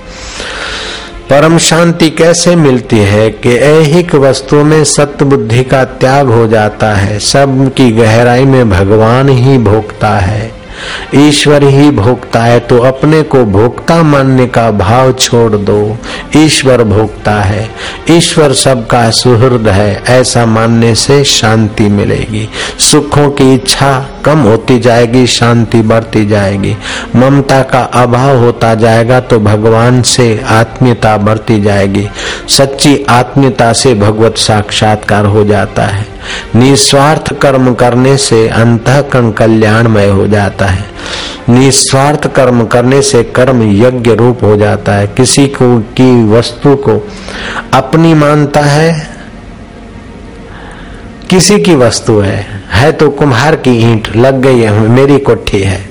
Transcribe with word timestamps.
परम 1.29 1.57
शांति 1.57 2.09
कैसे 2.09 2.55
मिलती 2.55 2.97
है 2.97 3.29
कि 3.29 3.55
ऐहिक 3.55 4.15
वस्तुओं 4.15 4.63
में 4.63 4.83
सत्य 4.83 5.25
बुद्धि 5.25 5.63
का 5.63 5.83
त्याग 5.83 6.27
हो 6.27 6.47
जाता 6.47 6.93
है। 6.93 7.19
सब 7.19 7.71
की 7.77 7.91
गहराई 7.91 8.45
में 8.45 8.69
भगवान 8.69 9.29
ही 9.29 9.57
भोगता 9.57 10.09
है। 10.09 10.58
ईश्वर 11.17 11.63
ही 11.63 11.89
भोगता 11.91 12.39
है 12.39 12.59
तो 12.59 12.77
अपने 12.79 13.21
को 13.23 13.43
भोक्ता 13.47 14.01
मानने 14.03 14.45
का 14.47 14.69
भाव 14.71 15.11
छोड़ 15.13 15.51
दो। 15.51 15.97
ईश्वर 16.37 16.83
भोगता 16.83 17.31
है, 17.33 17.69
ईश्वर 18.09 18.53
सबका 18.53 19.09
सुहृद 19.11 19.67
है, 19.67 20.03
ऐसा 20.09 20.45
मानने 20.45 20.93
से 20.95 21.23
शांति 21.23 21.87
मिलेगी। 21.89 22.47
सुखों 22.79 23.29
की 23.31 23.53
इच्छा 23.53 24.05
कम 24.25 24.39
होती 24.39 24.79
जाएगी, 24.79 25.25
शांति 25.27 25.81
बढ़ती 25.81 26.25
जाएगी। 26.25 26.75
ममता 27.15 27.61
का 27.63 27.81
अभाव 27.95 28.37
होता 28.37 28.73
जाएगा 28.75 29.19
तो 29.19 29.39
भगवान 29.39 30.01
से 30.01 30.27
आत्मीयता 30.49 31.17
बढ़ती 31.17 31.61
जाएगी। 31.61 32.07
सच्ची 32.49 33.03
आत्मीयता 33.09 33.71
से 33.73 33.93
भगवत 33.95 34.37
साक्षात्कार 34.37 35.25
हो 35.25 35.43
जाता 35.43 35.85
है। 35.85 36.05
निस्वार्थ 36.55 37.33
कर्म 37.33 37.73
करने 37.73 38.17
से 38.17 38.47
अंतकरण 38.47 39.31
कल्याणमय 39.31 40.07
हो 40.07 40.27
जाता 40.27 40.65
है। 40.65 40.85
निस्वार्थ 41.49 42.27
कर्म 42.27 42.65
करने 42.65 43.01
से 43.01 43.23
कर्म 43.35 43.61
यज्ञ 43.73 44.11
रूप 44.11 44.43
हो 44.43 44.55
जाता 44.57 44.93
है। 44.93 45.07
किसी 45.07 45.47
को 45.47 45.79
की 45.79 46.11
वस्तु 46.29 46.75
को 46.75 47.07
अपनी 47.73 48.13
मानता 48.13 48.61
है, 48.61 49.07
किसी 51.29 51.59
की 51.59 51.75
वस्तु 51.75 52.19
है। 52.19 52.63
है 52.71 52.91
तो 52.91 53.09
कुम्हार 53.09 53.55
की 53.55 53.71
ईंट, 53.81 54.15
लग 54.15 54.41
गई 54.41 54.59
है, 54.59 54.71
मेरी 54.79 55.17
कोठी 55.19 55.59
है। 55.59 55.89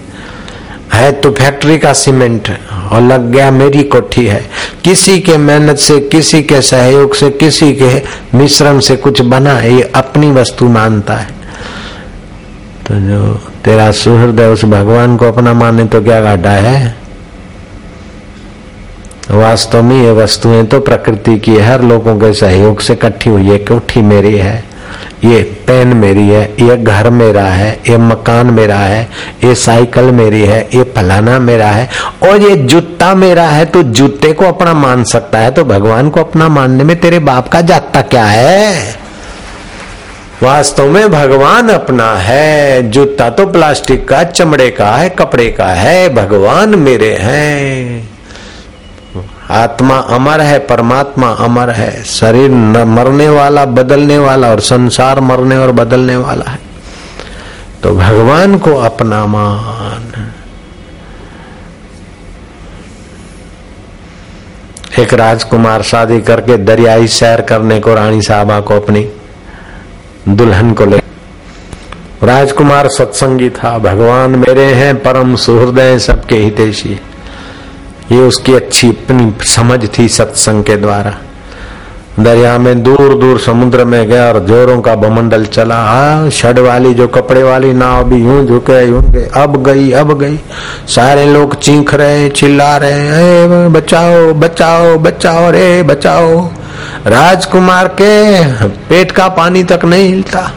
है 0.95 1.12
तो 1.12 1.31
फैक्ट्री 1.31 1.79
का 1.79 1.93
सीमेंट 1.93 2.49
और 2.92 3.03
लग 3.03 3.31
गया 3.31 3.50
मेरी 3.50 3.83
कोठी 3.83 4.27
है। 4.27 4.50
किसी 4.84 5.20
के 5.20 5.36
मेहनत 5.36 5.77
से, 5.77 6.00
किसी 6.00 6.42
के 6.42 6.61
सहयोग 6.62 7.14
से, 7.14 7.31
किसी 7.31 7.72
के 7.72 8.03
मिश्रण 8.39 8.78
से 8.78 8.97
कुछ 8.97 9.20
बना 9.20 9.55
है, 9.55 9.75
ये 9.75 9.83
अपनी 9.83 10.31
वस्तु 10.31 10.69
मानता 10.69 11.14
है। 11.14 11.27
तो 12.86 12.94
जो 12.94 13.34
तेरा 13.64 13.91
सुहृदय 13.92 14.47
उस 14.47 14.64
भगवान 14.64 15.16
को 15.16 15.25
अपना 15.25 15.53
माने 15.53 15.84
तो 15.84 16.03
क्या 16.03 16.20
घाटा 16.20 16.50
है? 16.50 16.97
वास्तव 19.31 19.83
में 19.83 20.03
ये 20.03 20.12
वस्तुएँ 20.12 20.64
तो 20.64 20.81
प्रकृति 20.81 21.39
की 21.39 21.56
हर 21.59 21.83
लोगों 21.83 22.16
के 22.16 22.33
सहयोग 22.34 22.81
से 22.81 22.92
इकट्ठी 22.92 23.31
हुई 23.31 23.47
है 23.47 23.59
कोठी 23.59 24.03
मेरी 24.03 24.36
है। 24.36 24.67
ये 25.24 25.42
पेन 25.66 25.88
मेरी 25.88 26.28
है, 26.28 26.42
ये 26.61 26.77
घर 26.77 27.11
मेरा 27.11 27.43
है, 27.43 27.70
ये 27.88 27.97
मकान 27.98 28.47
मेरा 28.47 28.76
है, 28.76 29.09
ये 29.44 29.54
साइकिल 29.54 30.04
मेरी 30.04 30.43
है, 30.43 30.60
ये 30.75 30.82
फलाना 30.97 31.38
मेरा 31.38 31.66
है 31.66 31.88
और 32.22 32.43
ये 32.43 32.56
जूता 32.56 33.15
मेरा 33.15 33.47
है 33.48 33.65
तो 33.65 33.82
जूते 33.82 34.32
को 34.32 34.44
अपना 34.44 34.75
मान 34.75 35.04
सकता 35.04 35.38
है 35.38 35.50
तो 35.50 35.65
भगवान 35.65 36.10
को 36.10 36.20
अपना 36.20 36.48
मानने 36.48 36.84
में 36.84 37.00
तेरे 37.00 37.19
बाप 37.19 37.48
का 37.48 37.60
जाता 37.60 38.03
क्या 38.03 38.25
है? 38.25 38.97
वास्तव 40.43 40.91
में 40.91 41.10
भगवान 41.10 41.69
अपना 41.69 42.12
है, 42.14 42.91
जूता 42.91 43.31
तो 43.31 43.47
प्लास्टिक 43.47 44.09
का, 44.09 44.22
चमड़े 44.25 44.70
का 44.70 44.91
है, 44.97 45.09
कपड़े 45.09 45.50
का 45.50 45.66
है, 45.66 46.09
भगवान 46.14 46.75
मेरे 46.78 47.16
हैं। 47.20 48.07
आत्मा 49.50 49.97
अमर 49.97 50.41
है, 50.41 50.59
परमात्मा 50.59 51.28
अमर 51.28 51.70
है। 51.70 52.04
शरीर 52.04 52.50
मरने 52.84 53.28
वाला, 53.28 53.64
बदलने 53.64 54.19
वाला 54.19 54.50
और 54.50 54.60
संसार 54.60 55.20
मरने 55.20 55.56
और 55.56 55.72
बदलने 55.72 56.16
वाला 56.16 56.50
है। 56.50 56.59
तो 57.82 57.94
भगवान 57.94 58.58
को 58.58 58.75
अपना 58.75 59.26
मान। 59.26 60.32
एक 64.98 65.14
राजकुमार 65.14 65.82
शादी 65.82 66.20
करके 66.20 66.56
दरियाई 66.56 67.06
सैर 67.06 67.41
करने 67.41 67.81
को 67.81 67.94
रानी 67.94 68.22
साहबा 68.22 68.60
को 68.60 68.75
अपनी 68.75 69.08
दुल्हन 70.28 70.72
को 70.72 70.84
ले 70.84 71.03
राजकुमार 72.22 72.88
सत्संगी 72.88 73.50
था, 73.50 73.78
भगवान 73.78 74.31
मेरे 74.31 74.64
हैं, 74.64 74.97
परम 74.97 75.37
सुहृदय 75.37 75.98
सबके 75.98 76.37
हितेशी 76.37 77.00
ये 78.12 78.19
उसकी 78.19 78.54
अच्छी 78.54 78.88
अपनी 78.88 79.44
समझ 79.44 79.98
थी 79.98 80.08
सत्संग 80.08 80.64
के 80.64 80.76
द्वारा। 80.76 81.14
दरिया 82.20 82.58
में 82.58 82.82
दूर 82.82 83.14
दूर 83.14 83.38
समुद्र 83.38 83.84
में 83.84 84.08
गया 84.08 84.32
और 84.32 84.41
जोरों 84.41 84.80
का 84.80 84.94
बमंडल 84.94 85.44
चला। 85.44 85.76
हाँ 85.76 86.30
छड़ 86.30 86.58
वाली 86.58 86.94
जो 86.94 87.08
कपड़े 87.08 87.42
वाली 87.42 87.72
नाव 87.72 88.04
भी 88.04 88.16
यूँ 88.16 88.46
झुके, 88.46 88.88
यूँ 88.88 89.02
गए 89.02 89.30
अब 89.36 89.62
गई 89.62 89.92
अब 89.92 90.19
गई। 90.19 90.41
सारे 90.88 91.26
लोग 91.26 91.60
चीख 91.60 91.94
रहे, 91.94 92.28
चिल्ला 92.28 92.76
रहे। 92.76 93.08
अरे 93.08 93.69
बचाओ 93.69 94.32
बचाओ 94.32 94.98
बचाओ 94.98 95.50
रे, 95.50 95.82
बचाओ। 95.82 96.50
राजकुमार 97.06 97.88
के 97.88 98.42
पेट 98.69 99.12
का 99.12 99.28
पानी 99.28 99.64
तक 99.64 99.80
नहीं 99.84 100.08
हिलता। 100.08 100.52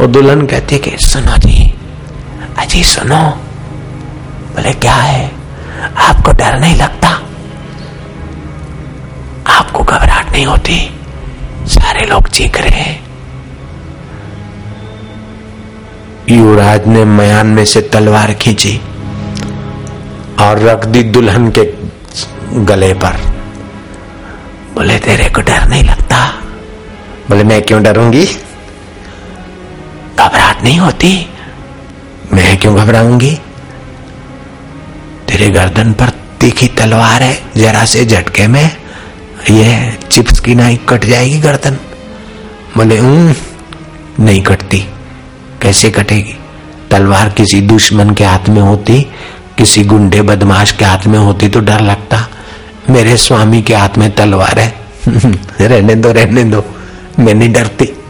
और 0.00 0.06
दुल्हन 0.06 0.46
कहती 0.46 0.78
कि, 0.78 0.90
सुनो 0.98 1.36
जी, 1.36 1.74
अजी 2.58 2.84
सुनो। 2.84 3.22
बोले, 4.54 4.72
क्या 4.72 4.94
है? 4.94 5.41
आपको 5.82 6.32
डर 6.32 6.58
नहीं 6.60 6.76
लगता? 6.76 7.08
आपको 9.46 9.84
घबराहट 9.84 10.32
नहीं 10.32 10.46
होती? 10.46 10.90
सारे 11.66 12.06
लोग 12.06 12.28
चीख 12.28 12.60
रहे 12.60 12.80
हैं। 12.80 13.02
युवराज 16.28 16.86
ने 16.86 17.04
मयान 17.04 17.46
में 17.46 17.64
से 17.64 17.80
तलवार 17.80 18.32
खींची 18.34 18.80
और 20.40 20.58
रख 20.58 20.84
दी 20.84 21.02
दुल्हन 21.02 21.50
के 21.58 21.74
गले 22.64 22.94
पर। 22.94 23.16
बोले 24.74 24.98
तेरे 24.98 25.30
को 25.30 25.40
डर 25.40 25.68
नहीं 25.68 25.82
लगता? 25.82 26.34
बोले 27.30 27.44
मैं 27.44 27.62
क्यों 27.62 27.82
डरूँगी? 27.82 28.26
घबराहट 30.18 30.62
नहीं 30.62 30.78
होती? 30.78 31.30
मैं 32.32 32.58
क्यों 32.58 32.76
घबराऊँगी? 32.76 33.38
तेरे 35.42 35.54
गर्दन 35.54 35.92
पर 35.92 36.08
तीखी 36.40 36.68
तलवार 36.68 37.22
है। 37.22 37.42
जरा 37.56 37.84
से 37.84 38.04
झटके 38.04 38.46
में 38.46 38.76
ये 39.50 39.98
चिप्स 40.10 40.40
की 40.40 40.54
नाई 40.54 40.80
कट 40.88 41.04
जाएगी 41.04 41.38
गर्दन। 41.38 41.74
बोले 42.76 43.00
नहीं 44.24 44.42
कटती। 44.42 44.78
कैसे 45.62 45.90
कटेगी? 45.90 46.36
तलवार 46.90 47.28
किसी 47.28 47.60
दुश्मन 47.60 48.10
के 48.10 48.24
हाथ 48.24 48.48
में 48.48 48.62
होती, 48.62 49.02
किसी 49.58 49.84
गुंडे 49.84 50.22
बदमाश 50.22 50.72
के 50.72 50.84
हाथ 50.84 51.06
में 51.06 51.18
होती 51.18 51.48
तो 51.48 51.60
डर 51.60 51.80
लगता। 51.80 52.28
मेरे 52.90 53.16
स्वामी 53.16 53.62
के 53.62 53.74
हाथ 53.74 53.98
में 53.98 54.14
तलवार 54.14 54.58
है। 54.58 54.74
रहने 55.60 55.94
दो 55.94 56.12
रहने 56.12 56.44
दो। 56.44 56.64
मैं 57.18 57.34
नहीं 57.34 57.52
डरती। 57.52 58.01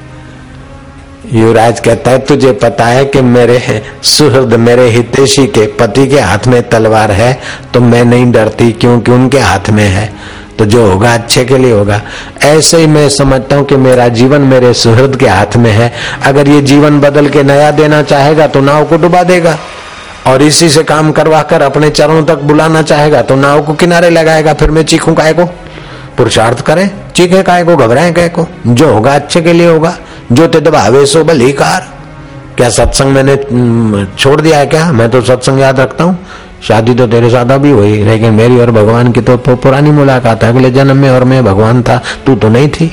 युवराज 1.33 1.81
कहता 1.81 2.11
है, 2.11 2.19
तुझे 2.19 2.53
पता 2.55 2.85
है 2.85 3.05
कि 3.05 3.21
मेरे 3.23 3.83
सुहृद 4.05 4.55
मेरे 4.61 4.89
हितेशी 4.91 5.47
के 5.49 5.67
पति 5.79 6.07
के 6.07 6.21
हाथ 6.21 6.47
में 6.47 6.63
तलवार 6.69 7.11
है 7.13 7.33
तो 7.75 7.81
मैं 7.81 8.05
नहीं 8.05 8.31
डरती 8.33 8.71
क्योंकि 8.73 9.13
उनके 9.13 9.39
हाथ 9.39 9.71
में 9.71 9.85
है। 9.85 10.13
तो 10.59 10.65
जो 10.65 10.87
होगा 10.87 11.13
अच्छे 11.15 11.45
के 11.45 11.59
लिए 11.59 11.73
होगा। 11.73 12.01
ऐसे 12.45 12.77
ही 12.77 12.87
मैं 12.87 13.09
समझता 13.09 13.57
हूँ 13.57 13.65
कि 13.67 13.77
मेरा 13.79 14.09
जीवन 14.11 14.41
मेरे 14.43 14.73
सुहृद 14.75 15.17
के 15.17 15.29
हाथ 15.29 15.57
में 15.57 15.71
है। 15.71 15.93
अगर 16.25 16.49
ये 16.49 16.61
जीवन 16.63 17.01
बदल 17.01 17.29
के 17.29 17.43
नया 17.43 17.71
देना 17.73 18.03
चाहेगा 18.05 18.47
तो 18.47 18.61
नाव 18.61 18.85
को 18.85 18.97
डुबा 18.97 19.23
देगा। 19.25 19.59
और 20.27 20.43
इसी 20.43 20.69
से 20.69 20.83
काम 20.85 21.11
करवा 21.13 21.43
कर 21.43 21.63
अपने 21.63 21.91
चरणों 21.91 22.25
तक 22.25 22.43
बुलाना 22.45 22.83
चाहेगा 22.85 23.23
तो 23.23 23.37
नाव 23.37 23.63
को 23.63 23.75
किनारे 23.75 24.11
लगाएगा, 24.11 24.53
फिर 24.55 24.71
मैं 24.71 24.85
चीखू 24.85 25.15
काय 25.15 25.33
को? 25.33 25.45
पुरुषार्थ 26.17 26.61
करें, 26.61 26.89
चीखे 27.15 27.43
काय 27.43 27.65
को, 27.65 27.77
घबराए 27.77 28.13
काय 28.13 28.29
को? 28.29 28.47
जो 28.67 28.93
होगा 28.93 29.15
अच्छे 29.15 29.41
के 29.43 29.53
लिए 29.53 29.69
होगा। 29.69 29.97
जो 30.33 30.47
ते 30.47 30.61
दबावे 30.61 31.05
सो 31.07 31.25
भली 31.25 31.53
कार। 31.55 31.89
क्या 32.57 32.69
सत्संग 32.71 33.13
मैंने 33.13 33.37
छोड़ 34.17 34.41
दिया 34.41 34.59
है 34.59 34.67
क्या? 34.67 34.91
मैं 34.93 35.11
तो 35.11 35.21
सत्संग 35.23 35.61
याद 35.61 35.81
रखता 35.81 36.05
हूँ। 36.05 36.19
शादी 36.63 36.95
तो 36.95 37.07
तेरे 37.07 37.31
साथ 37.31 37.51
अभी 37.51 37.71
हुई, 37.71 38.03
लेकिन 38.05 38.35
मेरी 38.35 38.59
और 38.61 38.71
भगवान 38.71 39.13
की 39.13 39.21
तो 39.21 39.37
पुरानी 39.37 39.91
मुलाकात 39.91 40.43
है। 40.45 40.49
अगले 40.49 40.71
जन्म 40.71 40.97
में 40.97 41.09
और 41.11 41.25
मैं 41.25 41.45
भगवान 41.45 41.83
था, 41.83 42.01
तू 42.27 42.35
तो 42.35 42.49
नहीं 42.49 42.69
थी। 42.71 42.93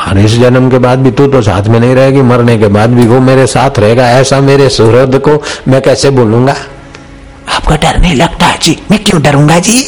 और 0.00 0.18
इस 0.18 0.38
जन्म 0.38 0.70
के 0.70 0.78
बाद 0.78 0.98
भी 0.98 1.10
तू 1.10 1.26
तो 1.26 1.42
साथ 1.42 1.68
में 1.68 1.78
नहीं 1.80 1.94
रहेगी, 1.94 2.22
मरने 2.22 2.58
के 2.58 2.68
बाद 2.68 2.90
भी 2.90 3.06
वो 3.06 3.20
मेरे 3.20 3.46
साथ 3.48 3.78
रहेगा, 3.78 4.08
ऐसा 4.10 4.40
मेरे 4.40 4.68
सुहृद 4.70 5.18
को 5.18 5.42
मैं 5.68 5.80
कैसे 5.82 6.10
बोलूँगा 6.10 6.54
आपको 7.48 7.74
डर 7.76 7.98
नहीं 8.00 8.14
लगता 8.16 8.54
जी, 8.56 8.78
मैं 8.90 9.02
क्यों 9.04 9.22
डरूँगा 9.22 9.58
जी? 9.58 9.78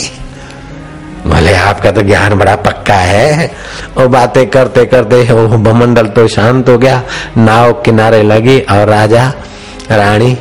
भले 1.26 1.54
आपका 1.54 1.90
तो 1.90 2.02
ज्ञान 2.02 2.34
बड़ा 2.34 2.54
पक्का 2.56 2.94
है। 2.94 3.50
वो 3.96 4.08
बातें 4.08 4.46
करते 4.50 4.84
करते 4.84 5.22
वो 5.22 5.58
भमंडल 5.58 6.06
तो 6.08 6.26
शांत 6.28 6.68
हो 6.68 6.78
गया। 6.78 7.02
नाव 7.36 7.72
किनारे 7.82 8.22
लगी 8.22 8.58
और 8.60 8.88
राजा, 8.88 9.32
रानी, 9.90 10.36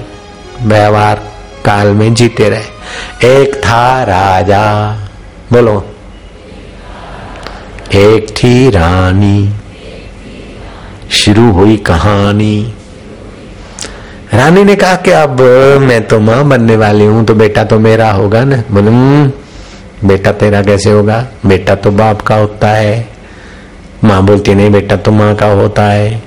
व्यवहार 0.61 1.21
काल 1.65 1.87
में 1.87 2.13
जीते 2.13 2.49
रहे। 2.49 3.37
एक 3.39 3.55
था 3.55 4.03
राजा। 4.03 4.63
बोलो। 5.53 5.83
एक 7.95 8.29
थी 8.29 8.69
रानी। 8.69 9.49
शुरू 11.11 11.51
हुई 11.51 11.77
कहानी। 11.77 12.73
रानी 14.33 14.63
ने 14.63 14.75
कहा 14.75 14.95
कि 14.95 15.11
अब 15.11 15.41
मैं 15.81 16.01
तो 16.07 16.19
माँ 16.19 16.43
बनने 16.43 16.75
वाली 16.77 17.05
हूँ 17.05 17.25
तो 17.25 17.35
बेटा 17.35 17.63
तो 17.63 17.79
मेरा 17.79 18.11
होगा 18.11 18.43
ना। 18.43 18.63
बोले 18.71 18.91
बेटा 20.05 20.31
तेरा 20.31 20.61
कैसे 20.61 20.91
होगा? 20.91 21.27
बेटा 21.45 21.75
तो 21.75 21.91
बाप 21.91 22.21
का 22.21 22.35
होता 22.35 22.67
है। 22.67 23.09
माँ 24.03 24.23
बोलती 24.23 24.53
नहीं 24.53 24.71
बेटा 24.71 24.95
तो 24.95 25.11
माँ 25.11 25.35
का 25.35 25.45
होता 25.45 25.83
है। 25.83 26.21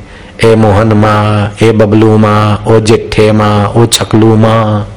ए 0.44 0.54
मोहन 0.54 0.92
माँ, 0.92 1.54
ए 1.62 1.72
बबलू 1.72 2.18
माँ, 2.18 2.64
ओ 2.66 2.80
जिठे 2.80 3.32
माँ, 3.32 3.72
ओ 3.76 3.86
छकलू 3.86 4.36
माँ। 4.36 4.88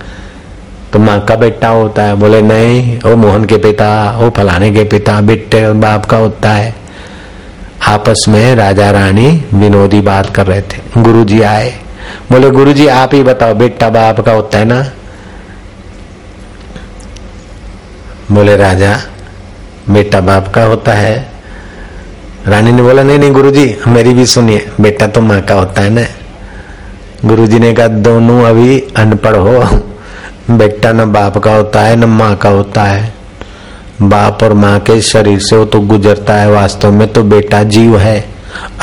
तो 0.93 0.99
माँ 0.99 1.25
का 1.25 1.35
बेटा 1.35 1.67
होता 1.67 2.03
है। 2.03 2.15
बोले, 2.15 2.41
नहीं, 2.41 3.01
ओ 3.01 3.15
मोहन 3.15 3.45
के 3.45 3.57
पिता, 3.57 4.19
ओ 4.19 4.29
फलाने 4.29 4.71
के 4.71 4.83
पिता, 4.83 5.21
बेटे 5.21 5.73
बाप 5.73 6.05
का 6.05 6.17
होता 6.17 6.51
है। 6.51 6.75
आपस 7.87 8.25
में 8.27 8.55
राजा 8.55 8.91
रानी 8.91 9.45
विनोदी 9.53 10.01
बात 10.01 10.35
कर 10.35 10.45
रहे 10.45 10.61
थे। 10.61 11.01
गुरुजी 11.01 11.41
आए। 11.41 11.73
बोले, 12.31 12.49
गुरुजी, 12.49 12.87
आप 12.87 13.13
ही 13.13 13.23
बताओ, 13.23 13.53
बेटा 13.53 13.89
बाप 13.89 14.19
का 14.19 14.31
होता 14.31 14.57
है 14.57 14.65
ना? 14.65 14.91
बोले, 18.31 18.57
राजा, 18.57 19.01
बेटा 19.89 20.21
बाप 20.21 20.47
का 20.47 20.63
होता 20.63 20.93
है। 20.93 21.31
रानी 22.47 22.71
ने 22.71 22.81
बोला, 22.81 23.03
नहीं 23.03 23.19
नहीं, 23.19 23.31
गुरुजी, 23.31 23.77
मेरी 23.87 24.13
भी 24.13 24.25
सुनिए, 24.25 24.71
बेटा 24.81 25.07
तो 25.07 25.21
माँ 25.21 25.41
का 25.41 25.53
होता 25.53 25.81
है 25.81 25.89
ना? 25.89 26.01
गुरुजी 27.25 27.59
ने 27.59 27.73
कहा, 27.73 27.87
दोनों 27.87 28.43
अभी 28.43 28.79
अनपढ़ 28.79 29.35
हो, 29.35 29.59
बेटा 30.51 30.91
न 30.91 31.11
बाप 31.11 31.37
का 31.37 31.55
होता 31.55 31.81
है, 31.81 31.95
न 31.95 32.05
माँ 32.05 32.35
का 32.35 32.49
होता 32.49 32.83
है। 32.83 33.13
बाप 34.01 34.43
और 34.43 34.53
माँ 34.53 34.79
के 34.79 35.01
शरीर 35.01 35.39
से 35.39 35.55
वो 35.55 35.65
तो 35.65 35.79
गुजरता 35.79 36.33
है, 36.33 36.51
वास्तव 36.51 36.91
में 36.91 37.13
तो 37.13 37.23
बेटा 37.23 37.63
जीव 37.63 37.97
है, 37.97 38.25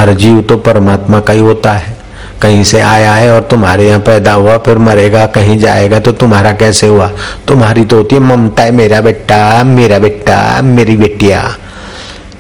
और 0.01 0.15
जीव 0.15 0.43
तो 0.43 0.57
परमात्मा 0.57 1.21
का 1.21 1.33
ही 1.33 1.41
होता 1.41 1.73
है। 1.73 2.02
कहीं 2.43 2.65
से 2.65 2.81
आया 2.81 3.13
है 3.13 3.35
और 3.35 3.41
तुम्हारे 3.41 3.89
यहाँ 3.89 4.01
पैदा 4.01 4.33
हुआ, 4.33 4.59
फिर 4.59 4.79
मरेगा, 4.79 5.27
कहीं 5.27 5.59
जाएगा 5.59 5.99
तो 5.99 6.13
तुम्हारा 6.13 6.53
कैसे 6.53 6.87
हुआ? 6.87 7.11
तुम्हारी 7.49 7.85
तो 7.85 7.97
होती 7.97 8.15
है, 8.15 8.23
ममता 8.23 8.63
है, 8.63 8.71
मेरा 8.71 9.01
बेटा 9.01 9.65
मेरा 9.65 9.99
बेटा, 9.99 10.63
मेरी 10.63 10.97
बेटिया। 10.97 11.57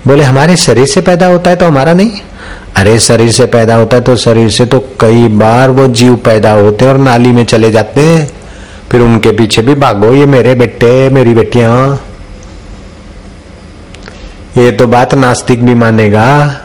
बोले, 0.06 0.22
हमारे 0.22 0.56
शरीर 0.56 0.87
से 0.87 1.00
पैदा 1.00 1.26
होता 1.26 1.50
है 1.50 1.56
तो 1.56 1.66
हमारा 1.66 1.93
नहीं? 1.93 2.10
अरे, 2.76 2.99
शरीर 2.99 3.31
से 3.31 3.46
पैदा 3.46 3.75
होता 3.75 3.96
है 3.96 4.02
तो 4.02 4.16
शरीर 4.16 4.50
से 4.50 4.66
तो 4.66 4.78
कई 5.00 5.28
बार 5.28 5.70
वो 5.70 5.87
जीव 5.87 6.14
पैदा 6.14 6.52
होते 6.52 6.84
हैं 6.84 6.93
और 6.93 6.98
नाली 6.98 7.28
में 7.28 7.44
चले 7.44 7.70
जाते 7.70 8.00
हैं। 8.00 8.31
फिर 8.90 9.00
उनके 9.00 9.31
पीछे 9.31 9.62
भी 9.62 9.75
भागो, 9.75 10.12
ये 10.12 10.26
मेरे 10.26 10.55
बेटे, 10.55 11.08
मेरी 11.08 11.34
बेटिया। 11.34 11.98
ये 14.58 14.70
तो 14.70 14.87
बात 14.87 15.14
नास्तिक 15.14 15.66
भी 15.66 15.75
मानेगा। 15.75 16.56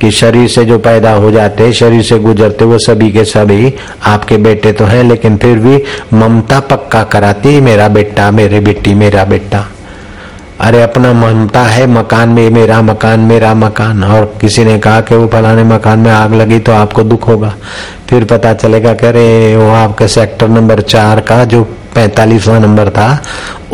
कि 0.00 0.10
शरीर 0.10 0.48
से 0.48 0.64
जो 0.64 0.78
पैदा 0.78 1.12
हो 1.12 1.30
जाते 1.30 1.72
शरीर 1.72 2.02
से 2.02 2.18
गुजरते 2.18 2.64
वो 2.64 2.78
सभी 2.78 3.10
के 3.12 3.24
सभी 3.24 3.74
आपके 4.06 4.36
बेटे 4.36 4.72
तो 4.72 4.84
हैं, 4.84 5.04
लेकिन 5.04 5.36
फिर 5.36 5.58
भी 5.58 5.82
ममता 6.12 6.60
पक्का 6.60 7.02
कराती 7.04 7.60
मेरा 7.60 7.88
बेटा, 7.88 8.30
मेरे 8.30 8.60
बेटी, 8.60 8.94
मेरा 8.94 9.24
बेटा। 9.24 9.66
अरे, 10.60 10.82
अपना 10.82 11.12
ममता 11.12 11.62
है, 11.62 11.86
मकान 11.86 12.28
में, 12.28 12.50
मेरा 12.50 12.82
मकान 12.82 13.20
मेरा 13.20 13.54
मकान। 13.54 14.04
और 14.04 14.34
किसी 14.40 14.64
ने 14.64 14.78
कहा 14.78 15.00
कि 15.00 15.14
वो 15.14 15.26
फलाने 15.26 15.64
मकान 15.64 15.98
में 15.98 16.10
आग 16.10 16.34
लगी 16.34 16.58
तो 16.58 16.72
आपको 16.72 17.02
दुख 17.02 17.28
होगा। 17.28 17.54
फिर 18.10 18.24
पता 18.24 18.52
चलेगा 18.54 18.92
कि 18.92 19.06
अरे, 19.06 19.56
वो 19.56 19.70
आपके 19.70 20.08
सेक्टर 20.08 20.48
नंबर 20.48 20.80
चार 20.80 21.20
का 21.20 21.44
जो 21.44 21.62
पैंतालीसवा 21.94 22.58
नंबर 22.58 22.90
था, 22.90 23.22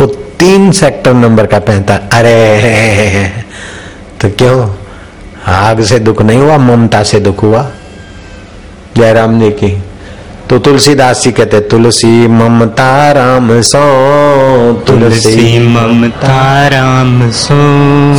वो 0.00 0.06
तीन 0.06 0.70
सेक्टर 0.70 1.14
नंबर 1.14 1.46
का 1.46 1.58
पैंता, 1.58 1.94
अरे 2.12 3.32
तो 4.20 4.28
क्यों? 4.28 4.81
आग 5.46 5.80
से 5.80 5.98
दुख 5.98 6.22
नहीं 6.22 6.38
हुआ 6.38 6.58
ममता 6.58 7.02
से 7.02 7.20
दुख 7.20 7.42
हुआ। 7.42 7.70
जयराम 8.96 9.40
जी 9.40 9.50
की 9.50 9.82
तो 10.52 10.58
तुलसीदास 10.58 11.22
जी 11.22 11.32
कहते 11.32 11.60
तुलसी 11.60 12.28
ममता 12.28 13.12
राम 13.12 13.60
सो 13.60 14.72
तुलसी 14.72 15.68
ममता 15.68 16.68
राम 16.68 17.30
सो। 17.30 17.54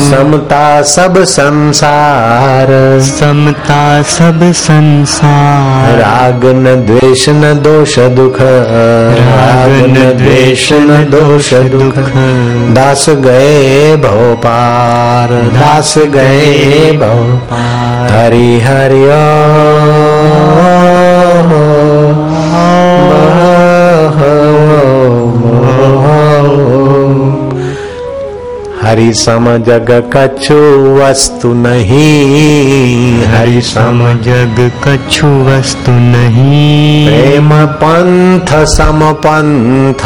समता 0.09 0.81
सब 0.81 1.23
संसार। 1.23 2.67
समता 3.01 4.01
सब 4.01 4.51
संसार। 4.55 5.97
राग 5.97 6.45
न 6.45 6.85
द्वेष 6.85 7.29
न 7.29 7.53
दोष 7.63 7.99
दुख। 7.99 8.37
राग 8.41 9.89
न 9.89 10.17
द्वेष 10.17 10.71
न 10.71 11.07
दोष 11.11 11.53
दुख। 11.53 11.99
दास 12.75 13.05
गए 13.09 13.95
भव 13.95 14.35
पार 14.35 15.29
दास 15.31 15.97
गए 15.97 16.91
भव 16.91 17.55
हरि 18.15 18.59
हरि 18.59 19.03
हरि 28.93 29.13
सम 29.13 29.45
जग 29.57 30.11
कछु 30.15 30.55
वस्तु 30.95 31.53
नहीं। 31.53 33.25
हरि 33.25 33.61
सम 33.61 34.21
जग 34.21 34.71
कछु 34.83 35.27
वस्तु 35.27 35.91
नहीं। 35.91 37.07
प्रेम 37.07 37.65
पंथ 37.65 38.65
सम 38.65 38.99
पंथ। 39.13 40.03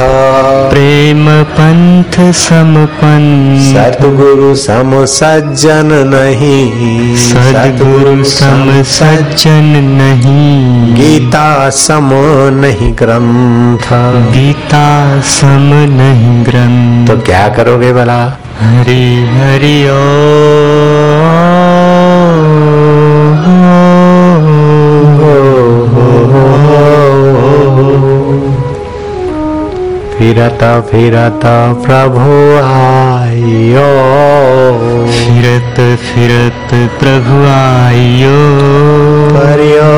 प्रेम 0.71 1.43
पंथ 1.43 2.33
सम 2.33 2.85
पंथ। 2.85 3.75
सतगुरु 3.75 4.55
सम 4.55 5.05
सज्जन 5.05 5.89
नहीं। 5.93 7.15
सदगुरु 7.15 8.23
सम 8.23 8.83
सज्जन 8.83 9.83
नहीं। 10.01 10.95
गीता 10.95 11.69
सम 11.69 12.09
नहीं 12.53 12.93
ग्रंथ। 12.93 13.93
गीता 14.33 15.19
सम 15.21 15.69
नहीं 15.73 16.45
ग्रंथ। 16.45 17.07
तो 17.07 17.21
क्या 17.21 17.47
करोगे 17.47 17.93
भला? 17.93 18.37
हरि 18.59 19.03
हरि 19.33 19.77
ओ 19.89 19.97
फिरता 30.17 30.69
फिरता 30.89 31.55
प्रभु 31.83 32.31
आयो 33.47 35.07
फिरत 35.11 35.77
फिरत 35.99 36.73
प्रभु 36.99 37.35
आयो 37.49 38.39
परियो 39.35 39.91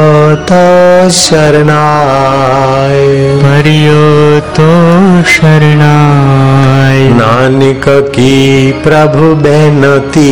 तो 0.50 1.10
शरणाय 1.10 3.08
परियो 3.44 4.40
तो 4.40 4.70
शरणाय 5.30 7.00
नानक 7.10 7.86
की 7.90 8.72
प्रभु 8.72 9.36
बेनती। 9.36 10.32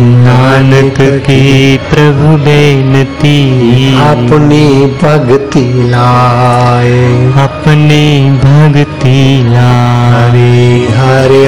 नानक 0.00 1.00
की 1.22 1.76
प्रभु 1.76 2.36
बेनती। 2.36 3.36
अपनी 4.02 4.86
भक्ति 5.02 5.64
लाए। 5.90 7.08
अपने 7.70 8.04
भक्ति 8.42 9.18
हरि 9.46 10.86
हरि 10.94 11.44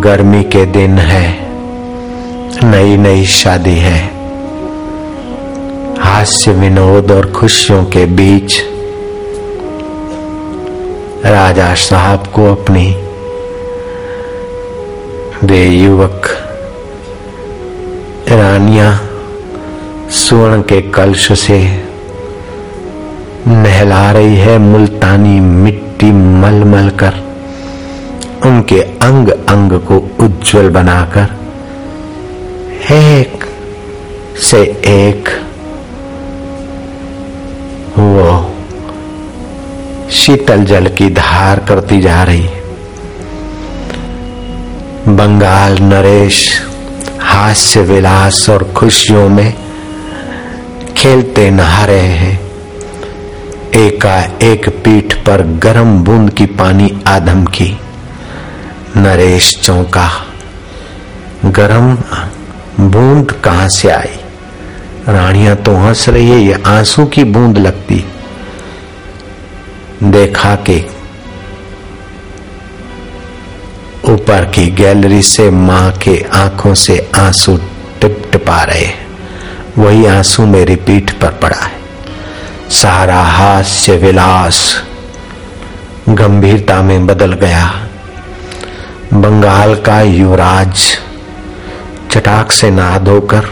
गर्मी 0.00 0.42
के 0.44 0.64
दिन 0.66 0.98
है 0.98 1.26
नई 2.64 2.96
नई 2.96 3.24
शादी 3.26 3.76
है। 3.78 4.19
हास्य, 6.20 6.52
विनोद 6.52 7.10
और 7.10 7.30
खुशियों 7.32 7.84
के 7.84 8.04
बीच 8.06 8.60
राजा 11.24 11.74
साहब 11.74 12.26
को 12.26 12.44
अपनी 12.52 12.84
वे 15.46 15.64
युवक 15.66 16.28
रानिया 18.28 19.00
स्वर्ण 20.10 20.62
के 20.62 20.80
कलश 20.90 21.32
से 21.40 21.58
नहला 23.46 24.10
रही 24.10 24.36
है। 24.36 24.58
मुल्तानी 24.58 25.40
मिट्टी 25.40 26.12
मल 26.12 26.64
मल 26.64 26.90
कर 27.02 27.14
उनके 28.46 28.80
अंग 28.82 29.28
अंग 29.28 29.80
को 29.80 30.24
उज्जवल 30.24 30.68
बनाकर 30.68 31.36
एक 32.92 33.44
से 34.50 34.62
एक 34.86 35.39
वो 38.00 38.54
शीतल 40.10 40.64
जल 40.64 40.88
की 40.88 41.10
धार 41.10 41.58
करती 41.58 42.00
जा 42.00 42.22
रही 42.22 42.48
बंगाल, 45.08 45.78
नरेश, 45.78 46.62
हास्य, 47.20 47.80
विलास 47.80 48.50
और 48.50 48.72
खुशियों 48.76 49.28
में 49.28 49.54
खेलते 50.96 51.50
नहा 51.50 51.84
रहे 51.84 51.98
हैं। 51.98 52.50
एका 53.76 54.22
एक 54.42 54.68
पीठ 54.68 55.14
पर 55.14 55.42
गर्म 55.42 55.98
बूंद 55.98 56.30
की 56.30 56.46
पानी 56.46 57.02
आदम 57.06 57.44
की। 57.44 57.78
नरेश 58.96 59.60
चौंका। 59.62 60.10
गरम 61.44 61.94
बूंद 62.88 63.32
कहाँ 63.32 63.68
से 63.68 63.88
आई? 63.88 64.19
रानिया 65.08 65.54
तो 65.54 65.74
हंस 65.76 66.08
रही 66.08 66.30
है, 66.30 66.38
ये 66.38 66.62
आँसू 66.66 67.04
की 67.06 67.24
बूंद 67.24 67.58
लगती। 67.58 68.04
देखा 70.02 70.54
के 70.68 70.78
ऊपर 74.12 74.44
की 74.44 74.66
गैलरी 74.70 75.22
से 75.22 75.50
माँ 75.50 75.90
के 76.02 76.16
आँखों 76.34 76.74
से 76.74 76.98
आँसू 77.16 77.56
टिप 78.00 78.28
टिपा 78.32 78.62
रहे 78.62 78.88
वही 79.78 80.06
आँसू 80.06 80.46
मेरी 80.46 80.76
पीठ 80.76 81.12
पर 81.12 81.32
पड़ा 81.32 81.56
है। 81.56 81.78
सारा 82.72 83.20
हास्य 83.22 83.96
विलास 83.96 84.60
गंभीरता 86.08 86.80
में 86.82 87.06
बदल 87.06 87.32
गया। 87.34 87.68
बंगाल 89.12 89.74
का 89.76 90.00
युवराज 90.00 90.82
चटाक 92.12 92.52
से 92.52 92.70
नहा 92.70 92.98
धोकर 92.98 93.48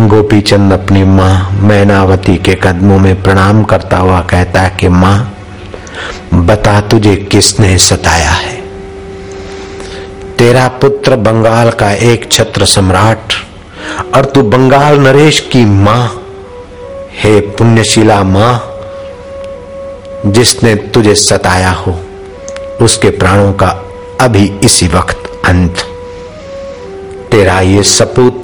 गोपीचंद 0.00 0.72
अपनी 0.72 1.04
माँ 1.04 1.52
मैनावती 1.52 2.36
के 2.36 2.54
कदमों 2.54 2.98
में 2.98 3.22
प्रणाम 3.22 3.64
करता 3.64 3.96
हुआ 3.96 4.20
कहता 4.20 4.60
है 4.60 4.76
कि, 4.80 4.88
माँ, 4.88 5.34
बता 6.34 6.80
तुझे 6.80 7.16
किसने 7.16 7.78
सताया 7.78 8.30
है? 8.30 8.62
तेरा 10.38 10.68
पुत्र 10.68 11.16
बंगाल 11.16 11.70
का 11.70 11.92
एक 11.92 12.32
छत्र 12.32 12.64
सम्राट 12.64 13.32
और 14.14 14.24
तू 14.24 14.42
बंगाल 14.42 14.98
नरेश 14.98 15.40
की 15.40 15.64
माँ। 15.64 16.22
हे 17.12 17.40
पुण्यशिला 17.40 18.22
माँ, 18.22 18.70
जिसने 20.26 20.74
तुझे 20.74 21.14
सताया 21.14 21.70
हो, 21.70 22.00
उसके 22.82 23.10
प्राणों 23.10 23.52
का 23.52 23.84
अभी 24.20 24.52
इसी 24.64 24.88
वक्त 24.88 25.40
अंत। 25.44 25.76
तेरा 27.30 27.60
ये 27.60 27.82
सपूत 27.82 28.42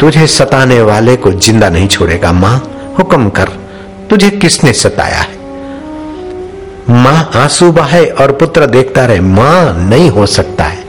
तुझे 0.00 0.26
सताने 0.26 0.82
वाले 0.82 1.16
को 1.16 1.32
ज़िंदा 1.32 1.68
नहीं 1.68 1.88
छोड़ेगा, 1.88 2.32
माँ। 2.32 2.72
हुक्म 2.98 3.28
कर, 3.28 3.48
तुझे 4.10 4.30
किसने 4.30 4.72
सताया 4.72 5.18
है? 5.18 5.34
माँ 6.90 7.30
आँसू 7.34 7.72
बहाए 7.72 8.06
और 8.06 8.32
पुत्र 8.32 8.66
देखता 8.66 9.04
रहे, 9.04 9.20
माँ 9.20 9.88
नहीं 9.88 10.10
हो 10.10 10.26
सकता 10.26 10.64
है। 10.64 10.84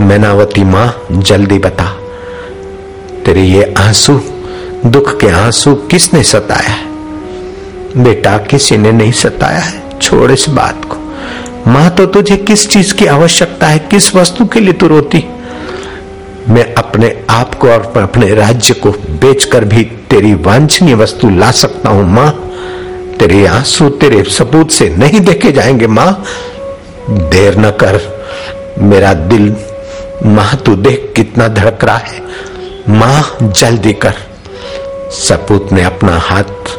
मैनावती 0.00 0.64
माँ, 0.64 1.06
जल्दी 1.12 1.58
बता, 1.58 1.84
तेरे 3.24 3.42
ये 3.42 3.74
आँसू, 3.78 4.20
दुख 4.86 5.20
के 5.20 5.28
आँसू 5.28 5.74
किसने 5.74 6.22
सताया 6.22 6.70
है? 6.70 6.84
बेटा 8.02 8.38
किसी 8.38 8.76
ने 8.76 8.92
नहीं 8.92 9.12
सताया 9.12 9.58
है, 9.58 9.98
छोड़ 10.02 10.32
इस 10.32 10.48
बात 10.48 10.84
को। 10.84 10.96
माँ 11.70 11.90
तो 11.90 12.06
तुझे 12.06 12.36
किस 12.36 12.68
चीज़ 12.68 12.94
की 12.94 13.06
आवश्यकता 13.06 13.66
है? 13.66 13.78
किस 13.78 14.14
वस्तु 14.14 14.46
के 14.46 14.60
लिए 14.60 14.72
तू 14.72 14.86
रोती? 14.86 15.24
मैं 16.48 16.74
अपने 16.74 17.24
आप 17.30 17.54
को 17.54 17.68
और 17.68 17.92
अपने 18.02 18.34
राज्य 18.34 18.74
को 18.74 18.90
बेचकर 18.90 19.64
भी 19.64 19.82
तेरी 19.82 20.34
वांछनीय 20.34 20.94
वस्तु 20.94 21.30
ला 21.30 21.50
सकता 21.50 21.90
हूँ, 21.90 22.10
माँ। 22.10 22.52
तेरे 23.18 23.46
आँसू 23.46 23.88
तेरे 23.88 24.22
सबूत 24.22 24.70
से 24.70 24.88
नहीं 24.88 25.20
देखे 25.20 25.52
जाएँगे, 25.52 25.86
माँ। 25.86 26.24
देर 27.10 27.58
न 27.58 27.70
कर। 27.70 28.24
मेरा 28.78 29.14
दिल, 29.14 29.56
माँ, 30.26 30.56
तू 30.66 30.76
देख 30.76 31.12
कितना 31.16 31.48
धड़क 31.48 31.84
रहा 31.84 31.96
है। 31.96 32.22
माँ, 32.88 33.36
जल्दी 33.42 33.92
कर। 33.92 34.14
सपूत 35.10 35.68
ने 35.72 35.82
अपना 35.82 36.18
हाथ 36.18 36.78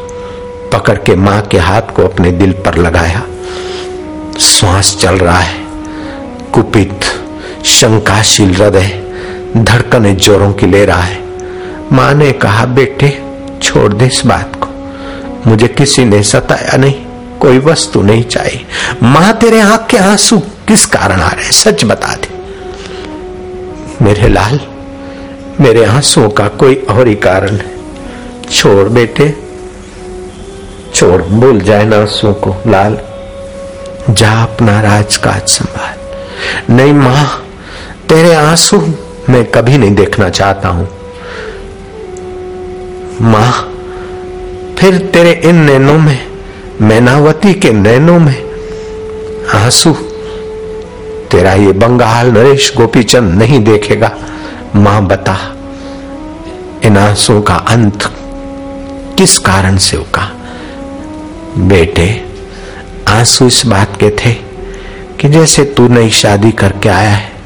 पकड़ 0.72 0.98
के 0.98 1.16
माँ 1.16 1.42
के 1.42 1.58
हाथ 1.58 1.82
को 1.82 2.02
अपने 2.02 2.30
दिल 2.30 2.52
पर 2.52 2.78
लगाया। 2.78 3.22
श्वास 4.40 4.96
चल 5.00 5.14
रहा 5.14 5.38
है। 5.38 5.60
कुपित, 6.52 7.00
शंकाशील 7.64 8.54
हृदय 8.54 9.07
धड़कने 9.56 10.14
जोरों 10.14 10.52
की 10.52 10.66
ले 10.66 10.84
रहा 10.84 11.02
है। 11.02 11.22
माँ 11.92 12.14
ने 12.14 12.32
कहा, 12.32 12.64
बेटे, 12.64 13.22
छोड़ 13.62 13.92
दे 13.92 14.06
इस 14.06 14.22
बात 14.26 14.52
को। 14.56 14.68
मुझे 15.50 15.68
किसी 15.68 16.04
ने 16.04 16.22
सताया 16.22 16.76
नहीं, 16.76 16.94
कोई 17.40 17.58
वस्तु 17.58 18.02
नहीं 18.02 18.24
चाहिए। 18.24 18.66
माँ, 19.02 19.32
तेरे 19.32 19.60
आँख 19.60 19.86
के 19.90 19.96
आँसू 19.96 20.38
किस 20.38 20.86
कारण 20.86 21.20
आ 21.20 21.28
रहे 21.28 21.52
सच 21.52 21.84
बता 21.84 22.14
दे। 22.14 22.38
मेरे 24.04 24.28
लाल, 24.28 24.60
मेरे 25.60 25.84
आंसुओं 25.84 26.28
का 26.28 26.48
कोई 26.48 26.74
और 26.74 27.08
ही 27.08 27.14
कारण 27.14 27.56
है। 27.56 27.70
छोड़ 28.52 28.88
बेटे, 28.88 29.36
छोड़। 30.94 31.22
भूल 31.22 31.60
जाए 31.60 31.84
ना 31.84 31.96
आंसुओं 31.96 32.34
को, 32.34 32.56
लाल। 32.66 32.98
जा 34.10 34.42
अपना 34.42 34.80
राजकाज 34.80 35.42
संभाल। 35.48 35.94
नहीं 36.74 36.92
माँ, 36.92 37.46
तेरे 38.08 38.34
आँसू 38.34 38.94
मैं 39.30 39.44
कभी 39.44 39.78
नहीं 39.78 39.94
देखना 39.94 40.28
चाहता 40.28 40.68
हूँ। 40.68 40.88
माँ, 43.22 43.52
फिर 44.78 44.98
तेरे 44.98 45.32
इन 45.44 45.56
नैनों 45.56 45.98
में, 45.98 46.26
मैनावती 46.80 47.54
के 47.54 47.72
नैनों 47.72 48.18
में, 48.18 48.44
आँसू। 49.54 49.92
तेरा 51.30 51.52
ये 51.52 51.72
बंगाल 51.72 52.26
नरेश 52.26 52.72
गोपीचंद 52.76 53.42
नहीं 53.42 53.64
देखेगा। 53.64 54.16
माँ 54.76 55.06
बता, 55.06 55.56
इन 56.84 56.96
आंसुओं 56.96 57.42
का 57.42 57.54
अंत 57.54 58.02
किस 59.18 59.38
कारण 59.38 59.76
से 59.76 59.96
होगा? 59.96 60.32
बेटे, 61.58 62.24
आँसू 63.08 63.46
इस 63.46 63.66
बात 63.66 63.96
के 63.96 64.10
थे 64.10 64.32
कि 65.20 65.28
जैसे 65.28 65.64
तू 65.64 65.88
नई 65.88 66.10
शादी 66.10 66.50
करके 66.50 66.88
आया 66.88 67.10
है 67.10 67.37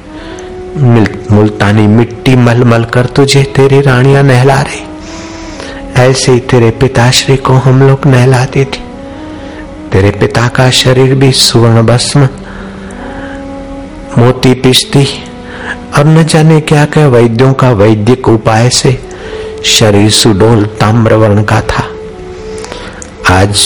मुल्तानी 0.77 1.87
मिट्टी 1.87 2.37
मल 2.37 2.65
मल 2.65 2.85
कर 2.85 3.07
तुझे, 3.07 3.43
तेरी 3.43 3.81
रानियाँ 3.81 4.23
नहला 4.23 4.61
रही। 4.61 4.83
ऐसे 6.03 6.33
ही 6.33 6.41
तेरे 6.41 6.71
पिताश्री 6.71 7.37
को 7.37 7.53
हम 7.53 7.83
लोग 7.83 8.07
नहलाते 8.07 8.65
थे। 8.65 8.81
तेरे 9.93 10.11
पिता 10.11 10.49
का 10.49 10.71
शरीर 10.71 11.15
भी 11.15 11.33
सुवर्ण 11.33 11.83
भस्म 11.83 12.29
मोती 14.19 14.55
पिश्ती 14.55 15.07
और 15.99 16.07
न 16.07 16.25
जाने 16.25 16.61
क्या 16.61 16.85
क्या 16.85 17.09
वैद्यों 17.09 17.53
का 17.53 17.71
वैदिक 17.71 18.29
उपाय 18.29 18.71
से 18.71 18.99
शरीर 19.65 20.11
सुडोल 20.11 20.65
ताम्र 20.65 21.15
वर्ण 21.15 21.45
का 21.45 21.61
था। 21.61 21.85
आज 23.41 23.63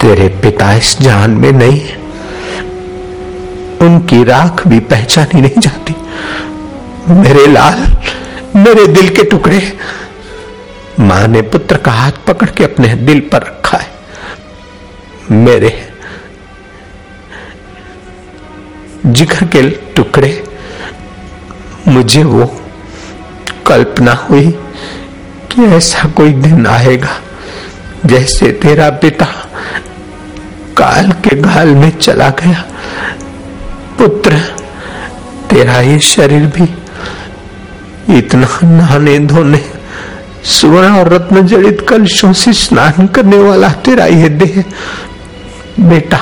तेरे 0.00 0.28
पिता 0.28 0.72
इस 0.74 0.96
जान 1.00 1.30
में 1.30 1.52
नहीं 1.52 1.80
है। 1.80 1.97
उनकी 3.82 4.22
राख 4.24 4.66
भी 4.68 4.80
पहचानी 4.80 5.40
नहीं 5.40 5.60
जाती। 5.60 5.94
मेरे 7.12 7.46
लाल, 7.46 7.80
मेरे 8.56 8.86
दिल 8.86 9.08
के 9.08 9.22
टुकड़े। 9.22 9.60
माँ 11.00 11.26
ने 11.28 11.42
पुत्र 11.42 11.76
का 11.76 11.92
हाथ 11.92 12.12
पकड़ 12.26 12.50
के 12.50 12.64
अपने 12.64 12.88
दिल 12.88 13.20
पर 13.32 13.38
रखा 13.38 13.78
है। 13.78 13.90
मेरे 15.30 15.70
जिगर 19.06 19.44
के 19.46 19.62
टुकड़े, 19.96 20.32
मुझे 21.88 22.22
वो 22.24 22.46
कल्पना 23.66 24.12
हुई 24.12 24.50
कि 25.52 25.64
ऐसा 25.66 26.08
कोई 26.08 26.32
दिन 26.32 26.66
आएगा 26.66 27.20
जैसे 28.06 28.50
तेरा 28.52 28.90
पिता 28.90 29.26
काल 30.78 31.10
के 31.12 31.36
गाल 31.36 31.68
में 31.68 31.90
चला 31.98 32.28
गया। 32.40 32.64
पुत्र, 33.98 34.36
तेरा 35.50 35.80
ये 35.80 35.98
शरीर 36.00 36.46
भी 36.48 36.64
इतना 38.18 38.48
नहाने 38.64 39.18
धोने, 39.20 39.60
सुवर्ण 40.50 40.90
और 40.90 41.12
रत्न 41.12 41.46
जड़ित 41.46 41.84
कलशों 41.88 42.32
से 42.32 42.52
स्नान 42.54 43.06
करने 43.06 43.38
वाला 43.38 43.68
तेरा 43.84 44.06
ये 44.06 44.28
देह। 44.30 44.62
बेटा, 45.80 46.20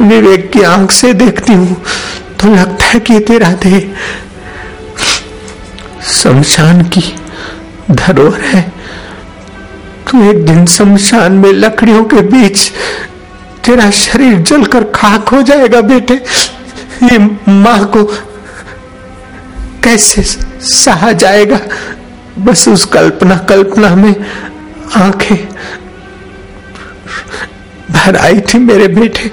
विवेक 0.00 0.50
की 0.52 0.62
आँख 0.64 0.90
से 0.92 1.12
देखती 1.14 1.52
हूँ 1.54 1.82
तो 2.40 2.54
लगता 2.54 2.84
है 2.84 3.00
कि 3.00 3.18
तेरा 3.20 3.52
देह 3.62 3.94
शमशान 6.12 6.82
की 6.88 7.02
धरोहर 7.90 8.40
है। 8.42 8.62
तू 10.08 10.22
एक 10.24 10.44
दिन 10.46 10.64
शमशान 10.66 11.32
में 11.34 11.52
लकड़ियों 11.52 12.04
के 12.04 12.20
बीच 12.24 12.70
तेरा 13.64 13.90
शरीर 13.92 14.38
जलकर 14.40 14.84
खाक 14.94 15.28
हो 15.28 15.40
जाएगा 15.42 15.80
बेटे। 15.82 16.20
ये 17.02 17.18
माँ 17.52 17.84
को 17.86 18.04
कैसे 19.84 20.22
सहा 20.62 21.12
जाएगा? 21.12 21.60
बस 22.38 22.68
उस 22.68 22.84
कल्पना 22.84 23.36
कल्पना 23.38 23.94
में 23.96 24.14
आँखें 24.96 25.36
भर 27.90 28.16
आई 28.16 28.40
थी 28.40 28.58
मेरे 28.58 28.88
बेटे। 28.88 29.30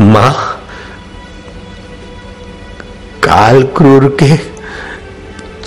माँ, 0.00 0.32
काल 3.22 3.62
क्रूर 3.76 4.16
के 4.22 4.36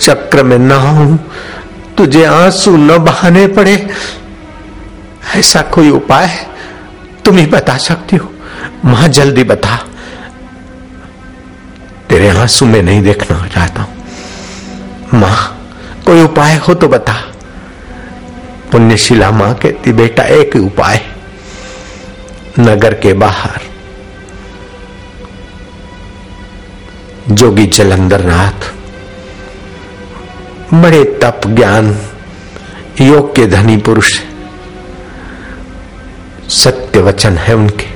चक्र 0.00 0.42
में 0.42 0.58
ना 0.58 0.76
हूँ, 0.76 1.18
तुझे 1.98 2.24
आँसू 2.24 2.76
न 2.76 2.98
बहाने 2.98 3.46
पड़े। 3.46 3.90
ऐसा 5.36 5.62
कोई 5.62 5.90
उपाय? 5.90 6.46
तुम 7.24 7.36
ही 7.36 7.46
बता 7.46 7.76
सकती 7.78 8.16
हो। 8.16 8.32
माँ, 8.84 9.08
जल्दी 9.08 9.44
बता। 9.44 9.78
तेरे 12.14 12.28
आँसू 12.28 12.66
में 12.66 12.82
नहीं 12.82 13.02
देखना 13.02 13.48
चाहता 13.48 13.82
हूँ। 13.82 14.04
माँ, 15.14 15.68
कोई 16.06 16.22
उपाय 16.22 16.56
हो 16.56 16.74
तो 16.74 16.88
बता। 16.88 17.12
पुण्यशिला 18.72 19.30
माँ 19.30 19.54
कहती, 19.54 19.92
बेटा, 19.92 20.22
एक 20.22 20.56
उपाय। 20.56 21.06
नगर 22.58 22.94
के 22.94 23.12
बाहर। 23.12 23.60
जोगी 27.30 27.66
जलंधर 27.66 28.24
नाथ 28.24 28.72
बड़े 30.74 31.04
तप 31.04 31.40
ज्ञान 31.46 31.98
योग 33.00 33.36
के 33.36 33.46
धनी 33.46 33.76
पुरुष। 33.76 34.20
सत्य 36.48 37.00
वचन 37.00 37.32
है 37.32 37.54
उनके। 37.54 37.93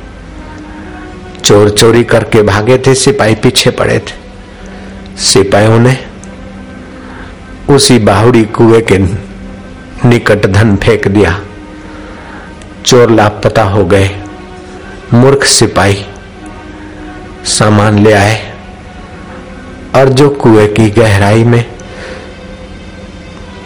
चोर 1.45 1.71
चोरी 1.71 2.05
करके 2.05 2.43
भागे 2.43 2.79
थे, 2.79 2.95
सिपाही 2.95 3.35
पीछे 3.35 3.71
पड़े 3.71 3.99
थे। 3.99 4.15
सिपाहियों 5.23 5.79
ने 5.79 5.97
उसी 7.71 7.99
बाहुड़ी 7.99 8.45
कुएँ 8.45 8.81
के 8.81 8.99
निकट 10.09 10.47
धन 10.47 10.77
फेंक 10.77 11.09
दिया। 11.09 11.41
चोर 12.87 13.11
लापता 13.11 13.63
हो 13.63 13.85
गए। 13.85 14.11
मूर्ख 15.15 15.45
सिपाही 15.45 16.05
सामान 17.45 17.99
ले 17.99 18.13
आए 18.13 18.55
और 19.95 20.09
जो 20.09 20.29
कुएँ 20.31 20.67
की 20.67 20.91
गहराई 20.91 21.45
में 21.45 21.65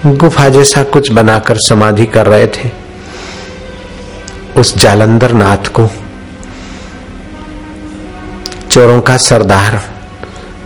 गुफा 0.06 0.48
जैसा 0.48 0.82
कुछ 0.82 1.10
बनाकर 1.12 1.56
समाधि 1.56 2.06
कर 2.06 2.26
रहे 2.26 2.46
थे, 2.46 2.70
उस 4.56 4.76
जालंधर 4.78 5.32
नाथ 5.32 5.68
को 5.72 5.88
चोरों 8.72 9.00
का 9.00 9.16
सरदार। 9.16 9.74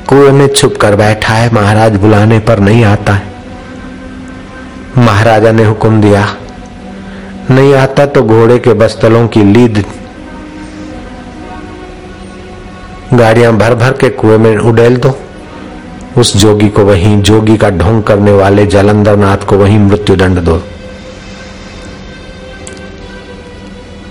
कुएँ 0.08 0.30
में 0.32 0.46
छुप 0.48 0.76
कर 0.80 0.94
बैठा 0.96 1.34
है, 1.34 1.52
महाराज 1.54 1.96
बुलाने 1.96 2.38
पर 2.38 2.58
नहीं 2.58 2.84
आता 2.84 3.12
है। 3.12 3.22
महाराजा 4.98 5.50
ने 5.52 5.64
हुक्म 5.64 6.00
दिया, 6.00 6.26
नहीं 7.50 7.72
आता 7.75 8.04
तो 8.06 8.22
घोड़े 8.22 8.58
के 8.58 8.72
बस्तलों 8.75 9.26
की 9.28 9.42
लीद। 9.44 9.84
गाड़ियाँ 13.14 13.52
भर 13.52 13.74
भर 13.74 13.92
के 13.92 14.09
कुएँ 14.11 14.38
में 14.38 14.57
उड़ेल 14.57 14.96
दो। 14.96 15.11
उस 16.16 16.37
जोगी 16.37 16.68
को 16.68 16.85
वहीं, 16.85 17.20
जोगी 17.22 17.57
का 17.57 17.70
ढोंग 17.72 18.02
करने 18.02 18.33
वाले 18.33 18.66
जलंधर 18.66 19.16
नाथ 19.16 19.46
को 19.48 19.57
वहीं 19.57 19.78
मृत्यु 19.78 20.16
दंड 20.16 20.38
दो। 20.40 20.62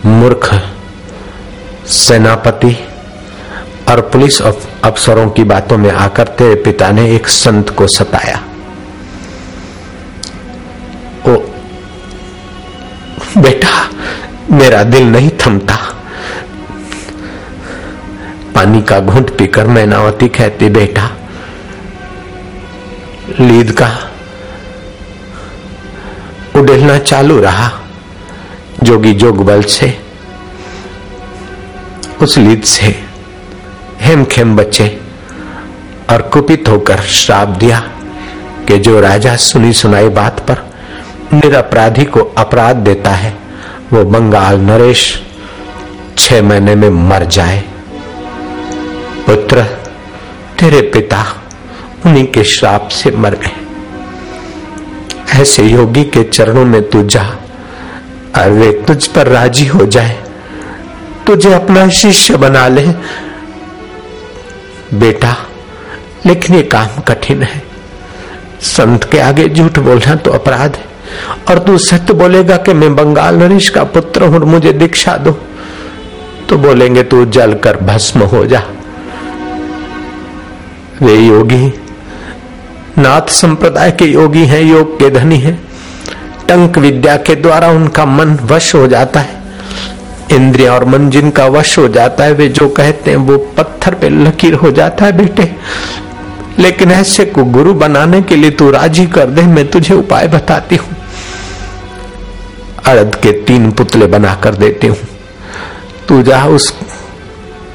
मूर्ख, 0.05 0.49
सेनापति 1.87 2.75
और 3.89 4.01
पुलिस 4.01 4.41
अफसरों 4.83 5.29
की 5.29 5.43
बातों 5.43 5.77
में 5.77 5.91
आकर 5.91 6.27
तेरे 6.27 6.55
पिता 6.55 6.91
ने 6.91 7.15
एक 7.15 7.27
संत 7.27 7.69
को 7.69 7.87
सताया। 7.87 8.43
ओ, 11.27 11.37
बेटा, 13.37 13.89
मेरा 14.51 14.83
दिल 14.83 15.03
नहीं 15.03 15.29
थमता। 15.29 15.75
पानी 18.55 18.81
का 18.81 18.99
घूंट 18.99 19.37
पीकर 19.37 19.67
मैनावती 19.67 20.27
कहती, 20.27 20.69
बेटा, 20.69 21.09
लीद 23.39 23.71
का 23.71 24.11
उड़ेलना 26.55 26.97
चालू 26.97 27.39
रहा। 27.39 27.71
जोगी 28.83 29.13
जोग 29.13 29.45
बल 29.45 29.63
से, 29.63 29.99
उस 32.21 32.37
लीद 32.37 32.63
से 32.63 33.04
हेम 34.05 34.25
खेम 34.25 34.55
बचे 34.55 35.01
और 36.09 36.21
कुपित 36.21 36.69
होकर 36.69 36.99
श्राप 36.99 37.47
दिया 37.47 37.79
कि 38.67 38.77
जो 38.77 38.99
राजा 38.99 39.35
सुनी 39.35 39.73
सुनाई 39.73 40.09
बात 40.09 40.39
पर 40.39 40.73
निरपराधी 41.33 42.05
को 42.05 42.19
अपराध 42.19 42.75
देता 42.75 43.09
है, 43.09 43.37
वो 43.93 44.03
बंगाल 44.03 44.59
नरेश 44.59 45.23
छह 46.17 46.41
महीने 46.41 46.75
में 46.75 46.89
मर 46.89 47.25
जाए। 47.25 47.63
पुत्र, 49.25 49.63
तेरे 50.59 50.81
पिता 50.81 51.25
उन्हीं 52.05 52.27
के 52.27 52.43
श्राप 52.43 52.87
से 52.87 53.11
मर। 53.11 53.35
गए 53.35 53.51
ऐसे 55.41 55.63
योगी 55.63 56.03
के 56.03 56.23
चरणों 56.23 56.65
में 56.65 56.89
तू 56.89 57.07
जा, 57.07 57.23
और 58.37 58.49
वे 58.49 58.83
तुझ 58.87 59.07
पर 59.07 59.27
राज़ी 59.27 59.65
हो 59.65 59.85
जाए। 59.85 60.23
तुझे 61.27 61.53
अपना 61.53 61.89
शिष्य 61.89 62.37
बना 62.37 62.67
ले 62.67 62.87
बेटा 64.93 65.35
लेकिन 66.25 66.55
ये 66.55 66.61
काम 66.61 67.01
कठिन 67.01 67.43
है। 67.43 67.63
संत 68.61 69.03
के 69.03 69.19
आगे 69.19 69.47
झूठ 69.49 69.79
बोलना 69.79 70.15
तो 70.15 70.31
अपराध 70.31 70.75
है। 70.75 70.93
और 71.49 71.59
तू 71.59 71.77
सत्य 71.77 72.13
बोलेगा 72.13 72.57
कि 72.57 72.73
मैं 72.73 72.95
बंगाल 72.95 73.35
नरेश 73.35 73.69
का 73.69 73.83
पुत्र 73.83 74.23
हूँ 74.23 74.39
मुझे 74.39 74.73
दीक्षा 74.73 75.17
दो। 75.17 75.31
तो 76.49 76.57
बोलेंगे, 76.57 77.03
तू 77.03 77.25
जल 77.25 77.53
कर 77.53 77.77
भस्म 77.77 78.19
हो 78.19 78.45
जा। 78.45 78.63
वे 81.01 81.15
योगी, 81.15 81.73
नाथ 82.97 83.29
संप्रदाय 83.29 83.91
के 83.91 84.05
योगी 84.05 84.45
हैं, 84.45 84.61
योग 84.61 84.99
के 84.99 85.09
धनी 85.09 85.37
हैं। 85.37 85.63
टंक 86.47 86.77
विद्या 86.77 87.17
के 87.17 87.35
द्वारा 87.35 87.67
उनका 87.67 88.05
मन 88.05 88.35
वश 88.41 88.75
हो 88.75 88.87
जाता 88.87 89.19
है। 89.19 89.44
इंद्रिया 90.31 90.73
और 90.73 90.85
मन 90.85 91.09
जिनका 91.09 91.45
वश 91.45 91.77
हो 91.77 91.87
जाता 91.87 92.23
है, 92.23 92.33
वे 92.33 92.47
जो 92.47 92.69
कहते 92.69 93.09
हैं, 93.11 93.17
वो 93.17 93.37
पत्थर 93.37 93.93
पे 93.93 94.09
लकीर 94.09 94.53
हो 94.53 94.71
जाता 94.71 95.05
है 95.05 95.11
बेटे। 95.11 95.55
लेकिन 96.59 96.91
ऐसे 96.91 97.25
को 97.25 97.43
गुरु 97.43 97.73
बनाने 97.73 98.21
के 98.21 98.35
लिए 98.35 98.49
तू 98.49 98.71
राज़ी 98.71 99.07
कर 99.07 99.25
दे, 99.25 99.41
मैं 99.41 99.67
तुझे 99.67 99.93
उपाय 99.93 100.27
बताती 100.27 100.75
हूँ। 100.75 100.95
अड़द 102.85 103.15
के 103.15 103.31
तीन 103.31 103.71
पुतले 103.71 104.07
बनाकर 104.07 104.55
देती 104.55 104.87
हूँ। 104.87 104.97
तू 106.07 106.21
जा 106.21 106.45
उस 106.45 106.71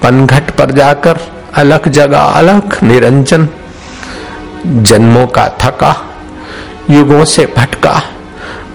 पनघट 0.02 0.50
पर 0.50 0.70
जाकर, 0.70 1.18
अलग 1.54 1.88
जगह, 1.88 2.18
अलग 2.18 2.82
निरंजन, 2.82 3.48
जन्मों 4.66 5.26
का 5.26 5.48
थका, 5.48 6.14
युगों 6.90 7.24
से 7.24 7.54
भटका, 7.56 8.02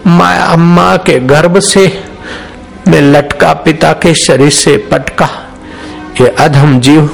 माया 0.07 0.43
अम्मा 0.43 0.97
के 0.97 1.19
गर्भ 1.19 1.59
से 1.59 2.03
मैं 2.87 3.01
लटका 3.01 3.53
पिता 3.53 3.93
के 3.93 4.13
शरीर 4.13 4.49
से 4.49 4.77
पटका। 4.77 5.29
ये 6.21 6.27
अधम 6.27 6.79
जीव 6.79 7.09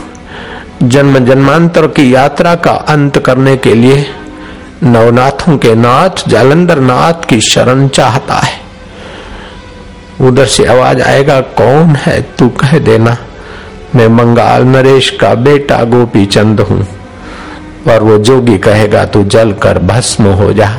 जन्म 0.83 1.19
जन्मांतर 1.19 1.87
की 1.87 2.15
यात्रा 2.15 2.55
का 2.55 2.71
अंत 2.71 3.17
करने 3.17 3.57
के 3.57 3.73
लिए 3.73 4.05
नवनाथों 4.83 5.57
के 5.57 5.75
नाथ, 5.75 6.09
जालंधर 6.27 6.79
नाथ 6.79 7.25
की 7.29 7.41
शरण 7.41 7.87
चाहता 7.87 8.33
है। 8.33 8.61
उधर 10.21 10.45
से 10.45 10.65
आवाज़ 10.65 11.01
आएगा, 11.01 11.41
कौन 11.41 11.95
है? 11.95 12.21
तू 12.21 12.49
कह 12.49 12.79
देना। 12.79 13.17
मैं 13.95 14.07
मंगाल 14.07 14.63
नरेश 14.63 15.09
का 15.09 15.35
बेटा 15.35 15.83
गोपी 15.83 16.25
चंद 16.25 16.59
हूँ। 16.59 16.87
और 17.87 18.03
वो 18.03 18.17
जोगी 18.17 18.57
कहेगा, 18.57 19.05
तू 19.05 19.23
जल 19.23 19.53
कर 19.53 19.79
भस्म 19.79 20.25
हो 20.25 20.53
जा। 20.53 20.77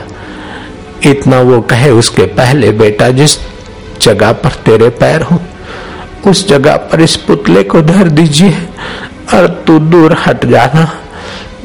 इतना 1.07 1.41
वो 1.41 1.61
कहे 1.61 1.91
उसके 1.91 2.23
पहले 2.23 2.71
बेटा, 2.71 3.09
जिस 3.09 3.52
जगह 4.03 4.33
पर 4.33 4.51
तेरे 4.65 4.89
पैर 4.89 5.23
हो। 5.23 5.41
उस 6.27 6.47
जगह 6.49 6.77
पर 6.77 7.01
इस 7.01 7.17
पुतले 7.17 7.63
को 7.63 7.83
धर 7.83 8.09
दीजिए 8.09 8.69
और 9.35 9.47
तू 9.67 9.79
दूर 9.79 10.17
हट 10.27 10.45
जाना। 10.47 10.91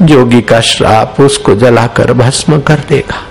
जोगी 0.02 0.40
का 0.40 0.60
श्राप 0.60 1.16
उसको 1.20 1.54
जलाकर 1.54 2.12
भस्म 2.12 2.60
कर 2.60 2.80
देगा। 2.88 3.22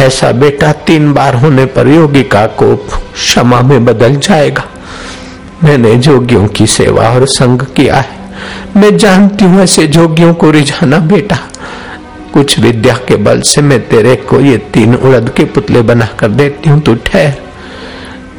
ऐसा 0.00 0.32
बेटा 0.32 0.72
तीन 0.86 1.12
बार 1.12 1.34
होने 1.34 1.64
पर 1.66 1.88
योगी 1.88 2.22
का 2.22 2.46
कोप 2.58 2.88
क्षमा 3.14 3.60
में 3.60 3.84
बदल 3.84 4.16
जाएगा। 4.16 4.64
मैंने 5.64 5.94
जोगियों 5.96 6.46
की 6.48 6.66
सेवा 6.66 7.08
और 7.10 7.26
संग 7.26 7.62
किया 7.76 7.96
है। 7.96 8.20
मैं 8.76 8.96
जानती 8.96 9.44
हूँ 9.44 9.60
ऐसे 9.60 9.86
जोगियों 9.86 10.34
को 10.34 10.50
रिझाना 10.50 10.98
बेटा। 10.98 11.38
कुछ 12.32 12.58
विद्या 12.58 12.94
के 13.08 13.16
बल 13.16 13.40
से 13.40 13.62
मैं 13.62 13.80
तेरे 13.88 14.16
को 14.16 14.40
ये 14.40 14.56
तीन 14.74 14.94
उड़द 14.94 15.32
के 15.36 15.44
पुतले 15.44 15.82
बना 15.82 16.06
कर 16.18 16.28
देती 16.30 16.70
हूँ। 16.70 16.80
तू 16.80 16.94
ठहर। 16.94 17.34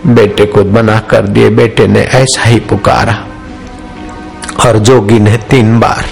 बेटे 0.07 0.45
को 0.45 0.63
बना 0.63 0.99
कर 0.99 1.21
दिए। 1.21 1.49
बेटे 1.49 1.87
ने 1.87 1.99
ऐसा 1.99 2.43
ही 2.43 2.59
पुकारा। 2.59 3.25
और 4.65 4.77
जोगी 4.77 5.19
ने 5.19 5.37
तीन 5.37 5.79
बार 5.79 6.05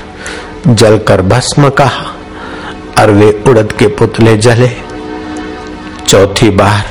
जलकर 0.67 1.21
भस्म 1.21 1.69
कहा 1.69 2.15
और 2.99 3.11
वे 3.11 3.43
उड़द 3.47 3.71
के 3.71 3.87
पुतले 3.87 4.37
जले। 4.37 4.71
चौथी 6.07 6.49
बार 6.49 6.85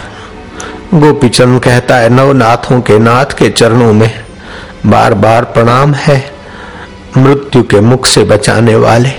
गोपीचंद 0.94 1.62
कहता 1.62 1.96
है, 1.96 2.08
नवनाथों 2.08 2.80
के 2.80 2.98
नाथ 2.98 3.24
के 3.24 3.48
चरणों 3.50 3.92
में 3.92 4.24
बार 4.86 5.14
बार 5.14 5.44
प्रणाम 5.44 5.94
है। 5.94 6.32
मृत्यु 7.16 7.62
के 7.62 7.80
मुख 7.80 8.06
से 8.06 8.24
बचाने 8.24 8.76
वाले, 8.76 9.10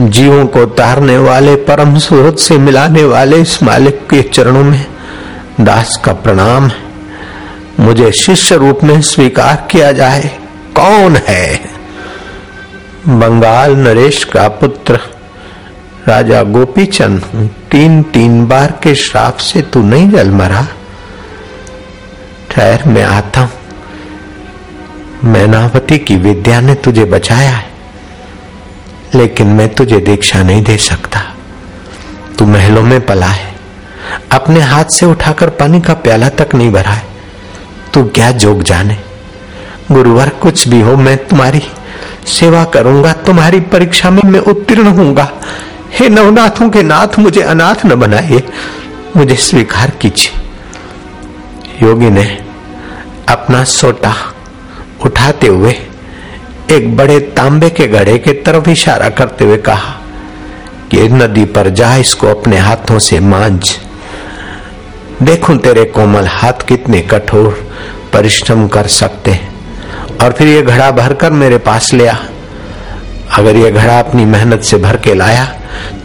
जीवों 0.00 0.46
को 0.46 0.64
तारने 0.66 1.18
वाले, 1.18 1.54
परम 1.54 1.98
सूरत 1.98 2.38
से 2.38 2.58
मिलाने 2.58 3.04
वाले 3.04 3.36
इस 3.36 3.62
मालिक 3.62 4.00
के 4.10 4.22
चरणों 4.22 4.64
में 4.64 4.86
दास 5.60 6.00
का 6.04 6.12
प्रणाम 6.12 6.70
मुझे 7.80 8.12
शिष्य 8.12 8.56
रूप 8.56 8.80
में 8.84 9.00
स्वीकार 9.00 9.68
किया 9.70 9.92
जाए। 9.92 10.38
कौन 10.76 11.16
है? 11.16 11.60
बंगाल 13.08 13.76
नरेश 13.76 14.24
का 14.24 14.48
पुत्र। 14.48 15.00
राजा 16.08 16.42
गोपीचंद, 16.42 17.50
तीन 17.70 18.02
तीन 18.02 18.46
बार 18.46 18.80
के 18.82 18.94
श्राप 18.94 19.36
से 19.36 19.62
तू 19.62 19.82
नहीं 19.82 20.10
जल 20.10 20.30
मरा। 20.30 20.66
ठहर, 22.50 22.84
मैं 22.86 23.02
आता 23.02 23.40
हूँ। 23.40 23.50
मैनावती 25.24 25.98
की 25.98 26.16
विद्या 26.16 26.60
ने 26.60 26.74
तुझे 26.74 27.04
बचाया 27.04 27.50
है। 27.50 27.70
लेकिन 29.14 29.46
मैं 29.46 29.74
तुझे 29.74 29.98
दीक्षा 29.98 30.42
नहीं 30.42 30.62
दे 30.62 30.76
सकता। 30.76 31.34
तू 32.38 32.46
महलों 32.46 32.82
में 32.82 33.06
पला 33.06 33.26
है। 33.26 33.45
अपने 34.32 34.60
हाथ 34.60 34.84
से 34.90 35.06
उठाकर 35.06 35.50
पानी 35.50 35.80
का 35.80 35.94
प्याला 35.96 36.28
तक 36.28 36.54
नहीं 36.54 36.70
भरा 36.72 36.90
है 36.90 37.04
तू 37.94 38.04
क्या 38.04 38.30
जोग 38.32 38.62
जाने? 38.62 38.96
गुरुवार 39.92 40.28
कुछ 40.42 40.68
भी 40.68 40.80
हो, 40.80 40.96
मैं 40.96 41.16
तुम्हारी 41.26 41.62
सेवा 42.28 42.64
करूँगा, 42.64 43.12
तुम्हारी 43.12 43.60
परीक्षा 43.66 44.10
में 44.10 44.22
मैं 44.24 44.40
उत्तीर्ण 44.42 44.86
हूँगा 44.88 45.30
हे 45.90 46.08
नवनाथों 46.08 46.68
के 46.70 46.82
नाथ, 46.82 47.18
मुझे 47.18 47.42
अनाथ 47.42 47.86
न 47.86 47.94
बनाइए, 47.94 48.42
मुझे 49.16 49.36
स्वीकार 49.36 49.90
कीजिए। 49.90 51.86
योगी 51.86 52.10
ने 52.10 52.24
अपना 53.28 53.62
सोटा 53.64 54.14
उठाते 55.04 55.46
हुए 55.46 55.72
एक 56.70 56.96
बड़े 56.96 57.18
तांबे 57.36 57.70
के 57.70 57.86
घड़े 57.88 58.18
के 58.18 58.32
तरफ़ 58.42 58.70
इशारा 58.70 59.08
करते 59.08 59.44
हुए 59.44 59.56
कहा 59.58 59.92
कि 60.90 61.08
नदी 61.08 61.44
पर 61.44 61.68
जा, 61.70 61.94
इसको 61.96 62.26
अपने 62.26 62.58
हाथों 62.58 62.98
से 62.98 63.20
मांझ। 63.20 63.78
देखूँ 65.22 65.56
तेरे 65.58 65.84
कोमल 65.86 66.26
हाथ 66.28 66.66
कितने 66.68 67.00
कठोर 67.02 67.52
परिश्रम 68.12 68.66
कर 68.68 68.86
सकते 68.86 69.30
हैं। 69.30 69.54
और 70.16 70.32
फिर 70.32 70.48
ये 70.48 70.62
घड़ा 70.62 70.90
भरकर 70.90 71.30
मेरे 71.32 71.58
पास 71.58 71.92
ले 71.92 72.06
आ। 72.06 72.16
अगर 73.38 73.56
ये 73.56 73.70
घड़ा 73.70 73.98
अपनी 73.98 74.24
मेहनत 74.24 74.62
से 74.62 74.76
भर 74.78 74.96
के 74.96 75.14
लाया 75.14 75.44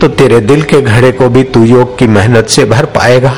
तो 0.02 0.08
तेरे 0.10 0.40
दिल 0.42 0.62
के 0.64 0.82
घड़े 0.82 1.12
को 1.12 1.30
भी 1.30 1.44
तू 1.46 1.64
योग 1.66 1.98
की 2.00 2.08
मेहनत 2.10 2.48
से 2.48 2.66
भर 2.66 2.86
पाएगा। 2.96 3.34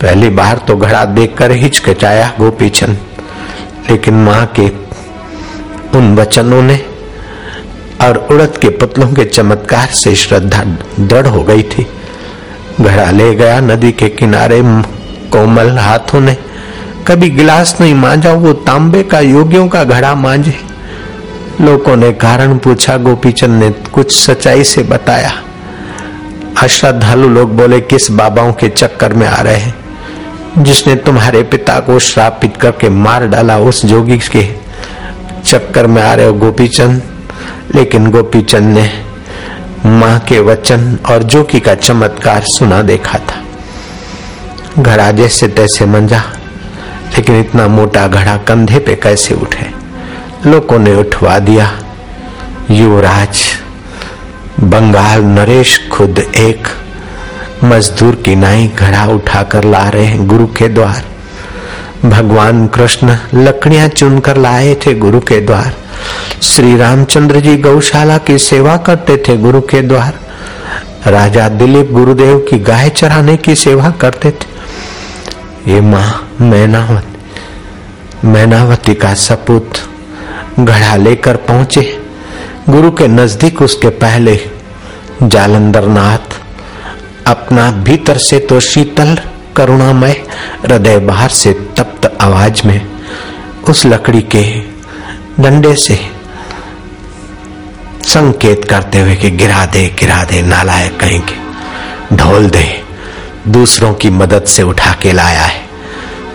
पहली 0.00 0.28
बार 0.30 0.58
तो 0.58 0.76
घड़ा 0.76 1.04
देखकर 1.06 1.52
हिचकिचाया 1.54 2.32
गोपीचंद, 2.38 2.98
लेकिन 3.90 4.14
माँ 4.24 4.46
के 4.58 4.68
उन 5.98 6.14
वचनों 6.16 6.62
ने 6.62 6.80
और 8.02 8.26
उड़द 8.30 8.56
के 8.56 8.68
पुतलों 8.70 9.12
के 9.12 9.24
चमत्कार 9.26 9.86
से 9.94 10.14
श्रद्धा 10.16 10.64
दृढ़ 11.00 11.26
हो 11.26 11.42
गई 11.44 11.62
थी। 11.64 11.86
घड़ा 12.80 13.10
ले 13.10 13.34
गया 13.34 13.60
नदी 13.60 13.92
के 13.92 14.08
किनारे 14.08 14.62
कोमल 15.30 15.78
हाथों 15.78 16.20
ने। 16.20 16.36
कभी 17.08 17.30
गिलास 17.30 17.76
नहीं 17.80 17.94
मांझा, 17.94 18.32
वो 18.32 18.52
तांबे 18.52 19.02
का 19.02 19.20
योगियों 19.20 19.68
का 19.68 19.84
घड़ा 19.84 20.14
मांझे। 20.14 20.60
लोगों 21.60 21.96
ने 21.96 22.12
कारण 22.12 22.58
पूछा, 22.58 22.96
गोपीचंद 22.96 23.62
ने 23.62 23.70
कुछ 23.70 24.16
सच्चाई 24.16 24.64
से 24.64 24.82
बताया। 24.82 25.32
अश्रद्धालु 26.62 27.28
लोग 27.28 27.56
बोले, 27.56 27.80
किस 27.80 28.10
बाबाओं 28.10 28.52
के 28.52 28.68
चक्कर 28.68 29.12
में 29.12 29.28
आ 29.28 29.42
रहे 29.42 29.56
हैं? 29.56 29.74
जिसने 30.58 30.94
तुम्हारे 30.94 31.42
पिता 31.42 31.80
को 31.80 31.98
श्रापित 31.98 32.56
करके 32.56 32.88
मार 32.88 33.26
डाला, 33.26 33.58
उस 33.58 33.86
जोगी 33.86 34.18
के 34.18 34.48
चक्कर 35.44 35.86
में 35.86 36.02
आ 36.02 36.14
रहे 36.14 36.26
हो 36.26 36.32
गोपीचंद। 36.32 37.02
लेकिन 37.74 38.10
गोपीचंद 38.10 38.78
ने 38.78 38.90
माँ 39.86 40.18
के 40.18 40.38
वचन 40.40 40.98
और 41.10 41.22
जोकी 41.22 41.60
का 41.60 41.74
चमत्कार 41.74 42.42
सुना 42.42 42.80
देखा 42.82 43.18
था। 43.18 44.82
घड़ा 44.82 45.10
जैसे 45.12 45.48
तैसे 45.48 45.86
मंजा, 45.86 46.22
लेकिन 47.16 47.40
इतना 47.40 47.66
मोटा 47.68 48.06
घड़ा 48.08 48.36
कंधे 48.36 48.78
पे 48.78 48.94
कैसे 48.94 49.34
उठे? 49.34 49.66
लोगों 50.46 50.78
ने 50.78 50.94
उठवा 50.94 51.38
दिया। 51.38 51.70
युवराज, 52.70 53.44
बंगाल 54.60 55.22
नरेश 55.22 55.78
खुद 55.92 56.18
एक 56.18 56.68
मजदूर 57.64 58.14
की 58.14 58.36
नाई 58.36 58.66
घड़ा 58.68 59.06
उठाकर 59.06 59.64
ला 59.64 59.88
रहे 59.88 60.04
हैं 60.04 60.26
गुरु 60.26 60.46
के 60.46 60.68
द्वार। 60.68 61.04
भगवान 62.04 62.66
कृष्ण 62.66 63.16
लकड़ियाँ 63.34 63.88
चुनकर 63.88 64.36
लाए 64.36 64.74
थे 64.74 64.94
गुरु 64.94 65.20
के 65.20 65.40
द्वार। 65.40 65.74
श्री 66.42 66.76
रामचंद्र 66.76 67.40
जी 67.40 67.56
गौशाला 67.56 68.18
की 68.18 68.38
सेवा 68.38 68.76
करते 68.76 69.16
थे 69.18 69.36
गुरु 69.36 69.60
के 69.60 69.82
द्वार। 69.82 70.18
राजा 71.06 71.48
दिलीप 71.48 71.90
गुरुदेव 71.92 72.38
की 72.50 72.58
गाय 72.58 72.88
चराने 72.90 73.36
की 73.36 73.54
सेवा 73.54 73.90
करते 74.00 74.30
थे। 74.30 75.72
ये 75.72 75.80
माँ 75.80 76.36
मैनावती 76.40 78.28
मैनावती 78.28 78.94
का 78.94 79.12
सपूत 79.14 79.78
घड़ा 80.60 80.94
लेकर 80.96 81.36
पहुँचे। 81.36 81.82
गुरु 82.70 82.90
के 82.90 83.08
नज़दीक 83.08 83.62
उसके 83.62 83.88
पहले 83.98 84.38
जालंधर 85.22 85.86
नाथ 85.88 86.40
अपना 87.26 87.70
भीतर 87.84 88.18
से 88.18 88.38
तो 88.38 88.60
शीतल 88.60 89.16
करुणामय, 89.56 90.16
हृदय 90.62 90.98
बाहर 90.98 91.30
से 91.30 91.52
तप्त 91.76 92.06
आवाज़ 92.20 92.66
में 92.66 92.80
उस 93.68 93.84
लकड़ी 93.86 94.20
के 94.34 94.44
डंडे 95.40 95.74
से 95.76 95.98
संकेत 98.06 98.64
करते 98.64 99.00
हुए 99.00 99.14
कि 99.16 99.30
गिरा 99.32 99.64
दे 99.66 99.86
गिरा 100.00 100.22
दे, 100.24 100.40
नालायक 100.42 100.98
कहीं 101.00 101.20
के 101.20 102.16
ढोल 102.16 102.48
दे, 102.50 102.64
दूसरों 103.48 103.92
की 103.94 104.10
मदद 104.10 104.44
से 104.46 104.62
उठा 104.62 104.92
के 105.02 105.12
लाया 105.12 105.42
है। 105.42 105.64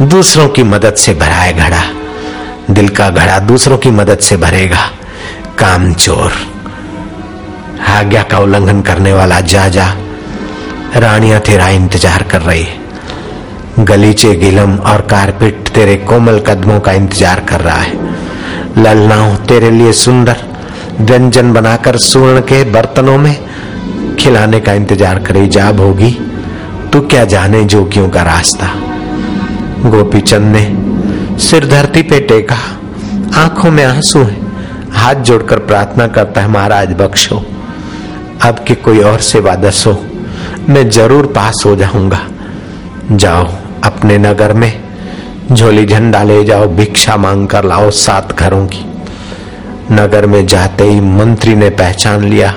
दूसरों 0.04 0.48
की 0.50 0.64
मदद 0.66 0.96
से 0.96 1.14
भरा 1.14 1.36
है 1.36 1.54
घड़ा, 1.56 1.82
दिल 2.70 2.90
का 2.90 3.10
घड़ा 3.10 3.40
दूसरों 3.42 3.78
की 3.78 3.92
मदद 3.92 4.20
से 4.20 4.38
भरेगा, 4.38 4.90
काम 5.60 5.94
चोर। 5.96 6.32
आज्ञा 7.90 8.24
का 8.24 8.40
उल्लंघन 8.40 8.82
करने 8.82 9.14
वाला 9.14 9.40
जा 9.48 9.68
जा 9.70 9.88
रानियाँ 10.98 11.40
तेरा 11.42 11.70
इंतज़ार 11.70 12.24
कर 12.24 12.42
रही 12.42 12.64
है। 12.64 13.86
गलीचे 13.86 14.36
गिलम 14.36 14.78
और 14.78 15.02
कारपेट 15.10 15.68
तेरे 15.70 15.96
कोमल 16.06 16.40
कदमों 16.48 16.80
का 16.80 16.92
इंतज़ार 16.94 17.40
कर 17.50 17.62
रहा 17.62 17.82
है। 17.82 17.94
ललनाओ 18.78 19.36
तेरे 19.48 19.72
लिए 19.72 19.92
सुंदर 19.96 20.50
व्यंजन 21.02 21.54
बनाकर 21.54 21.98
सुवर्ण 21.98 22.42
के 22.42 22.64
बर्तनों 22.72 23.18
में 23.18 23.36
खिलाने 24.20 24.60
का 24.60 24.74
इंतज़ार 24.74 25.20
करे, 25.20 25.48
जाब 25.48 25.80
होगी। 25.80 26.12
तो 26.94 27.02
क्या 27.02 27.24
जाने 27.26 27.64
जोगियों 27.64 28.10
का 28.10 28.24
रास्ता? 28.24 28.68
गोपी 29.86 30.22
चंद 30.22 30.56
ने 30.56 31.38
सिर 31.40 31.68
धरती 31.68 32.02
पे 32.02 32.20
टेका। 32.20 32.58
आँखों 33.36 33.72
में 33.72 33.84
आँसू 33.86 34.20
है। 34.20 34.40
हाथ 34.94 35.16
जोड़कर 35.16 35.60
प्रार्थना 35.60 36.08
करता 36.08 36.42
है, 36.42 36.48
महाराज, 36.48 36.94
बख्शो। 36.94 37.44
अब 38.44 38.64
की 38.68 38.76
कोई 38.76 39.00
और 39.00 39.20
सेवा 39.20 39.56
दसो, 39.56 39.94
मैं 40.70 40.90
ज़रूर 40.90 41.26
पास 41.26 41.64
हो 41.66 41.76
जाऊँगा। 41.76 42.20
जाओ, 43.12 43.48
अपने 43.84 44.18
नगर 44.18 44.54
में 44.54 44.72
झोली 45.52 45.86
झंडा 45.86 46.24
ले 46.24 46.44
जाओ, 46.44 46.68
भिक्षा 46.68 47.18
मांग 47.18 47.48
कर 47.48 47.64
लाओ 47.64 47.90
सात 47.92 48.40
घरों 48.40 48.66
की। 48.68 48.86
नगर 49.92 50.26
में 50.26 50.48
जाते 50.48 50.84
ही 50.84 51.02
मंत्री 51.02 51.56
ने 51.56 51.70
पहचान 51.70 52.24
लिया। 52.24 52.56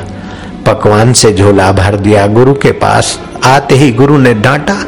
पकवान 0.66 1.12
से 1.12 1.34
झोला 1.34 1.72
भर 1.72 1.96
दिया। 1.96 2.26
गुरु 2.26 2.54
के 2.54 2.72
पास 2.72 3.20
आते 3.44 3.74
ही 3.74 3.92
गुरु 3.92 4.18
ने 4.18 4.34
डांटा। 4.34 4.86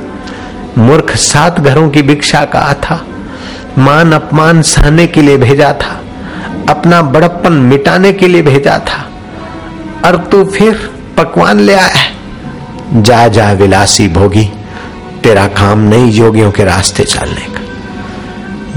मूर्ख 0.78 1.16
सात 1.16 1.60
घरों 1.60 1.90
की 1.90 2.02
भिक्षा 2.02 2.44
का 2.44 2.74
था 2.74 3.06
मान 3.78 4.12
अपमान 4.12 4.62
सहने 4.62 5.06
के 5.06 5.22
लिए 5.22 5.36
भेजा 5.36 5.72
था। 5.72 6.04
अपना 6.68 7.02
बड़प्पन 7.02 7.52
मिटाने 7.52 8.12
के 8.12 8.28
लिए 8.28 8.42
भेजा 8.42 8.78
था। 8.78 9.10
और 10.08 10.16
तू 10.16 10.44
फिर 10.44 10.90
पकवान 11.16 11.60
ले 11.60 11.74
आया 11.74 12.16
जा 12.92 13.28
जा 13.28 13.52
विलासी 13.52 14.08
भोगी, 14.08 14.52
तेरा 15.22 15.46
काम 15.46 15.78
नहीं 15.78 16.12
योगियों 16.12 16.50
के 16.50 16.64
रास्ते 16.64 17.04
चलने 17.04 17.46
का। 17.46 17.60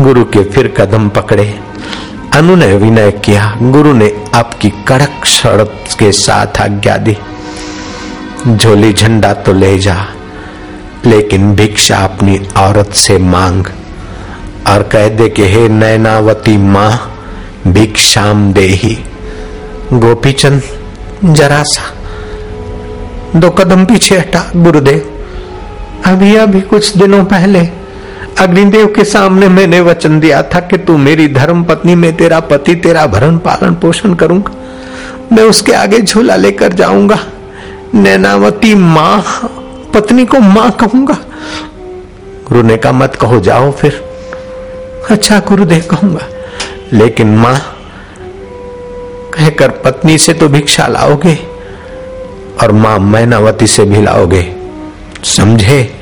गुरु 0.03 0.23
के 0.23 0.43
फिर 0.43 0.67
कदम 0.77 1.09
पकड़े। 1.09 1.59
अनु 2.39 2.55
ने 2.55 2.67
विनय 2.77 3.11
किया, 3.11 3.57
गुरु 3.61 3.93
ने 3.93 4.11
आपकी 4.35 4.69
कड़क 4.87 5.25
शर्त 5.25 5.97
के 5.99 6.11
साथ 6.11 6.61
आज्ञा 6.61 6.95
दी। 6.97 7.15
झोली 8.47 8.93
झंडा 8.93 9.33
तो 9.33 9.53
ले 9.53 9.77
जा, 9.79 9.95
लेकिन 11.05 11.55
भिक्षा 11.55 11.97
अपनी 11.97 12.37
औरत 12.57 12.93
से 12.93 13.17
मांग 13.17 13.65
और 14.67 14.83
कह 14.83 15.07
दे 15.07 15.29
कि 15.29 15.43
हे 15.43 15.67
नैनावती 15.69 16.55
माँ, 16.57 16.91
भिक्षाम 17.67 18.53
देही 18.53 18.97
गोपीचंद, 19.93 20.61
जरा 21.25 21.63
सा, 21.63 21.83
दो 23.35 23.49
कदम 23.49 23.85
पीछे 23.85 24.17
हटा, 24.17 24.45
गुरुदेव। 24.55 25.11
अभी 26.05 26.35
अभी 26.35 26.61
कुछ 26.61 26.97
दिनों 26.97 27.23
पहले 27.25 27.67
अग्निदेव 28.39 28.87
के 28.87 29.03
सामने 29.03 29.49
मैंने 29.49 29.81
वचन 29.81 30.19
दिया 30.19 30.43
था 30.43 30.59
कि 30.59 30.77
तू 30.77 30.97
मेरी 30.97 31.27
धर्म 31.27 31.63
पत्नी, 31.63 31.95
में 31.95 32.17
तेरा 32.17 32.39
पति, 32.39 32.75
तेरा 32.75 33.07
भरण 33.07 33.37
पालन 33.37 33.75
पोषण 33.75 34.13
करूँगा। 34.13 34.51
मैं 35.35 35.43
उसके 35.43 35.71
आगे 35.71 35.99
झूला 35.99 36.35
लेकर 36.35 36.73
जाऊँगा। 36.73 37.19
नैनावती 37.93 38.75
माँ, 38.75 39.25
पत्नी 39.93 40.25
को 40.25 40.39
माँ 40.39 40.71
कहूँगा। 40.71 41.17
गुरु 42.47 42.61
ने 42.61 42.77
कहा, 42.77 42.91
मत 42.91 43.15
कहो, 43.15 43.39
जाओ 43.39 43.71
फिर। 43.71 44.05
अच्छा 45.09 45.39
गुरुदेव, 45.39 45.83
कहूँगा। 45.91 46.25
लेकिन 46.93 47.35
माँ, 47.35 47.59
कहकर 49.33 49.69
पत्नी 49.69 50.17
से 50.17 50.33
तो 50.33 50.47
भिक्षा 50.47 50.87
लाओगे 50.87 51.35
और 52.63 52.71
माँ 52.71 52.99
मैनावती 52.99 53.67
से 53.67 53.83
भी 53.83 54.01
लाओगे। 54.01 54.55
समझे? 55.23 55.98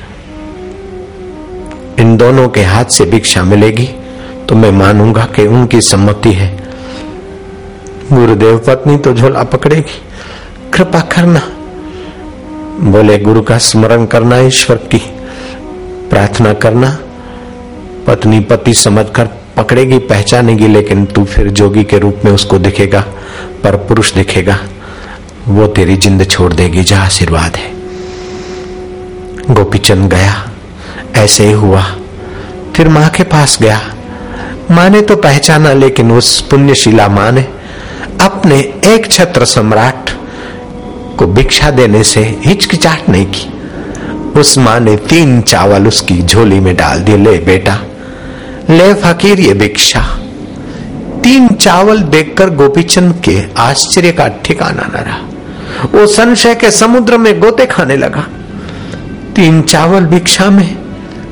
इन 2.00 2.18
दोनों 2.18 2.50
के 2.50 2.62
हाथ 2.62 2.86
से 2.86 3.06
भिक्षा 3.06 3.44
मिलेगी 3.44 3.90
तो 4.50 4.56
मैं 4.56 4.72
मानूँगा 4.72 5.26
कि 5.26 5.48
उनकी 5.48 5.82
सम्मति 5.82 6.32
है। 6.32 6.64
गुरुदेव, 8.14 8.58
पत्नी 8.58 8.98
तो 8.98 9.14
झोला 9.14 9.44
पकड़ेगी। 9.44 10.02
कृपा 10.74 11.00
करना। 11.00 11.42
बोले, 12.92 13.18
गुरु 13.18 13.42
का 13.42 13.58
स्मरण 13.58 14.06
करना 14.06 14.38
ईश्वर 14.38 14.76
की। 14.76 15.02
प्रार्थना 16.10 16.54
करना। 16.54 16.98
पत्नी 18.08 18.40
पति 18.40 18.74
समझकर 18.74 19.30
पकड़ेगी, 19.58 19.98
पहचानेगी, 19.98 20.68
लेकिन 20.68 21.06
तू 21.06 21.26
फिर 21.26 21.48
जोगी 21.48 21.84
के 21.84 22.00
रूप 22.00 22.18
में 22.26 22.32
उसको 22.32 22.60
दिखेगा, 22.60 23.02
पर 23.64 23.76
पुरुष 23.76 24.14
दिखेगा। 24.14 24.60
वो 25.48 25.68
तेरी 25.68 25.98
जिंद 25.98 26.30
छोड़ 26.30 26.54
देगी 26.54 26.84
जा 26.84 27.00
आशीर्वाद 27.00 27.56
है। 27.56 27.72
गोपीचंद 29.54 30.12
गया। 30.12 30.50
ऐसे 31.18 31.46
ही 31.46 31.52
हुआ। 31.52 31.84
फिर 32.76 32.90
माँ 32.90 33.10
के 33.10 33.24
पास 33.24 33.58
गया। 33.62 33.82
माँ 34.72 34.90
ने 34.90 35.02
तो 35.02 35.16
पहचाना, 35.16 35.74
लेकिन 35.74 36.12
उस 36.12 36.42
पुण्यशिला 36.42 37.08
माँ 37.08 37.32
ने 37.32 37.42
अपने 38.22 38.60
एक 38.86 39.12
छत्र 39.12 39.46
सम्राट 39.46 40.10
को 41.18 41.28
भिक्षा 41.28 41.72
देने 41.72 42.04
से 42.04 42.42
हिचकिचाट 42.46 43.10
नहीं 43.10 43.26
की। 43.26 43.54
उस 44.40 44.58
माँ 44.58 44.80
ने 44.80 44.96
तीन 44.96 45.42
चावल 45.42 45.88
उसकी 45.88 46.22
झोली 46.22 46.60
में 46.60 46.76
डाल 46.76 47.00
दिए। 47.00 47.18
ले 47.18 47.38
बेटा, 47.38 47.80
ले 48.70 48.94
फकीर, 48.94 49.40
ये 49.40 49.54
भिक्षा। 49.54 50.02
तीन 51.24 51.48
चावल 51.48 52.00
देखकर 52.00 52.50
गोपीचंद 52.50 53.22
के 53.24 53.44
आश्चर्य 53.58 54.12
का 54.12 54.28
ठिकाना 54.28 54.88
न 54.88 55.04
रहा। 55.04 55.18
वो 55.94 56.08
संशय 56.08 56.56
के 56.56 56.72
समुद्र 56.72 57.18
में 57.18 57.40
गोते 57.40 57.66
खाने 57.66 57.96
लगा। 57.96 58.28
तीन 59.36 59.62
चावल 59.62 60.06
भिक्षा 60.06 60.50
में 60.50 60.87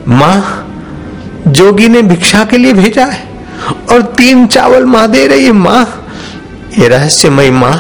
माँ, 0.07 0.61
जोगी 1.47 1.87
ने 1.89 2.01
भिक्षा 2.01 2.45
के 2.45 2.57
लिए 2.57 2.73
भेजा 2.73 3.05
है 3.05 3.27
और 3.91 4.01
तीन 4.01 4.47
चावल 4.47 4.85
माँ 4.85 5.07
दे 5.11 5.27
रही 5.27 5.45
है 5.45 5.51
माँ। 5.51 6.03
ये 6.79 6.87
रहस्यमय 6.87 7.51
माँ, 7.51 7.75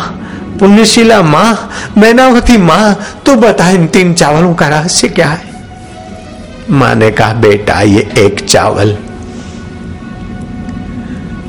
पुण्यशिला 0.59 1.21
माँ, 1.21 1.69
मैनावती 1.97 2.57
माँ 2.57 2.93
तो 3.25 3.35
बता 3.35 3.69
इन 3.69 3.87
तीन 3.87 4.13
चावलों 4.13 4.53
का 4.55 4.67
रहस्य 4.67 5.07
क्या 5.09 5.27
है? 5.27 5.43
माँ 6.69 6.95
ने 6.95 7.11
कहा, 7.11 7.33
बेटा, 7.33 7.81
ये 7.81 8.11
एक 8.17 8.39
चावल। 8.49 8.97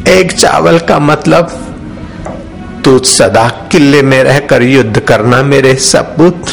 एक 0.08 0.32
चावल 0.32 0.78
का 0.78 0.98
मतलब 0.98 1.62
तू 2.84 2.98
सदा 2.98 3.48
किले 3.72 4.02
में 4.02 4.24
रहकर 4.24 4.62
युद्ध 4.62 5.00
करना 5.00 5.42
मेरे 5.42 5.74
सपूत 5.74 6.44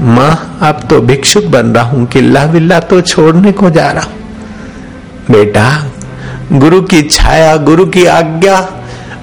माँ 0.00 0.58
अब 0.62 0.86
तो 0.90 1.00
भिक्षुक 1.00 1.44
बन 1.44 1.66
रहा 1.66 1.84
हूँ 1.84 2.06
किला 2.06 2.44
विल्ला 2.44 2.78
तो 2.80 3.00
छोड़ने 3.02 3.52
को 3.52 3.70
जा 3.70 3.90
रहा 3.92 4.02
हूँ। 4.02 4.16
बेटा, 5.30 5.70
गुरु 6.52 6.80
की 6.82 7.02
छाया, 7.02 7.56
गुरु 7.58 7.86
की 7.86 8.04
आज्ञा 8.06 8.56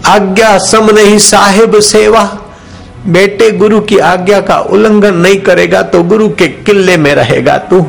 आज्ञा 0.07 0.57
सम 0.61 0.89
नहीं 0.91 1.17
साहेब 1.19 1.79
सेवा। 1.81 2.23
बेटे, 3.07 3.49
गुरु 3.51 3.79
की 3.81 3.97
आज्ञा 3.99 4.39
का 4.41 4.57
उल्लंघन 4.59 5.15
नहीं 5.15 5.39
करेगा 5.41 5.81
तो 5.83 6.03
गुरु 6.03 6.27
के 6.29 6.47
किले 6.47 6.97
में 6.97 7.13
रहेगा 7.15 7.57
तू। 7.69 7.85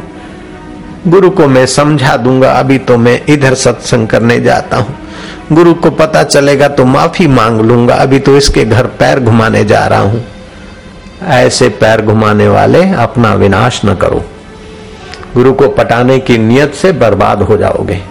गुरु 1.09 1.31
को 1.31 1.46
मैं 1.46 1.66
समझा 1.66 2.16
दूँगा, 2.16 2.53
अभी 2.53 2.79
तो 2.79 2.96
मैं 2.99 3.20
इधर 3.29 3.55
सत्संग 3.55 4.09
करने 4.09 4.38
जाता 4.40 4.77
हूँ। 4.77 4.96
गुरु 5.53 5.75
को 5.75 5.90
पता 5.92 6.22
चलेगा 6.22 6.68
तो 6.68 6.85
माफ़ी 6.85 7.27
मांग 7.27 7.61
लूँगा, 7.61 7.94
अभी 7.94 8.18
तो 8.18 8.37
इसके 8.37 8.64
घर 8.64 8.87
पैर 8.99 9.20
घुमाने 9.20 9.64
जा 9.64 9.87
रहा 9.87 10.01
हूँ। 10.01 10.25
ऐसे 11.22 11.68
पैर 11.68 12.02
घुमाने 12.02 12.48
वाले 12.48 12.92
अपना 12.92 13.35
विनाश 13.35 13.83
न 13.85 13.94
करो। 13.94 14.24
गुरु 15.35 15.52
को 15.52 15.68
पटाने 15.68 16.18
की 16.18 16.38
नियत 16.38 16.74
से 16.74 16.92
बर्बाद 16.92 17.42
हो 17.42 17.57
जाओगे। 17.57 18.02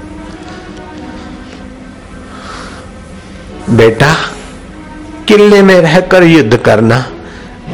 बेटा, 3.70 4.16
किले 5.28 5.62
में 5.62 5.82
रहकर 5.82 6.24
युद्ध 6.24 6.58
करना, 6.58 7.06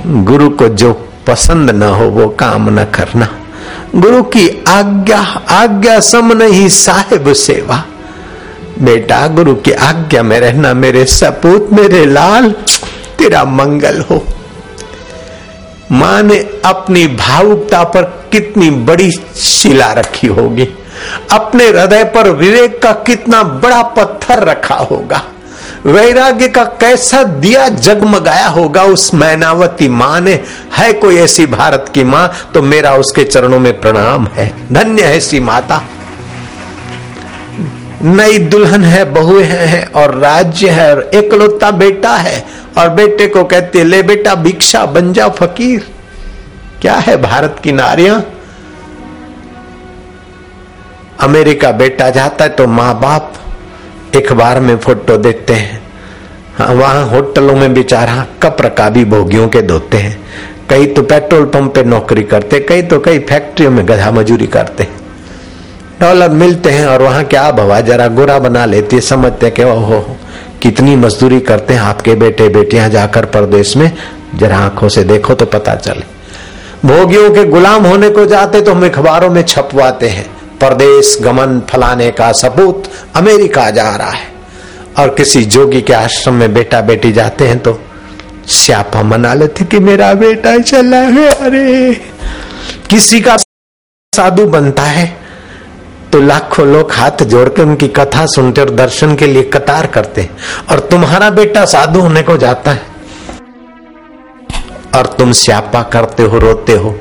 गुरु 0.07 0.49
को 0.49 0.67
जो 0.67 1.09
पसंद 1.27 1.69
न 1.69 1.83
हो 1.83 2.05
वो 2.05 2.27
काम 2.29 2.79
न 2.79 2.83
करना। 2.83 3.27
गुरु 3.95 4.23
की 4.23 4.63
आज्ञा 4.67 5.19
आज्ञा 5.49 5.99
सम 5.99 6.33
नहीं 6.33 6.69
साहेब 6.69 7.33
सेवा। 7.33 7.83
बेटा, 8.81 9.27
गुरु 9.27 9.55
की 9.55 9.71
आज्ञा 9.71 10.23
में 10.23 10.39
रहना 10.39 10.73
मेरे 10.73 11.05
सपूत, 11.05 11.69
मेरे 11.73 12.05
लाल, 12.05 12.51
तेरा 13.17 13.43
मंगल 13.43 14.01
हो। 14.01 14.25
माँ 15.91 16.21
ने 16.21 16.37
अपनी 16.65 17.07
भावुकता 17.07 17.83
पर 17.83 18.01
कितनी 18.03 18.69
बड़ी 18.69 19.11
शिला 19.35 19.93
रखी 19.93 20.27
होगी। 20.27 20.67
अपने 21.31 21.67
हृदय 21.67 22.03
पर 22.03 22.29
विवेक 22.29 22.81
का 22.81 22.91
कितना 22.91 23.43
बड़ा 23.43 23.81
पत्थर 23.81 24.43
रखा 24.43 24.75
होगा। 24.75 25.21
वैराग्य 25.85 26.47
का 26.47 26.63
कैसा 26.63 27.23
दिया 27.23 27.69
जगमगाया 27.69 28.47
होगा 28.47 28.83
उस 28.83 29.13
मैनावती 29.13 29.89
माँ 29.89 30.21
ने। 30.21 30.43
है 30.77 30.93
कोई 30.93 31.17
ऐसी 31.17 31.45
भारत 31.45 31.91
की 31.93 32.03
माँ? 32.03 32.33
तो 32.53 32.61
मेरा 32.61 32.95
उसके 32.95 33.23
चरणों 33.23 33.59
में 33.59 33.81
प्रणाम 33.81 34.27
है। 34.27 34.53
धन्य 34.73 35.03
है 35.03 35.19
सी 35.19 35.39
माता। 35.39 35.83
नई 38.03 38.37
दुल्हन 38.39 38.83
है, 38.83 39.03
बहू 39.05 39.39
है 39.39 39.83
और 39.85 40.17
राज्य 40.17 40.69
है, 40.69 40.95
और 40.95 41.09
एकलौता 41.15 41.71
बेटा 41.71 42.15
है। 42.15 42.43
और 42.77 42.89
बेटे 42.89 43.27
को 43.27 43.43
कहते 43.43 43.83
ले 43.83 44.01
बेटा, 44.03 44.35
भिक्षा, 44.35 44.85
बन 44.85 45.11
जा 45.13 45.27
फकीर। 45.29 45.87
क्या 46.81 46.93
है 46.95 47.15
भारत 47.21 47.59
की 47.63 47.71
नारियाँ? 47.71 48.23
अमेरिका 51.19 51.71
बेटा 51.71 52.09
जाता 52.09 52.43
है 52.43 52.49
तो 52.49 52.67
माँ 52.67 52.93
बाप 52.99 53.33
अखबार 54.15 54.59
में 54.59 54.77
फ़ोटो 54.77 55.17
देते 55.17 55.53
हैं। 55.53 55.81
हाँ 56.57 56.73
वहाँ 56.73 57.05
होटलों 57.07 57.55
में 57.55 57.73
बेचारा 57.73 58.25
कप 58.43 58.57
रकाबी 58.61 59.03
भोगियों 59.05 59.47
के 59.49 59.61
धोते 59.61 59.97
हैं। 59.97 60.17
कई 60.69 60.85
तो 60.85 61.01
पेट्रोल 61.03 61.45
पंप 61.45 61.73
पे 61.75 61.83
नौकरी 61.83 62.23
करते, 62.23 62.59
कई 62.59 62.81
तो 62.81 62.99
कई 62.99 63.19
फैक्ट्रियों 63.19 63.71
में 63.71 63.87
गधा 63.87 64.11
मजूरी 64.11 64.47
करते 64.47 64.83
हैं। 64.83 65.00
डॉलर 66.01 66.29
मिलते 66.29 66.69
हैं 66.69 66.87
और 66.87 67.01
वहाँ 67.01 67.23
क्या 67.23 67.51
भवा 67.51 67.81
जरा 67.81 68.07
गोरा 68.07 68.39
बना 68.39 68.65
लेती 68.65 68.95
है। 68.95 69.01
समझते 69.01 69.49
कि 69.49 69.63
ओहो, 69.63 70.17
कितनी 70.61 70.95
मजदूरी 70.95 71.39
करते 71.39 71.73
हैं 71.73 71.81
आपके 71.81 72.15
बेटे 72.15 72.49
बेटियाँ 72.49 72.89
जाकर 72.89 73.25
परदेश 73.25 73.77
में। 73.77 73.91
जरा 74.35 74.57
आँखों 74.57 74.89
से 74.89 75.03
देखो 75.03 75.33
तो 75.33 75.45
पता 75.45 75.75
चले। 75.75 76.03
भोगियों 76.87 77.31
के 77.31 77.43
गुलाम 77.45 77.85
होने 77.85 78.09
को 78.09 78.25
जाते 78.25 78.61
तो 78.61 78.73
हम 78.73 78.85
अखबारों 78.85 79.29
में 79.29 79.43
छपवाते 79.43 80.09
हैं। 80.09 80.27
परदेश 80.61 81.17
गमन 81.21 81.61
फलाने 81.69 82.11
का 82.11 82.31
सबूत 82.31 82.83
अमेरिका 83.15 83.69
जा 83.69 83.95
रहा 83.95 84.09
है। 84.09 84.27
और 84.99 85.09
किसी 85.09 85.45
जोगी 85.45 85.81
के 85.81 85.93
आश्रम 85.93 86.33
में 86.33 86.53
बेटा 86.53 86.81
बेटी 86.81 87.11
जाते 87.11 87.47
हैं 87.47 87.59
तो 87.59 87.79
स्यापा 88.47 89.03
मना 89.03 89.33
लेते 89.33 89.65
कि 89.65 89.79
मेरा 89.79 90.13
बेटा 90.13 90.57
चला 90.57 90.97
है। 90.97 91.29
अरे, 91.29 91.93
किसी 92.89 93.21
का 93.21 93.37
साधु 94.15 94.45
बनता 94.45 94.83
है। 94.83 95.21
तो 96.13 96.21
लाखों 96.21 96.67
लोग 96.67 96.91
हाथ 96.91 97.23
जोड़कर 97.23 97.63
उनकी 97.63 97.87
कथा 97.87 98.25
सुनते 98.25 98.61
और 98.61 98.69
दर्शन 98.69 99.15
के 99.15 99.27
लिए 99.27 99.43
कतार 99.43 99.87
करते 99.87 100.29
और 100.69 100.79
तुम्हारा 100.79 101.29
बेटा 101.29 101.65
साधु 101.65 101.99
होने 101.99 102.21
को 102.21 102.37
जाता 102.37 102.71
है। 102.71 102.81
और 104.95 105.05
तुम 105.05 105.31
स्यापा 105.31 105.83
करते 105.83 106.23
हो, 106.23 106.39
रोते 106.39 106.73
हो। 106.73 106.99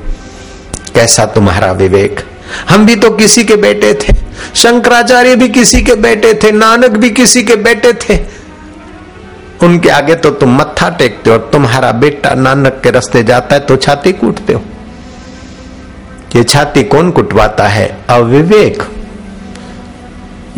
कैसा 0.95 1.27
तुम्हारा 1.27 1.73
विवेक? 1.73 2.21
हम 2.71 2.87
भी 2.87 2.97
तो 2.97 3.11
किसी 3.11 3.45
के 3.45 3.57
बेटे 3.57 3.95
थे। 3.95 4.15
शंकराचार्य 4.55 5.37
भी 5.37 5.49
किसी 5.49 5.83
के 5.83 5.95
बेटे 5.95 6.35
थे। 6.35 6.53
नानक 6.53 6.91
भी 6.91 7.11
किसी 7.11 7.43
के 7.43 7.57
बेटे 7.57 7.93
थे। 7.93 8.19
उनके 9.63 9.89
आगे 9.89 10.15
तो 10.15 10.31
तुम 10.31 10.57
मत्था 10.57 10.91
टेकते 10.91 11.31
हो 11.31 11.37
और 11.37 11.51
तुम्हारा 11.53 11.93
बेटा 11.93 12.35
नानक 12.35 12.81
के 12.83 12.91
रास्ते 12.91 13.23
जाता 13.23 13.55
है 13.55 13.61
तो 13.61 13.77
छाती 13.77 14.13
कूटते 14.13 14.53
हो। 14.53 14.63
ये 16.37 16.45
छाती 16.45 16.83
कौन 16.83 17.11
कुटवाता 17.11 17.65
है? 17.65 18.05
अविवेक। 18.11 18.83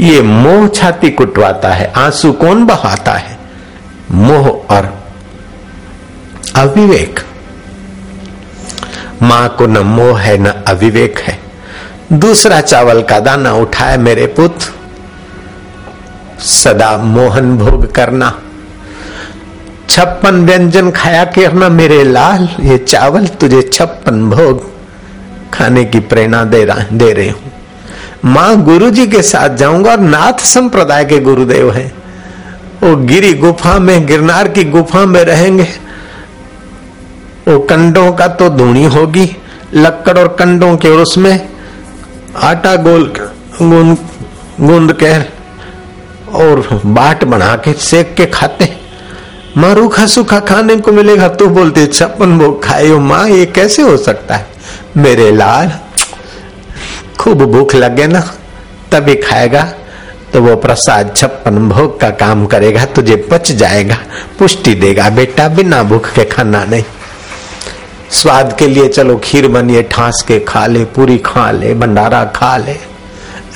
ये 0.00 0.22
मोह 0.22 0.68
छाती 0.68 1.10
कुटवाता 1.10 1.68
है, 1.68 1.92
आँसू 1.96 2.32
कौन 2.32 2.66
बहाता 2.66 3.12
है? 3.12 3.38
मोह 4.10 4.48
और 4.48 5.02
अविवेक। 6.56 7.20
माँ 9.22 9.48
को 9.48 9.66
न 9.66 9.78
मोह 9.78 10.20
है, 10.20 10.38
न 10.38 10.46
अविवेक 10.46 11.18
है। 11.18 11.38
दूसरा 12.12 12.60
चावल 12.60 13.02
का 13.02 13.20
दाना 13.20 13.52
उठाए 13.52 13.96
मेरे 13.96 14.26
पुत्र 14.26 14.70
सदा 16.40 16.96
मोहन 16.96 17.56
भोग 17.58 17.92
करना। 17.92 18.38
छप्पन 19.90 20.46
व्यंजन 20.46 20.90
खाया 20.90 21.24
के 21.24 21.42
करना 21.42 21.68
मेरे 21.68 22.04
लाल। 22.04 22.48
ये 22.60 22.78
चावल 22.78 23.26
तुझे 23.26 23.62
छप्पन 23.62 24.30
भोग 24.30 24.70
खाने 25.54 25.84
की 25.84 26.00
प्रेरणा 26.00 26.44
दे 26.44 26.64
रहा 26.64 26.84
दे 26.92 27.12
रहे 27.12 27.28
हूँ। 27.28 27.51
माँ 28.24 28.56
गुरु 28.64 28.90
जी 28.90 29.06
के 29.06 29.22
साथ 29.22 29.56
जाऊँगा 29.56 29.90
और 29.90 30.00
नाथ 30.00 30.44
संप्रदाय 30.46 31.04
के 31.04 31.18
गुरुदेव 31.18 31.70
हैं। 31.70 31.90
वो 32.82 32.96
गिरी 33.06 33.32
गुफा 33.34 33.78
में, 33.78 34.06
गिरनार 34.06 34.48
की 34.48 34.64
गुफा 34.64 35.04
में 35.06 35.22
रहेंगे। 35.24 35.66
वो 37.48 37.58
कंडों 37.60 38.12
का 38.12 38.26
तो 38.28 38.48
धूणी 38.48 38.84
होगी, 38.86 39.28
लक्कड़ 39.74 40.18
और 40.18 40.28
कंडों 40.38 40.76
के 40.76 40.88
और 40.88 41.00
उसमें 41.00 41.48
आटा 42.36 42.76
गोल 42.76 43.12
गूंद 43.60 43.96
गूंद 44.60 44.92
के 45.02 45.12
और 46.38 46.80
बाट 46.86 47.24
बना 47.24 47.54
के 47.56 47.72
सेक 47.80 48.14
के 48.14 48.26
खाते 48.28 48.72
माँ, 49.56 49.74
रूखा 49.74 50.06
सूखा 50.06 50.38
खाने 50.40 50.76
को 50.76 50.92
मिलेगा? 50.92 51.28
तू 51.28 51.46
बोलते 51.48 51.86
छप्पन 51.86 52.38
भोग 52.38 52.62
खाए 52.64 52.88
माँ, 52.88 53.26
ये 53.28 53.46
कैसे 53.46 53.82
हो 53.82 53.96
सकता 53.96 54.34
है? 54.34 54.46
मेरे 54.96 55.30
लाल 55.32 55.72
खूब 57.22 57.42
भूख 57.46 57.74
लगे 57.74 58.06
ना, 58.06 58.20
तभी 58.92 59.14
खाएगा 59.16 59.62
तो 60.32 60.40
वो 60.42 60.54
प्रसाद 60.56 61.12
छप्पन 61.16 61.68
भोग 61.68 62.00
का 62.00 62.08
काम 62.10 62.44
करेगा, 62.46 62.84
तुझे 62.86 63.16
पच 63.30 63.50
जाएगा, 63.52 63.96
पुष्टि 64.38 64.74
देगा 64.74 65.08
बेटा, 65.10 65.48
बिना 65.48 65.82
भूख 65.82 66.10
के 66.12 66.24
खाना 66.24 66.64
नहीं। 66.64 66.84
स्वाद 68.12 68.54
के 68.58 68.66
लिए 68.66 68.88
चलो 68.88 69.16
खीर 69.24 69.48
बनिए, 69.48 69.82
ठास 69.82 70.24
के 70.28 70.38
खा 70.40 70.66
ले, 70.66 70.84
पूरी 70.86 71.18
खा 71.18 71.50
ले, 71.50 71.74
भंडारा 71.74 72.24
खा 72.36 72.56
ले। 72.56 72.76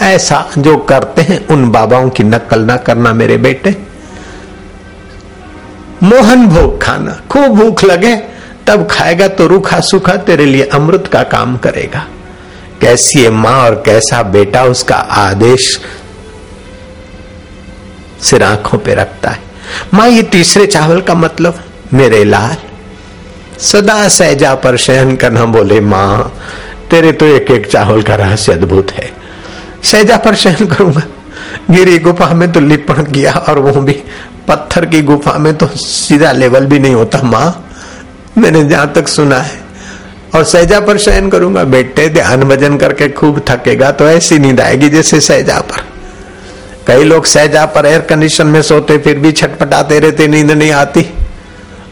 ऐसा 0.05 0.45
जो 0.59 0.77
करते 0.85 1.23
हैं, 1.23 1.47
उन 1.49 1.71
बाबाओं 1.71 2.09
की 2.11 2.25
नकल 2.25 2.61
ना 2.61 2.77
करना 2.79 3.13
मेरे 3.13 3.37
बेटे। 3.39 3.77
मोहन 6.03 6.47
भोग 6.49 6.83
खाना, 6.83 7.21
खूब 7.31 7.57
भूख 7.57 7.85
लगे, 7.85 8.17
तब 8.67 8.87
खाएगा 8.91 9.29
तो 9.29 9.47
रूखा 9.47 9.81
सूखा 9.83 10.17
तेरे 10.19 10.47
लिए 10.47 10.65
अमृत 10.65 11.09
का 11.13 11.23
काम 11.25 11.57
करेगा। 11.57 12.07
कैसी 12.81 13.23
है 13.23 13.31
माँ 13.31 13.59
और 13.63 13.75
कैसा 13.75 14.23
बेटा, 14.23 14.65
उसका 14.65 14.97
आदेश 14.97 15.81
सिर 18.23 18.43
आँखों 18.43 18.79
पे 18.79 18.95
रखता 18.95 19.31
है। 19.31 19.43
माँ, 19.95 20.09
ये 20.09 20.23
तीसरे 20.23 20.67
चावल 20.67 21.01
का 21.01 21.15
मतलब 21.15 21.65
मेरे 21.95 22.25
लाल। 22.25 22.57
सदा 23.59 24.09
सहजा 24.09 24.55
पर 24.55 24.77
शयन 24.77 25.17
करना 25.17 25.45
बोले, 25.45 25.81
माँ, 25.81 26.33
तेरे 26.91 27.13
तो 27.13 27.27
एक 27.27 27.51
एक 27.51 27.67
चावल 27.67 28.03
का 28.03 28.15
रहस्य 28.15 28.53
अद्भुत 28.53 28.91
है। 28.91 29.13
सहजा 29.83 30.17
पर 30.17 30.35
शयन 30.35 30.67
करूँगा। 30.67 31.03
गिरी 31.71 31.99
गुफा 31.99 32.35
में 32.35 32.53
तो 32.53 32.61
लिपण 32.61 33.05
किया 33.05 33.33
और 33.33 33.59
वो 33.59 33.81
भी, 33.81 34.03
पत्थर 34.49 34.87
की 34.87 35.03
गुफा 35.03 35.39
में 35.39 35.57
तो 35.57 35.67
सीधा 35.67 36.33
लेवल 36.33 36.67
भी 36.67 36.79
नहीं 36.79 36.95
होता, 36.95 37.23
माँ। 37.23 37.71
मैंने 38.39 38.65
जहाँ 38.65 38.93
तक 38.93 39.09
सुना 39.09 39.39
है 39.39 39.66
और 40.37 40.45
सहजा 40.45 40.81
पर 40.81 40.99
शयन 40.99 41.31
करूँगा। 41.31 41.65
बेटे, 41.65 42.09
ध्यान 42.09 42.45
भजन 42.45 42.77
करके 42.77 43.09
खूब 43.09 43.45
थकेगा 43.51 43.91
तो 43.91 44.09
ऐसी 44.09 44.39
नींद 44.39 44.61
आएगी 44.61 44.89
जैसे 44.89 45.21
सहजा 45.21 45.61
पर। 45.61 45.87
कई 46.87 47.05
लोग 47.05 47.25
सहजा 47.25 47.67
पर 47.67 47.87
एयर 47.87 48.01
कंडीशन 48.01 48.47
में 48.47 48.63
सोते, 48.63 48.99
फिर 48.99 49.19
भी 49.19 49.33
छटपटाते 49.33 49.99
रहते, 49.99 50.29
नींद 50.29 50.51
नहीं 50.51 50.71
आती। 50.71 51.07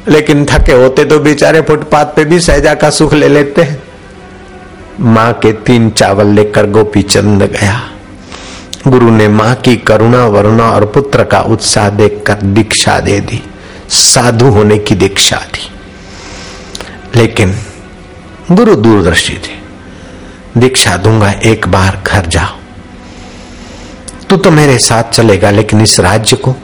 लेकिन 0.09 0.45
थके 0.45 0.73
होते 0.73 1.05
तो 1.05 1.19
बेचारे 1.19 1.61
फुटपाथ 1.61 2.05
पे 2.05 2.25
भी 2.25 2.41
सहजा 2.41 2.75
का 2.75 2.91
सुख 2.91 3.15
ले 3.15 3.29
लेते 3.29 3.63
हैं। 3.63 3.83
माँ 5.01 5.33
के 5.33 5.53
तीन 5.53 5.91
चावल 5.91 6.27
लेकर 6.27 6.71
गोपी 6.71 7.03
चंद 7.03 7.43
गया। 7.43 7.91
गुरु 8.89 9.11
ने 9.11 9.29
माँ 9.29 9.55
की 9.55 9.77
करुणा, 9.77 10.27
वरुणा 10.27 10.71
और 10.71 10.87
पुत्र 10.87 11.25
का 11.25 11.41
उत्साह 11.41 11.89
देखकर 11.89 12.35
दीक्षा 12.35 13.01
दे 13.01 13.21
दी। 13.21 13.43
साधु 13.89 14.47
होने 14.47 14.79
की 14.79 14.95
दीक्षा 14.95 15.37
दी। 15.37 15.71
लेकिन 17.21 17.55
गुरु 18.53 18.75
दूरदर्शी 18.75 19.35
थे। 19.35 19.65
दीक्षा 20.61 20.97
दूँगा, 20.97 21.31
एक 21.31 21.69
बार 21.69 22.03
घर 22.07 22.27
जाओ। 22.27 22.59
तू 24.31 24.37
तो 24.37 24.51
मेरे 24.51 24.79
साथ 24.79 25.03
चलेगा, 25.03 25.51
लेकिन 25.51 25.81
इस 25.81 26.01
राज्य 26.01 26.37
को 26.37 26.55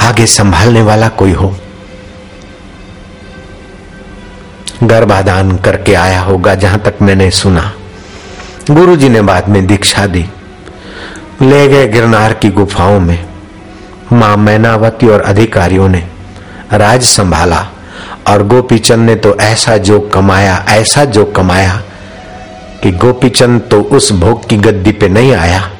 आगे 0.00 0.26
संभालने 0.26 0.82
वाला 0.82 1.08
कोई 1.08 1.32
हो। 1.32 1.56
गर्भाधान 4.82 5.56
करके 5.56 5.94
आया 5.94 6.20
होगा, 6.20 6.54
जहाँ 6.54 6.78
तक 6.78 6.94
मैंने 7.02 7.30
सुना। 7.30 7.72
गुरुजी 8.70 9.08
ने 9.08 9.22
बाद 9.22 9.48
में 9.48 9.66
दीक्षा 9.66 10.06
दी। 10.06 10.26
ले 11.42 11.68
गए 11.68 11.88
गिरनार 11.88 12.32
की 12.32 12.48
गुफाओं 12.48 13.00
में। 13.00 13.28
माँ 14.12 14.36
मैनावती 14.36 15.08
और 15.08 15.20
अधिकारियों 15.20 15.88
ने 15.88 16.08
राज 16.72 17.02
संभाला। 17.02 17.68
और 18.28 18.46
गोपीचंद 18.46 19.06
ने 19.06 19.14
तो 19.14 19.34
ऐसा 19.36 19.76
जो 19.76 20.00
कमाया, 20.00 20.64
ऐसा 20.68 21.04
जो 21.04 21.24
कमाया 21.24 21.82
कि 22.82 22.90
गोपीचंद 22.92 23.60
तो 23.70 23.80
उस 23.80 24.12
भोग 24.12 24.48
की 24.48 24.56
गद्दी 24.56 24.92
पे 24.92 25.08
नहीं 25.08 25.32
आया। 25.34 25.70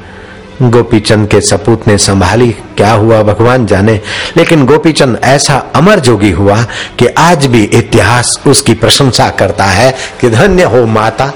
गोपीचंद 0.63 1.29
के 1.29 1.41
सपूत 1.41 1.87
ने 1.89 1.97
संभाली, 1.99 2.51
क्या 2.77 2.93
हुआ 2.93 3.23
भगवान 3.23 3.67
जाने। 3.67 4.01
लेकिन 4.37 4.67
गोपीचंद 4.67 5.21
ऐसा 5.25 5.57
अमर 5.75 6.01
जोगी 6.01 6.31
हुआ 6.31 6.63
कि 6.99 7.07
आज 7.07 7.47
भी 7.47 7.63
इतिहास 7.65 8.39
उसकी 8.47 8.75
प्रशंसा 8.75 9.29
करता 9.31 9.65
है 9.65 9.95
कि 10.21 10.31
धन्य 10.31 10.63
हो 10.63 10.85
माता, 10.87 11.33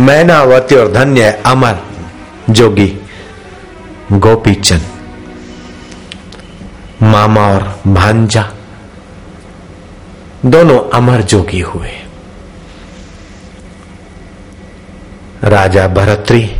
मैनावती 0.00 0.76
और 0.76 0.92
धन्य 0.92 1.42
अमर 1.46 1.78
जोगी 2.50 2.92
गोपीचंद। 4.12 4.82
मामा 7.02 7.46
और 7.48 7.80
भांजा 7.86 8.48
दोनों 10.46 10.78
अमर 10.90 11.22
जोगी 11.22 11.60
हुए। 11.60 11.90
राजा 15.44 15.86
भरतरी 15.88 16.50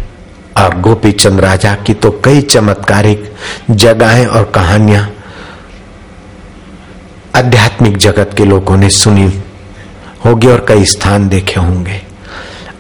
और 0.57 0.79
गोपी 0.81 1.13
चंद 1.13 1.41
राजा 1.41 1.75
की 1.75 1.95
तो 1.95 2.11
कई 2.25 2.43
चमत्कारिक 2.43 3.33
जगहें 3.71 4.27
और 4.27 4.45
कहानियाँ 4.45 5.09
आध्यात्मिक 7.37 7.97
जगत 7.97 8.35
के 8.37 8.45
लोगों 8.45 8.77
ने 8.77 8.91
सुनी 8.91 9.43
होगी 10.25 10.47
और 10.47 10.65
कई 10.69 10.85
स्थान 10.85 11.29
देखे 11.29 11.61
होंगे। 11.61 12.01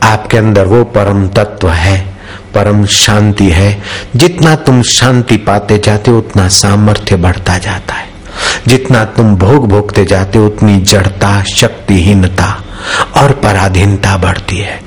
आपके 0.02 0.36
अंदर 0.36 0.66
वो 0.66 0.84
परम 0.84 1.28
तत्व 1.28 1.70
है, 1.70 1.98
परम 2.54 2.84
शांति 2.86 3.50
है, 3.50 3.82
जितना 4.16 4.54
तुम 4.56 4.82
शांति 4.82 5.36
पाते 5.36 5.78
जाते 5.78 6.10
हो, 6.10 6.18
उतना 6.18 6.48
सामर्थ्य 6.48 7.16
बढ़ता 7.16 7.58
जाता 7.58 7.94
है। 7.94 8.09
जितना 8.68 9.04
तुम 9.04 9.36
भोग 9.36 9.68
भोगते 9.68 10.04
जाते 10.04 10.38
हो, 10.38 10.46
उतनी 10.46 10.80
जड़ता, 10.80 11.42
शक्तिहीनता 11.42 12.64
और 13.16 13.32
पराधीनता 13.32 14.16
बढ़ती 14.16 14.58
है। 14.58 14.80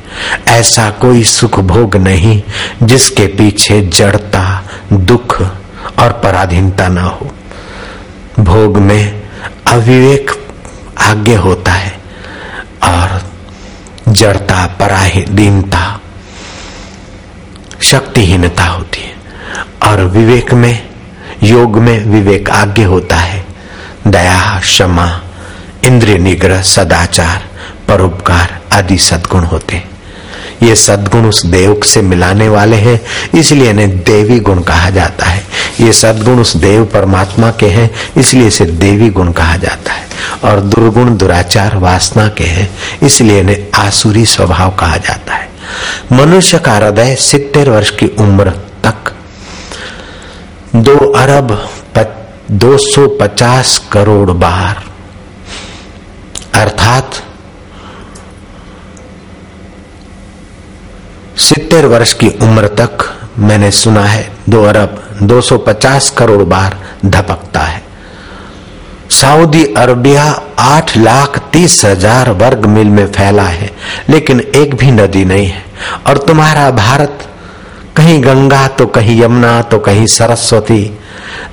ऐसा 0.47 0.89
कोई 0.89 1.23
सुख 1.23 1.59
भोग 1.59 1.95
नहीं 1.95 2.43
जिसके 2.83 3.27
पीछे 3.27 3.81
जड़ता, 3.81 4.63
दुख 4.93 5.41
और 5.99 6.11
पराधीनता 6.11 6.87
ना 6.87 7.01
हो। 7.01 7.31
भोग 8.39 8.77
में 8.77 9.23
अविवेक 9.67 10.31
आगे 10.97 11.35
होता 11.35 11.71
है 11.71 11.99
और 12.83 13.21
जड़ता, 14.09 14.65
पराधीनता, 14.79 15.99
शक्तिहीनता 17.81 18.63
होती 18.63 19.01
है। 19.01 19.13
और 19.89 20.01
विवेक 20.01 20.53
में, 20.53 20.89
योग 21.43 21.77
में 21.77 22.05
विवेक 22.05 22.49
आगे 22.49 22.83
होता 22.83 23.15
है। 23.15 23.52
दया, 24.07 24.59
क्षमा, 24.59 25.21
इंद्रिय 25.85 26.17
निग्रह, 26.17 26.61
सदाचार, 26.61 27.41
परोपकार 27.87 28.61
आदि 28.73 28.97
सद्गुण 28.97 29.43
होते। 29.43 29.83
ये 30.63 30.75
सदगुण 30.75 31.25
उस 31.25 31.45
देव 31.45 31.81
से 31.85 32.01
मिलाने 32.01 32.49
वाले 32.49 32.75
हैं, 32.75 33.01
इसलिए 33.39 33.69
इन्हें 33.69 33.99
देवी 33.99 34.39
गुण 34.39 34.61
कहा 34.61 34.89
जाता 34.89 35.25
है। 35.25 35.43
ये 35.81 35.93
सदगुण 35.93 36.39
उस 36.39 36.57
देव 36.57 36.85
परमात्मा 36.85 37.51
के 37.51 37.67
हैं, 37.67 37.91
इसलिए 38.17 38.47
इसे 38.47 38.65
देवी 38.65 39.09
गुण 39.09 39.31
कहा 39.31 39.57
जाता 39.57 39.93
है। 39.93 40.07
और 40.43 40.59
दुर्गुण, 40.59 41.17
दुराचार, 41.17 41.77
वासना 41.77 42.27
के 42.27 42.43
हैं, 42.43 42.77
इसलिए 43.03 43.39
इन्हें 43.39 43.65
आसुरी 43.75 44.25
स्वभाव 44.25 44.71
कहा 44.71 44.97
जाता 44.97 45.33
है। 45.33 45.49
मनुष्य 46.11 46.59
का 46.59 46.73
हृदय 46.73 47.15
सितर 47.15 47.69
वर्ष 47.69 47.89
की 47.89 48.07
उम्र 48.07 48.49
तक 48.85 49.13
दो 50.75 50.97
अरब 50.97 51.69
दो 52.51 52.77
सौ 52.77 53.07
पचास 53.19 53.77
करोड़ 53.91 54.31
बार। 54.31 54.83
अर्थात 56.53 57.21
सितर 61.39 61.85
वर्ष 61.85 62.13
की 62.13 62.29
उम्र 62.41 62.67
तक 62.79 63.05
मैंने 63.39 63.69
सुना 63.71 64.03
है, 64.03 64.29
दो 64.49 64.63
अरब 64.63 65.01
250 65.23 66.09
करोड़ 66.09 66.43
बार 66.43 66.77
धपकता 67.05 67.59
है। 67.59 67.81
सऊदी 69.11 69.63
अरबिया 69.73 70.23
आठ 70.59 70.95
लाख 70.97 71.37
तीस 71.53 71.83
हज़ार 71.85 72.29
वर्ग 72.33 72.65
मील 72.65 72.87
में 72.87 73.05
फैला 73.07 73.43
है, 73.43 73.69
लेकिन 74.09 74.39
एक 74.55 74.75
भी 74.75 74.91
नदी 74.91 75.23
नहीं 75.25 75.47
है। 75.47 75.63
और 76.07 76.17
तुम्हारा 76.17 76.69
भारत, 76.71 77.27
कहीं 77.97 78.23
गंगा 78.23 78.67
तो 78.67 78.85
कहीं 78.87 79.21
यमुना 79.21 79.61
तो 79.61 79.79
कहीं 79.79 80.05
सरस्वती 80.07 80.83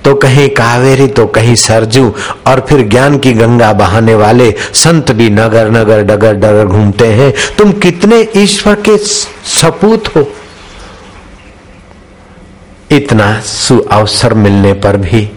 तो 0.05 0.15
कहीं 0.17 0.49
कावेरी 0.51 1.07
तो 1.09 1.27
कहीं 1.29 1.55
सरजू, 1.57 2.13
और 2.47 2.65
फिर 2.69 2.87
ज्ञान 2.89 3.19
की 3.19 3.33
गंगा 3.33 3.73
बहाने 3.75 4.15
वाले 4.15 4.51
संत 4.75 5.11
भी 5.13 5.29
नगर 5.31 5.71
नगर, 5.71 6.03
डगर 6.05 6.35
डगर 6.37 6.67
घूमते 6.67 7.07
हैं। 7.13 7.33
तुम 7.59 7.73
कितने 7.81 8.21
ईश्वर 8.37 8.81
के 8.81 8.97
सपूत 8.97 10.15
हो। 10.17 10.29
इतना 12.91 13.29
सु 13.41 13.79
अवसर 13.93 14.35
मिलने 14.37 14.73
पर 14.75 14.97
भी 14.99 15.29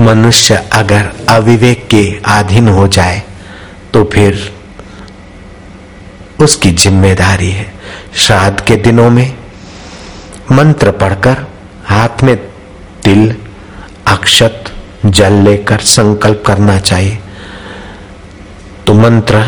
मनुष्य 0.00 0.54
अगर 0.72 1.10
अविवेक 1.28 1.86
के 1.90 2.02
अधीन 2.30 2.68
हो 2.68 2.86
जाए 2.88 3.22
तो 3.92 4.04
फिर 4.12 4.38
उसकी 6.40 6.70
ज़िम्मेदारी 6.74 7.50
है। 7.50 7.66
श्राद्ध 8.16 8.60
के 8.60 8.76
दिनों 8.78 9.08
में 9.10 9.36
मंत्र 10.52 10.90
पढ़कर 10.92 11.44
हाथ 11.90 12.22
में 12.22 12.36
तिल, 13.04 13.34
अक्षत, 14.06 14.64
जल 15.06 15.32
लेकर 15.32 15.78
संकल्प 15.78 16.42
करना 16.46 16.78
चाहिए। 16.78 17.18
तो 18.86 18.94
मंत्र 18.94 19.40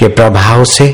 के 0.00 0.08
प्रभाव 0.08 0.64
से 0.64 0.90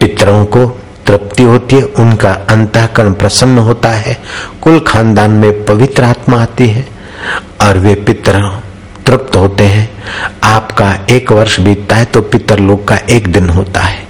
पितरों 0.00 0.44
को 0.46 0.66
तृप्ति 1.06 1.42
होती 1.42 1.76
है, 1.76 1.82
उनका 1.82 2.32
अंतःकरण 2.32 3.12
प्रसन्न 3.12 3.58
होता 3.58 3.88
है, 3.88 4.16
कुल 4.62 4.80
खानदान 4.80 5.30
में 5.30 5.64
पवित्र 5.64 6.04
आत्मा 6.04 6.42
आती 6.42 6.66
है 6.66 6.86
और 7.60 7.78
वे 7.78 7.94
पितर 7.94 8.40
तृप्त 9.06 9.36
होते 9.36 9.64
हैं। 9.64 9.90
आपका 10.42 10.94
एक 11.10 11.32
वर्ष 11.32 11.60
बीतता 11.60 11.96
है 11.96 12.04
तो 12.04 12.20
पितर 12.22 12.58
लोग 12.58 12.88
का 12.88 12.96
एक 13.10 13.32
दिन 13.32 13.48
होता 13.48 13.80
है। 13.80 14.03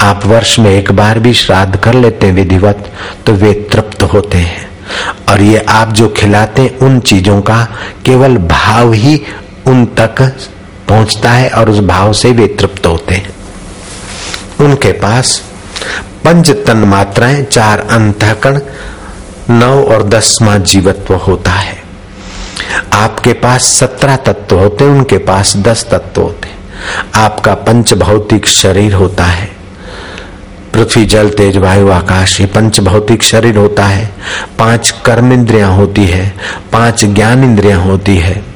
आप 0.00 0.26
वर्ष 0.26 0.58
में 0.58 0.70
एक 0.70 0.90
बार 0.92 1.18
भी 1.18 1.32
श्राद्ध 1.34 1.76
कर 1.76 1.94
लेते 1.94 2.26
हैं 2.26 2.34
विधिवत 2.34 2.92
तो 3.26 3.32
वे 3.32 3.52
तृप्त 3.72 4.02
होते 4.02 4.38
हैं। 4.38 4.68
और 5.28 5.42
ये 5.42 5.58
आप 5.58 5.92
जो 5.92 6.08
खिलाते 6.08 6.62
हैं 6.62 6.78
उन 6.78 7.00
चीज़ों 7.00 7.40
का 7.42 7.62
केवल 8.04 8.36
भाव 8.36 8.92
ही 8.92 9.20
उन 9.66 9.84
तक 9.86 10.22
पहुँचता 10.88 11.30
है 11.30 11.50
और 11.50 11.70
उस 11.70 11.78
भाव 11.78 12.12
से 12.12 12.32
वे 12.32 12.46
तृप्त 12.46 12.86
होते 12.86 13.14
हैं। 13.14 13.34
उनके 14.60 14.92
पास 14.92 15.42
पंच 16.24 16.50
तन 16.50 16.76
मात्राएँ, 16.76 17.42
चार 17.42 17.80
अंतकण 17.80 18.60
नौ 19.50 19.82
और 19.82 20.02
दसवा 20.08 20.56
जीवत्व 20.56 21.14
होता 21.14 21.50
है। 21.50 21.78
आपके 22.92 23.32
पास 23.32 23.64
सत्रह 23.64 24.16
तत्व 24.16 24.58
होते 24.58 24.84
हैं, 24.84 24.90
उनके 24.90 25.18
पास 25.18 25.56
दस 25.56 25.86
तत्व 25.90 26.22
होते 26.22 26.48
हैं। 26.48 26.58
आपका 27.14 27.54
पंच 27.54 27.94
भौतिक 27.94 28.46
शरीर 28.46 28.94
होता 28.94 29.24
है। 29.24 29.59
पृथ्वी 30.72 31.04
जल, 31.06 31.28
तेज 31.28 31.56
वायु, 31.56 31.90
आकाश, 31.90 32.40
ये 32.40 32.46
पंच 32.46 32.80
भौतिक 32.80 33.22
शरीर 33.22 33.56
होता 33.56 33.84
है। 33.84 34.10
पाँच 34.58 34.94
कर्म 35.04 35.32
इंद्रियाँ 35.32 35.74
होती 35.76 36.04
है, 36.04 36.32
पाँच 36.72 37.04
ज्ञान 37.04 37.44
इंद्रियाँ 37.44 37.80
होती 37.80 38.16
है। 38.16 38.50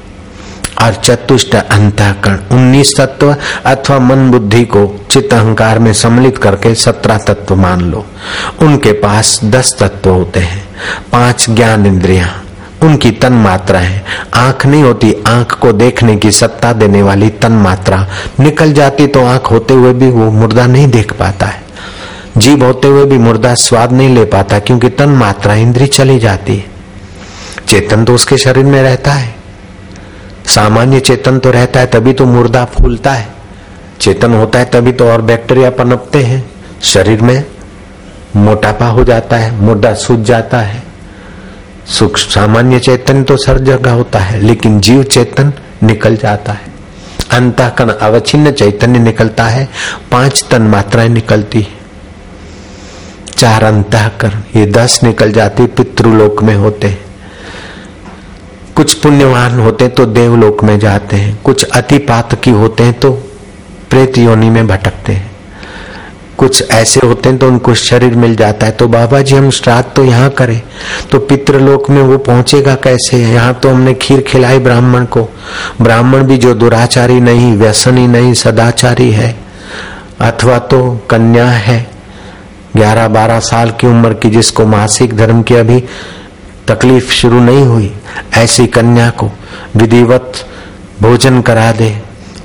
और 0.82 0.94
चतुष्ट 0.94 1.54
अंतकरण, 1.54 2.38
उन्नीस 2.52 2.92
तत्व 2.98 3.36
अथवा 3.66 3.98
मन 3.98 4.30
बुद्धि 4.30 4.64
को 4.64 5.00
चित्त 5.10 5.34
अहंकार 5.34 5.78
में 5.78 5.92
सम्मिलित 5.92 6.38
करके 6.38 6.74
सत्रह 6.74 7.18
तत्व 7.18 7.56
मान 7.56 7.80
लो। 7.80 8.04
उनके 8.60 8.92
पास 8.92 9.40
दस 9.44 9.76
तत्व 9.80 10.10
होते 10.10 10.40
हैं, 10.40 10.62
पाँच 11.12 11.46
ज्ञान 11.50 11.86
इंद्रिया 11.86 12.34
उनकी 12.82 13.10
तन 13.10 13.32
मात्रा 13.32 13.78
है। 13.78 14.04
आँख 14.34 14.66
नहीं 14.66 14.82
होती, 14.82 15.14
आँख 15.26 15.52
को 15.52 15.72
देखने 15.72 16.16
की 16.16 16.30
सत्ता 16.30 16.72
देने 16.72 17.02
वाली 17.02 17.28
तन 17.30 17.52
मात्रा 17.52 18.06
निकल 18.40 18.72
जाती 18.72 19.06
तो 19.06 19.24
आँख 19.26 19.50
होते 19.50 19.74
हुए 19.74 19.92
भी 19.92 20.10
वो 20.10 20.30
मुर्दा 20.30 20.66
नहीं 20.66 20.88
देख 20.88 21.12
पाता 21.12 21.46
है। 21.46 21.63
जीव 22.38 22.64
होते 22.64 22.88
हुए 22.88 23.04
भी 23.04 23.18
मुर्दा 23.18 23.54
स्वाद 23.54 23.92
नहीं 23.92 24.14
ले 24.14 24.24
पाता 24.24 24.58
क्योंकि 24.58 24.88
तन 24.88 25.08
मात्रा 25.08 25.54
इंद्री 25.54 25.86
चली 25.86 26.18
जाती 26.18 26.56
है। 26.56 26.64
चेतन 27.68 28.04
तो 28.04 28.14
उसके 28.14 28.38
शरीर 28.38 28.64
में 28.64 28.82
रहता 28.82 29.12
है। 29.12 29.34
सामान्य 30.46 31.00
चेतन 31.00 31.38
तो 31.38 31.50
रहता 31.50 31.80
है 31.80 31.86
तभी 31.86 32.12
तो 32.12 32.26
मुर्दा 32.26 32.64
फूलता 32.64 33.12
है। 33.12 33.28
चेतन 34.00 34.32
होता 34.32 34.58
है 34.58 34.64
तभी 34.64 34.92
तो 34.92 35.08
और 35.08 35.22
बैक्टीरिया 35.22 35.70
पनपते 35.70 36.22
हैं। 36.22 36.44
शरीर 36.82 37.22
में 37.22 37.44
मोटापा 38.36 38.86
हो 38.86 39.04
जाता 39.04 39.36
है, 39.36 39.54
मुर्दा 39.60 39.94
सूझ 39.94 40.18
जाता 40.18 40.58
है। 40.58 40.82
सुख 41.88 42.16
सामान्य 42.16 42.80
चेतन 42.80 43.22
तो 43.22 43.36
सर 43.36 43.58
जगह 43.58 43.92
होता 43.92 44.18
है, 44.18 44.40
लेकिन 44.40 44.80
जीव 44.80 45.02
चेतन 45.02 45.52
निकल 45.82 46.16
जाता 46.16 46.52
है। 46.52 46.72
अंतकण 47.32 47.88
अवचिन्न 47.88 48.52
चैतन्य 48.52 48.98
निकलता 48.98 49.44
है, 49.44 49.68
पाँच 50.10 50.44
तन 50.50 50.62
मात्राएँ 50.62 51.08
निकलती 51.08 51.60
है। 51.60 51.83
चार 53.38 53.64
अंतकरण 53.64 54.42
ये 54.56 54.66
दस 54.66 55.00
निकल 55.04 55.32
जाते, 55.32 55.66
पितृलोक 55.66 56.42
में 56.42 56.54
होते। 56.54 56.86
हैं 56.86 57.02
कुछ 58.76 58.94
पुण्यवान 58.94 59.58
होते 59.60 59.88
तो 59.88 60.06
देवलोक 60.06 60.64
में 60.64 60.78
जाते 60.78 61.16
हैं। 61.16 61.38
कुछ 61.44 61.64
अति 61.64 61.98
पात 61.98 62.34
की 62.34 62.50
होते 62.50 62.82
हैं 62.82 62.98
तो 63.00 63.10
प्रेत 63.90 64.18
योनि 64.18 64.50
में 64.50 64.66
भटकते 64.66 65.12
हैं। 65.12 65.30
कुछ 66.38 66.70
ऐसे 66.70 67.00
होते 67.06 67.28
हैं 67.28 67.38
तो 67.38 67.48
उनको 67.48 67.74
शरीर 67.74 68.14
मिल 68.14 68.34
जाता 68.36 68.66
है। 68.66 68.72
तो 68.72 68.88
बाबा 68.88 69.20
जी, 69.20 69.36
हम 69.36 69.50
श्राद्ध 69.50 69.88
तो 69.96 70.04
यहाँ 70.04 70.30
करें। 70.30 70.60
तो 71.10 71.18
पितृलोक 71.18 71.90
में 71.90 72.02
वो 72.02 72.18
पहुंचेगा 72.18 72.74
कैसे? 72.74 73.16
यहाँ 73.16 73.54
तो 73.54 73.68
हमने 73.68 73.94
खीर 73.94 74.20
खिलाई 74.20 74.58
ब्राह्मण 74.58 75.04
को। 75.04 75.28
ब्राह्मण 75.82 76.22
भी 76.22 76.36
जो 76.36 76.54
दुराचारी 76.54 77.20
नहीं, 77.20 77.56
व्यसनी 77.56 78.06
नहीं, 78.06 78.34
सदाचारी 78.34 79.10
है। 79.10 79.36
अथवा 80.20 80.58
तो 80.58 81.00
कन्या 81.10 81.46
है। 81.46 81.93
ग्यारह 82.76 83.08
बारह 83.08 83.40
साल 83.40 83.70
की 83.70 83.86
उम्र 83.86 84.14
की 84.14 84.30
जिसको 84.30 84.66
मासिक 84.66 85.16
धर्म 85.16 85.42
की 85.42 85.54
अभी 85.54 85.82
तकलीफ़ 86.68 87.12
शुरू 87.12 87.40
नहीं 87.40 87.64
हुई, 87.64 87.92
ऐसी 88.34 88.66
कन्या 88.66 89.10
को 89.10 89.30
विधिवत 89.76 90.44
भोजन 91.02 91.40
करा 91.42 91.70
दे। 91.72 91.92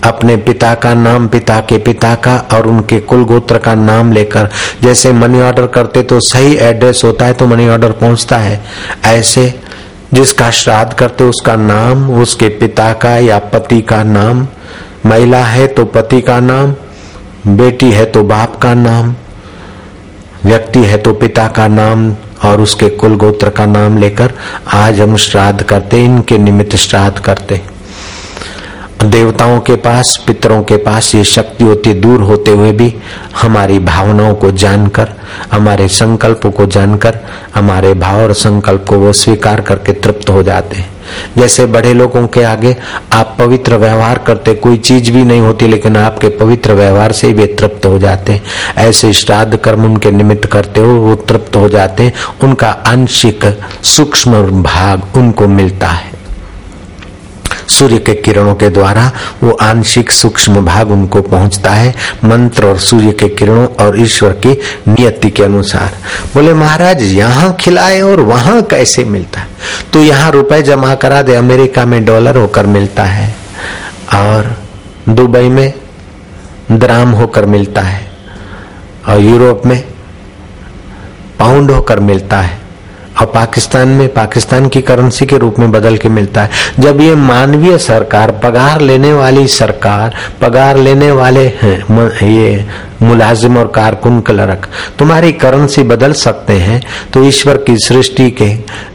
अपने 0.04 0.36
पिता 0.38 0.74
का 0.74 0.94
नाम 0.94 1.28
पिता 1.28 1.60
के 1.60 1.78
पिता 1.78 2.14
का 2.16 2.36
और 2.54 2.68
उनके 2.68 3.00
कुल 3.00 3.24
गोत्र 3.24 3.58
का 3.58 3.74
नाम 3.76 4.12
लेकर। 4.12 4.50
जैसे 4.82 5.12
मनी 5.14 5.42
ऑर्डर 5.42 5.66
करते 5.68 6.04
तो 6.04 6.20
सही 6.20 6.56
एड्रेस 6.58 7.02
होता 7.04 7.26
है 7.26 7.34
तो 7.34 7.48
मनी 7.48 7.68
ऑर्डर 7.70 7.92
पहुँचता 7.92 8.38
है। 8.38 8.62
ऐसे 9.06 9.54
जिसका 10.14 10.50
श्राद्ध 10.52 10.94
करते 10.94 11.24
उसका 11.24 11.56
नाम, 11.56 12.10
उसके 12.12 12.50
पिता 12.50 12.92
का 12.94 13.16
या 13.18 13.40
पति 13.40 13.82
का 13.82 14.04
नाम। 14.04 14.48
महिला 15.06 15.44
है 15.46 15.68
तो 15.68 15.86
पति 15.86 16.22
का 16.22 16.40
नाम, 16.40 16.74
बेटी 17.48 17.92
है 17.92 18.06
तो 18.06 18.24
बाप 18.24 18.56
का 18.56 18.74
नाम। 18.74 19.16
व्यक्ति 20.46 20.80
है 20.80 20.98
तो 20.98 21.14
पिता 21.14 21.48
का 21.48 21.68
नाम 21.68 22.12
और 22.46 22.62
उसके 22.62 22.90
कुल 22.98 23.16
गोत्र 23.18 23.50
का 23.50 23.66
नाम 23.66 23.98
लेकर 23.98 24.34
आज 24.74 25.00
हम 25.02 25.16
श्राद्ध 25.18 25.62
करते 25.64 26.04
इनके 26.06 26.38
निमित्त 26.38 26.76
श्राद्ध 26.76 27.20
करते 27.20 27.62
देवताओं 29.04 29.60
के 29.60 29.76
पास, 29.76 30.24
पितरों 30.28 30.64
के 30.64 30.78
पास 30.78 31.16
ये 31.16 31.24
शक्ति 31.24 31.64
होती, 31.64 31.94
दूर 31.94 32.22
होते 32.22 32.52
हुए 32.52 32.72
भी 32.72 32.96
हमारी 33.42 33.80
भावनाओं 33.80 34.36
को 34.36 34.52
जानकर, 34.52 35.10
हमारे 35.52 35.88
संकल्पों 35.88 36.52
को 36.52 36.66
जानकर, 36.66 37.20
हमारे 37.56 37.94
भाव 37.94 38.22
और 38.22 38.34
संकल्प 38.34 38.86
को 38.90 38.98
वो 38.98 39.14
स्वीकार 39.14 39.62
करके 39.62 39.92
तृप्त 39.92 40.30
हो 40.30 40.44
जाते 40.44 40.78
हैं। 40.78 40.90
जैसे 41.38 41.66
बड़े 41.66 41.94
लोगों 41.94 42.28
के 42.28 42.44
आगे 42.44 42.76
आप 43.14 43.36
पवित्र 43.40 43.76
व्यवहार 43.76 44.18
करते, 44.18 44.54
कोई 44.54 44.78
चीज़ 44.78 45.12
भी 45.12 45.24
नहीं 45.24 45.42
होती, 45.42 45.68
लेकिन 45.68 45.98
आपके 45.98 46.30
पवित्र 46.30 46.74
व्यवहार 46.74 47.12
से 47.12 47.34
वे 47.34 47.46
तृप्त 47.46 47.86
हो 47.86 48.00
जाते 48.00 48.32
हैं। 48.32 48.42
ऐसे 48.78 49.14
श्राद्ध 49.14 49.58
कर्म 49.58 49.86
उनके 49.86 50.12
निमित्त 50.12 50.46
करते 50.46 50.80
हो, 50.80 50.94
वो 50.94 51.16
तृप्त 51.16 51.56
हो 51.56 51.70
जाते 51.70 52.04
हैं। 52.04 52.14
उनका 52.44 52.70
आंशिक 52.70 53.60
सूक्ष्म 53.84 54.64
भाग 54.64 55.02
उनको 55.16 55.48
मिलता 55.48 55.88
है। 55.88 56.19
सूर्य 57.70 57.98
के 57.98 58.14
किरणों 58.16 58.56
के 58.56 58.70
द्वारा 58.70 59.12
वो 59.44 59.52
आंशिक 59.62 60.12
सूक्ष्म 60.12 60.66
भाग 60.66 60.92
उनको 60.92 61.22
पहुँचता 61.22 61.72
है, 61.72 61.94
मंत्र 62.26 62.66
और 62.66 62.78
सूर्य 62.80 63.12
के 63.12 63.28
किरणों 63.30 63.66
और 63.78 64.00
ईश्वर 64.02 64.32
की 64.46 64.52
नियति 64.88 65.30
के 65.30 65.44
अनुसार। 65.44 65.92
बोले, 66.34 66.54
महाराज, 66.54 67.04
यहाँ 67.04 67.56
खिलाए 67.60 68.02
और 68.02 68.20
वहाँ 68.22 68.62
कैसे 68.62 69.06
मिलता? 69.06 69.40
है 69.40 69.48
तो 69.94 70.04
यहाँ 70.04 70.32
रुपए 70.32 70.62
जमा 70.62 70.96
करा 70.96 71.22
दे, 71.22 71.36
अमेरिका 71.36 71.86
में 71.86 72.04
डॉलर 72.06 72.38
होकर 72.38 72.66
मिलता 72.66 73.04
है 73.04 73.36
और 74.16 74.56
दुबई 75.10 75.50
में 75.50 75.74
द्राम 76.72 77.12
होकर 77.12 77.46
मिलता 77.46 77.82
है 77.82 78.08
और 79.08 79.22
यूरोप 79.22 79.66
में 79.66 79.84
पाउंड 81.40 81.72
होकर 81.72 82.00
मिलता 82.00 82.42
है। 82.42 82.59
और 83.22 83.26
पाकिस्तान 83.26 83.88
में 83.88 84.08
पाकिस्तान 84.14 84.68
की 84.70 84.82
करेंसी 84.82 85.26
के 85.26 85.38
रूप 85.38 85.60
में 85.60 85.72
बदल 85.72 85.98
के 85.98 86.10
मिलता 86.10 86.44
है। 86.44 86.50
जब 86.80 87.02
ये 87.02 87.16
मानवीय 87.16 87.78
सरकार, 87.78 88.32
पगार 88.44 88.82
लेने 88.82 89.14
वाली 89.14 89.48
सरकार, 89.48 90.16
पगार 90.42 90.78
लेने 90.78 91.12
वाले 91.12 91.48
हैं 91.62 92.10
ये 92.28 92.66
मुलाजिम 93.02 93.58
और 93.58 93.68
कारकुन 93.68 94.20
क्लर्क, 94.22 94.68
तुम्हारी 95.00 95.32
करेंसी 95.34 95.84
बदल 95.86 96.14
सकते 96.16 96.54
हैं 96.54 96.82
तो 97.14 97.24
ईश्वर 97.24 97.58
की 97.60 97.78
सृष्टि 97.78 98.30
के, 98.32 98.50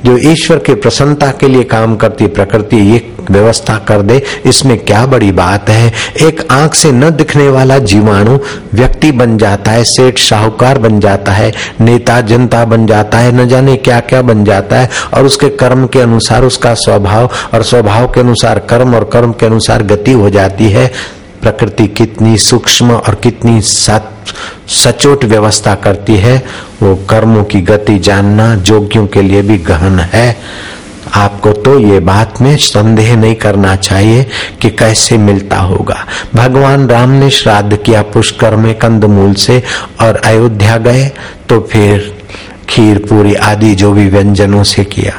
जो 0.04 0.16
ईश्वर 0.30 0.58
की 0.58 0.74
प्रसन्नता 0.74 1.30
के 1.30 1.48
लिए 1.48 1.64
काम 1.64 1.96
करती 1.96 2.26
प्रकृति, 2.28 2.76
ये 2.76 3.10
व्यवस्था 3.30 3.76
कर 3.78 4.02
दे। 4.02 4.22
इसमें 4.46 4.76
क्या 4.78 5.04
बड़ी 5.06 5.30
बात 5.32 5.68
है? 5.70 5.92
एक 6.22 6.46
आँख 6.52 6.74
से 6.74 6.90
न 6.92 7.10
दिखने 7.10 7.48
वाला 7.48 7.78
जीवाणु 7.78 8.38
व्यक्ति 8.74 9.12
बन 9.12 9.38
जाता 9.38 9.70
है, 9.70 9.84
सेठ 9.84 10.18
साहूकार 10.18 10.78
बन 10.78 11.00
जाता 11.00 11.32
है, 11.32 11.52
नेता 11.80 12.20
जनता 12.20 12.64
बन 12.64 12.86
जाता 12.86 13.18
है, 13.18 13.32
न 13.32 13.48
जाने 13.48 13.76
क्या 13.76 14.00
क्या 14.00 14.22
बन 14.22 14.44
जाता 14.44 14.76
है, 14.76 14.90
और 15.14 15.24
उसके 15.24 15.48
कर्म 15.48 15.86
के 15.86 16.00
अनुसार 16.00 16.44
उसका 16.44 16.74
स्वभाव, 16.74 17.30
और 17.54 17.62
स्वभाव 17.62 18.06
के 18.06 18.20
अनुसार 18.20 18.58
कर्म 18.70 18.94
और 18.94 19.04
कर्म 19.04 19.32
के 19.32 19.46
अनुसार 19.46 19.82
गति 19.82 20.12
हो 20.12 20.30
जाती 20.30 20.68
है। 20.68 20.90
प्रकृति 21.44 21.86
कितनी 21.96 22.36
सूक्ष्म 22.40 22.90
और 22.90 23.14
कितनी 23.14 23.60
सचोट 23.60 25.24
व्यवस्था 25.24 25.74
करती 25.84 26.16
है, 26.16 26.36
वो 26.82 26.94
कर्मों 27.10 27.42
की 27.44 27.60
गति 27.62 27.98
जानना 28.00 28.54
जोगियों 28.56 29.06
के 29.06 29.22
लिए 29.22 29.42
भी 29.42 29.58
गहन 29.60 29.98
है। 30.12 30.36
आपको 31.14 31.52
तो 31.64 31.78
ये 31.80 31.98
बात 32.00 32.40
में 32.40 32.56
संदेह 32.58 33.14
नहीं 33.16 33.34
करना 33.34 33.74
चाहिए 33.78 34.22
कि 34.62 34.70
कैसे 34.70 35.18
मिलता 35.18 35.58
होगा। 35.58 35.96
भगवान 36.34 36.88
राम 36.88 37.10
ने 37.10 37.28
श्राद्ध 37.30 37.76
किया 37.76 38.02
पुष्कर 38.14 38.56
में 38.56 38.74
कंदमूल 38.78 39.34
से 39.36 39.62
और 40.00 40.16
अयोध्या 40.24 40.76
गए 40.78 41.04
तो 41.48 41.60
फिर 41.72 42.12
खीर 42.68 42.98
पूरी 43.00 43.34
आदि 43.44 43.74
जो 43.74 43.92
भी 43.92 44.08
व्यंजनों 44.08 44.62
से 44.64 44.84
किया। 44.86 45.14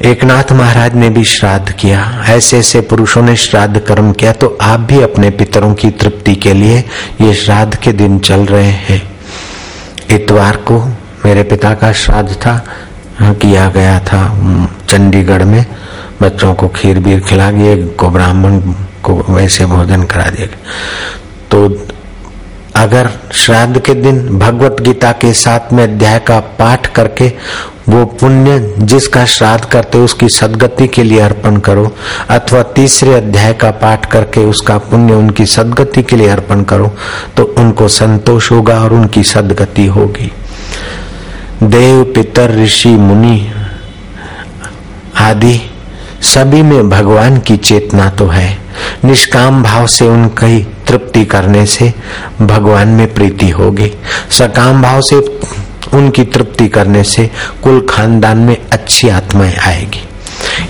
एकनाथ 0.00 0.52
महाराज 0.52 0.94
ने 0.94 1.08
भी 1.10 1.22
श्राद्ध 1.24 1.72
किया। 1.72 2.00
ऐसे 2.28 2.58
ऐसे 2.58 2.80
पुरुषों 2.80 3.22
ने 3.22 3.34
श्राद्ध 3.36 3.78
कर्म 3.78 4.12
किया 4.12 4.32
तो 4.32 4.46
आप 4.62 4.80
भी 4.80 5.00
अपने 5.02 5.30
पितरों 5.30 5.72
की 5.74 5.90
तृप्ति 5.92 6.34
के 6.36 6.52
लिए 6.52 6.78
ये 7.20 7.32
श्राद्ध 7.34 7.76
के 7.76 7.92
दिन 7.92 8.18
चल 8.18 8.44
रहे 8.46 8.70
हैं। 8.80 9.02
इतवार 10.10 10.56
को 10.68 10.80
मेरे 11.24 11.42
पिता 11.42 11.72
का 11.74 11.92
श्राद्ध 11.94 12.32
था 12.36 12.56
किया 13.22 13.68
गया 13.70 13.98
था 14.00 14.22
चंडीगढ़ 14.88 15.44
में। 15.44 15.64
बच्चों 16.22 16.54
को 16.54 16.68
खीर 16.68 16.98
बीर 16.98 17.20
खिला 17.20 17.50
दिए, 17.50 17.76
को 17.76 18.08
ब्राह्मण 18.08 18.60
को 19.02 19.14
वैसे 19.28 19.66
भोजन 19.66 20.02
करा 20.04 20.30
दिया 20.30 20.46
तो 21.50 21.68
अगर 22.76 23.08
श्राद्ध 23.34 23.80
के 23.80 23.94
दिन 23.94 24.18
भगवत 24.38 24.80
गीता 24.80 25.12
के 25.12 25.32
साथ 25.32 25.72
में 25.72 25.82
अध्याय 25.82 26.18
का 26.18 26.38
पाठ 26.58 26.86
करके 26.86 27.28
वो 27.88 28.04
पुण्य 28.20 28.58
जिसका 28.78 29.24
श्राद्ध 29.24 29.64
करते 29.64 29.98
उसकी 29.98 30.28
सदगति 30.28 30.86
के 30.88 31.02
लिए 31.02 31.20
अर्पण 31.20 31.56
करो, 31.58 31.90
अथवा 32.30 32.62
तीसरे 32.76 33.14
अध्याय 33.14 33.52
का 33.52 33.70
पाठ 33.82 34.10
करके 34.12 34.44
उसका 34.44 34.78
पुण्य 34.78 35.14
उनकी 35.14 35.46
सदगति 35.46 36.02
के 36.02 36.16
लिए 36.16 36.28
अर्पण 36.28 36.62
करो 36.64 36.90
तो 37.36 37.44
उनको 37.58 37.88
संतोष 37.88 38.50
होगा 38.52 38.80
और 38.82 38.92
उनकी 38.92 39.22
सदगति 39.22 39.86
होगी। 39.86 40.30
देव 41.62 42.02
पितर 42.14 42.54
ऋषि 42.54 42.88
मुनि 42.88 43.52
आदि 45.18 45.58
सभी 46.24 46.62
में 46.62 46.88
भगवान 46.90 47.38
की 47.38 47.56
चेतना 47.56 48.08
तो 48.10 48.26
है। 48.26 48.58
निष्काम 49.04 49.62
भाव 49.62 49.86
से 49.86 50.06
उनकी 50.06 50.62
तृप्ति 50.88 51.24
करने 51.24 51.64
से 51.66 51.92
भगवान 52.42 52.88
में 52.88 53.12
प्रीति 53.14 53.48
होगी। 53.50 53.90
सकाम 54.30 54.82
भाव 54.82 55.00
से 55.00 55.16
उनकी 55.96 56.24
तृप्ति 56.24 56.68
करने 56.68 57.02
से 57.04 57.30
कुल 57.62 57.86
खानदान 57.90 58.38
में 58.38 58.56
अच्छी 58.72 59.08
आत्माएँ 59.08 59.54
आएगी। 59.56 60.02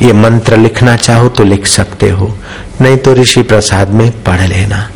ये 0.02 0.12
मंत्र 0.12 0.56
लिखना 0.56 0.96
चाहो 0.96 1.28
तो 1.28 1.44
लिख 1.44 1.66
सकते 1.66 2.10
हो, 2.10 2.34
नहीं 2.80 2.96
तो 2.96 3.14
ऋषि 3.14 3.42
प्रसाद 3.42 3.90
में 3.90 4.10
पढ़ 4.22 4.40
लेना 4.40 4.88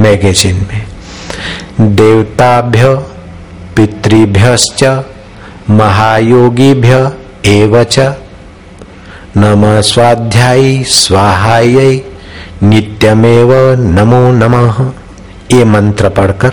मैगजीन 0.00 0.66
में। 0.68 1.94
देवताभ्य, 1.96 2.94
पितृभ्यश्च, 3.76 4.84
महायोगीभ्य 5.70 7.12
एवच 7.46 7.98
नम 9.36 9.64
स्वाध्यायी 9.82 10.84
स्वाहाय 10.84 11.74
नित्यमेव 12.62 13.50
नमो 13.78 14.20
नमः। 14.32 14.78
ये 15.52 15.64
मंत्र 15.64 16.08
पढ़कर 16.08 16.52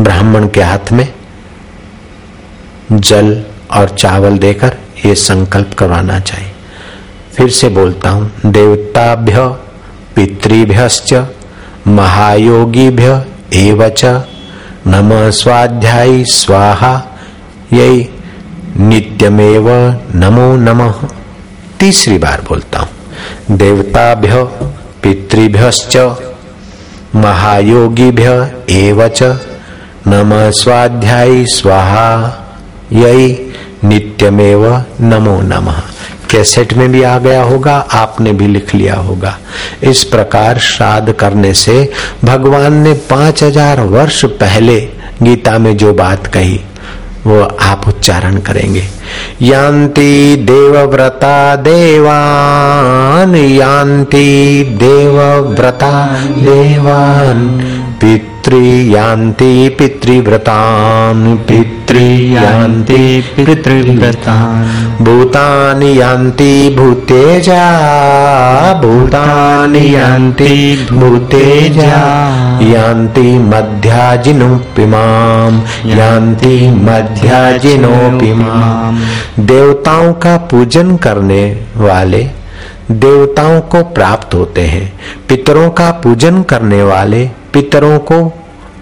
ब्राह्मण 0.00 0.48
के 0.48 0.62
हाथ 0.62 0.92
में 0.92 1.06
जल 2.92 3.30
और 3.76 3.88
चावल 3.88 4.36
देकर 4.38 4.76
ये 5.04 5.14
संकल्प 5.14 5.72
करवाना 5.74 6.18
चाहिए। 6.20 6.50
फिर 7.36 7.48
से 7.50 7.68
बोलता 7.68 8.10
हूँ, 8.10 8.30
देवताभ्य 8.46 9.46
पितृभ्य 10.16 11.26
महायोगीभ्य 11.88 13.24
एवच। 13.54 14.04
नम 14.86 15.10
स्वाध्यायी 15.32 16.24
स्वाहा, 16.24 16.94
यही 17.72 18.08
नित्यमेव 18.78 19.68
नमो 20.14 20.54
नमः। 20.58 21.02
तीसरी 21.82 22.18
बार 22.18 22.40
बोलता 22.40 22.78
हूँ। 22.78 23.56
देवताभ्य, 23.58 24.42
पितृभ्यश्च, 25.02 25.96
महायोगीभ्य 27.14 28.28
एवच 28.70 29.22
नम 30.08 30.30
स्वाध्यायी 30.50 31.44
स्वाहा, 31.46 32.06
यही 32.92 33.28
नित्यमेव 33.84 34.64
नमो 35.00 35.40
नमः। 35.40 35.80
कैसेट 36.30 36.72
में 36.72 36.90
भी 36.92 37.02
आ 37.02 37.18
गया 37.18 37.42
होगा, 37.42 37.76
आपने 37.76 38.32
भी 38.32 38.46
लिख 38.46 38.74
लिया 38.74 38.96
होगा। 38.96 39.36
इस 39.82 40.04
प्रकार 40.04 40.58
श्राद्ध 40.58 41.12
करने 41.12 41.54
से 41.54 41.92
भगवान 42.24 42.82
ने 42.82 42.92
पाँच 43.10 43.42
हज़ार 43.42 43.80
वर्ष 43.80 44.24
पहले 44.24 44.80
गीता 45.22 45.58
में 45.58 45.76
जो 45.76 45.92
बात 45.94 46.26
कही 46.26 46.60
वो 47.26 47.42
आप 47.42 47.88
उच्चारण 47.88 48.36
करेंगे। 48.36 48.84
यान्ति 49.42 50.36
देवव्रता 50.36 51.56
देवान, 51.56 53.34
यान्ति 53.36 54.64
देवव्रता 54.80 56.06
देवान, 56.22 57.48
पितृयान्ति 58.00 59.68
पितृव्रतान् 59.78 61.38
पितृयान्ति 61.38 63.24
पितृव्रतान्। 63.36 65.04
भूतानि 65.04 66.00
यान्ति 66.00 66.74
भूतेजा, 66.78 67.70
भूतानि 68.82 69.96
यान्ति 69.96 70.86
भूतेजा। 70.92 72.02
यान्ति 72.62 73.28
यान्ति 75.86 76.58
देवताओं 79.42 80.12
का 80.12 80.36
पूजन 80.36 80.96
करने 80.96 81.44
वाले 81.76 82.22
देवताओं 82.90 83.60
को 83.60 83.82
प्राप्त 83.84 84.34
होते 84.34 84.60
हैं। 84.60 84.92
पितरों 85.28 85.70
का 85.70 85.90
पूजन 85.90 86.42
करने 86.42 86.82
वाले 86.82 87.24
पितरों 87.52 87.98
को 87.98 88.20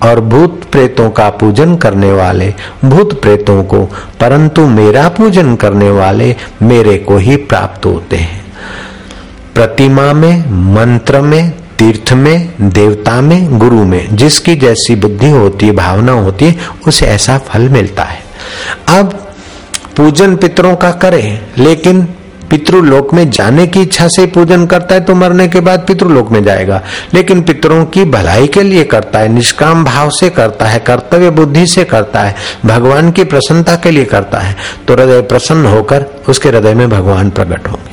और 0.02 0.20
भूत 0.20 0.62
प्रेतों 0.72 1.10
का 1.10 1.28
पूजन 1.30 1.76
करने 1.76 2.12
वाले 2.12 2.54
भूत 2.84 3.20
प्रेतों 3.22 3.62
को, 3.64 3.84
परंतु 4.20 4.66
मेरा 4.66 5.08
पूजन 5.08 5.54
करने 5.56 5.90
वाले 5.90 6.36
मेरे 6.62 6.96
को 6.98 7.16
ही 7.16 7.36
प्राप्त 7.36 7.86
होते 7.86 8.16
हैं। 8.16 8.40
प्रतिमा 9.54 10.12
में, 10.12 10.40
मंत्र 10.74 11.20
में 11.20 11.52
तीर्थ 11.80 12.12
में, 12.12 12.52
देवता 12.60 13.20
में, 13.20 13.58
गुरु 13.58 13.84
में, 13.84 14.16
जिसकी 14.16 14.54
जैसी 14.54 14.94
बुद्धि 14.94 15.30
होती 15.30 15.66
है, 15.66 15.72
भावना 15.72 16.12
होती 16.12 16.44
है, 16.44 16.56
उसे 16.88 17.06
ऐसा 17.06 17.38
फल 17.38 17.68
मिलता 17.68 18.02
है। 18.02 18.18
अब 18.88 19.32
पूजन 19.96 20.36
पितरों 20.36 20.76
का 20.76 20.90
करें, 20.90 21.46
लेकिन 21.58 22.02
पितृलोक 22.50 23.14
में 23.14 23.30
जाने 23.30 23.66
की 23.66 23.80
इच्छा 23.80 24.08
से 24.08 24.26
पूजन 24.26 24.66
करता 24.66 24.94
है 24.94 25.00
तो 25.00 25.14
मरने 25.14 25.48
के 25.48 25.60
बाद 25.60 25.80
पितृलोक 25.80 26.30
में 26.30 26.44
जाएगा। 26.44 26.82
लेकिन 27.14 27.42
पितरों 27.42 27.84
की 27.84 28.04
भलाई 28.04 28.46
के 28.46 28.62
लिए 28.62 28.84
करता 28.84 29.18
है, 29.18 29.28
निष्काम 29.28 29.84
भाव 29.84 30.10
से 30.10 30.30
करता 30.30 30.66
है, 30.66 30.78
कर्तव्य 30.78 31.30
बुद्धि 31.30 31.66
से 31.66 31.84
करता 31.84 32.20
है, 32.20 32.34
भगवान 32.66 33.10
की 33.10 33.24
प्रसन्नता 33.24 33.76
के 33.76 33.90
लिए 33.90 34.04
करता 34.04 34.38
है। 34.38 34.56
तो 34.88 34.94
हृदय 34.94 35.20
प्रसन्न 35.20 35.66
होकर 35.66 36.04
उसके 36.28 36.48
हृदय 36.48 36.74
में 36.74 36.90
भगवान 36.90 37.30
प्रकट 37.30 37.68
होंगे। 37.68 37.89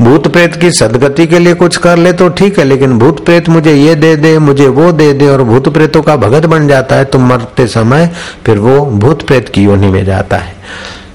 भूत 0.00 0.26
प्रेत 0.32 0.56
की 0.56 0.70
सदगति 0.72 1.26
के 1.26 1.38
लिए 1.38 1.54
कुछ 1.54 1.76
कर 1.76 1.98
ले 1.98 2.12
तो 2.12 2.28
ठीक 2.30 2.58
है, 2.58 2.64
लेकिन 2.64 2.98
भूत 2.98 3.24
प्रेत 3.24 3.48
मुझे 3.48 3.74
ये 3.74 3.94
दे 3.94 4.14
दे, 4.16 4.38
मुझे 4.38 4.68
वो 4.68 4.92
दे 4.92 5.12
दे 5.12 5.28
और 5.28 5.42
भूत 5.42 5.68
प्रेतों 5.68 6.02
का 6.02 6.16
भगत 6.18 6.46
बन 6.46 6.68
जाता 6.68 6.96
है 6.96 7.04
तो 7.04 7.18
मरते 7.18 7.66
समय 7.68 8.10
फिर 8.46 8.58
वो 8.58 8.84
भूत 8.86 9.26
प्रेत 9.26 9.48
की 9.48 9.64
योनि 9.64 9.90
में 9.90 10.04
जाता 10.04 10.36
है। 10.36 10.54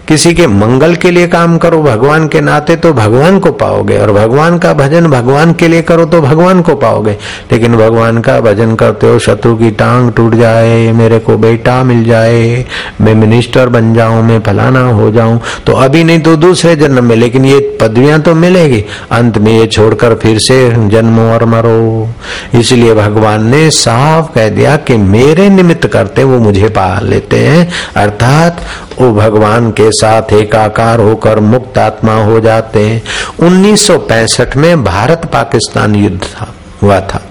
किसी 0.07 0.33
के 0.33 0.45
मंगल 0.47 0.95
के 0.95 1.11
लिए 1.11 1.27
काम 1.27 1.57
करो, 1.57 1.81
भगवान 1.83 2.27
के 2.27 2.41
नाते 2.41 2.75
तो 2.75 2.91
भगवान 2.93 3.39
को 3.39 3.51
पाओगे, 3.53 3.97
और 3.97 4.11
भगवान 4.11 4.57
का 4.57 4.73
भजन 4.73 5.07
भगवान 5.07 5.53
के 5.53 5.67
लिए 5.67 5.81
करो 5.81 6.05
तो 6.05 6.19
भगवान 6.21 6.61
को 6.61 6.75
पाओगे। 6.75 7.11
लेकिन 7.51 7.75
भगवान 7.77 8.19
का 8.21 8.39
भजन 8.41 8.75
करते 8.75 9.07
हो, 9.07 9.17
शत्रु 9.19 9.55
की 9.55 9.71
टांग 9.71 10.11
टूट 10.11 10.35
जाए, 10.35 10.91
मेरे 10.91 11.19
को 11.19 11.37
बेटा 11.37 11.83
मिल 11.83 12.03
जाए, 12.05 12.65
मैं 13.01 13.15
मिनिस्टर 13.15 13.69
बन 13.69 13.93
जाऊँ, 13.93 14.21
मैं 14.23 14.39
फलाना 14.41 14.83
हो 14.89 15.09
जाऊँ 15.11 15.39
तो 15.65 15.73
अभी 15.75 16.03
नहीं 16.03 16.19
तो 16.19 16.35
दूसरे 16.37 16.75
जन्म 16.75 17.03
में, 17.03 17.15
लेकिन 17.15 17.45
ये 17.45 17.59
पदवियाँ 17.81 18.21
तो 18.21 18.35
मिलेगी। 18.35 18.83
अंत 19.11 19.37
में 19.37 19.51
ये 19.51 19.65
छोड़कर 19.67 20.15
फिर 20.15 20.39
से 20.39 20.69
जन्म 20.89 21.19
और 21.21 21.45
मरो। 21.45 22.09
इसलिए 22.53 22.93
भगवान 22.93 23.45
ने 23.45 23.69
साफ़ 23.71 24.33
कह 24.33 24.49
दिया 24.51 24.75
कि 24.77 24.97
मेरे 24.97 25.49
निमित्त 25.49 25.87
करते 25.87 26.23
वो 26.23 26.39
मुझे 26.39 26.69
पा 26.69 26.87
लेते 27.01 27.39
हैं, 27.39 27.67
अर्थात 27.97 28.61
वो 29.01 29.13
भगवान 29.13 29.71
के 29.71 29.91
साथ 29.91 30.33
एकाकार 30.33 30.99
होकर 30.99 31.39
मुक्त 31.39 31.77
आत्मा 31.77 32.15
हो 32.15 32.39
जाते 32.39 32.89
हैं। 32.89 33.03
1965 33.39 34.55
में 34.55 34.83
भारत 34.83 35.25
पाकिस्तान 35.33 35.95
युद्ध 35.95 36.23
था, 36.23 36.55
हुआ 36.83 36.99
था। 36.99 37.21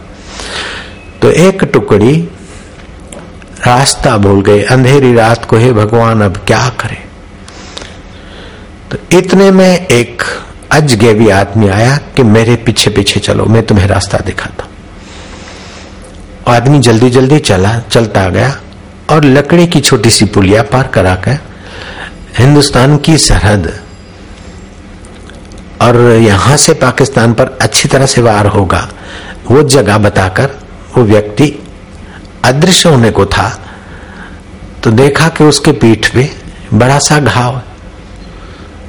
तो 1.23 1.31
एक 1.31 1.65
टुकड़ी 1.65 2.29
रास्ता 3.67 4.17
भूल 4.17 4.43
गए, 4.43 4.63
अंधेरी 4.63 5.15
रात 5.15 5.45
को, 5.45 5.57
हे 5.57 5.73
भगवान, 5.73 6.23
अब 6.23 6.37
क्या 6.37 6.69
करे? 6.69 7.05
तो 8.91 9.19
इतने 9.19 9.51
में 9.51 9.87
एक 9.87 10.23
अजगेवी 10.73 11.29
आदमी 11.29 11.69
आया 11.69 11.97
कि 11.97 12.23
मेरे 12.23 12.57
पीछे 12.57 12.91
पीछे 12.91 13.21
चलो, 13.21 13.45
मैं 13.45 13.67
तुम्हें 13.67 13.87
रास्ता 13.87 14.19
दिखाता। 14.19 14.65
आदमी 16.57 16.79
जल्दी 16.79 17.11
जल्दी 17.11 17.39
चला, 17.39 17.79
चलता 17.79 18.29
गया 18.29 18.61
और 19.11 19.25
लकड़ी 19.25 19.67
की 19.67 19.81
छोटी 19.81 20.11
सी 20.11 20.25
पुलिया 20.25 20.63
पार 20.63 20.87
करा 20.87 21.15
कर 21.15 21.39
हिंदुस्तान 22.39 22.97
की 22.97 23.17
सरहद 23.19 23.73
और 25.83 25.97
यहाँ 26.21 26.57
से 26.57 26.73
पाकिस्तान 26.75 27.33
पर 27.35 27.59
अच्छी 27.63 27.89
तरह 27.89 28.07
से 28.07 28.23
वार 28.23 28.47
होगा, 28.47 28.89
वो 29.51 29.63
जगह 29.65 29.99
बताकर 29.99 30.51
वो 30.97 31.03
व्यक्ति 31.05 31.53
अदृश्य 32.45 32.89
होने 32.89 33.11
को 33.11 33.27
था 33.27 33.49
तो 34.85 34.91
देखा 34.93 35.29
कि 35.29 35.45
उसके 35.45 35.73
पीठ 35.75 36.13
पे 36.15 36.31
बड़ा 36.75 36.99
सा 36.99 37.19
घाव 37.21 37.61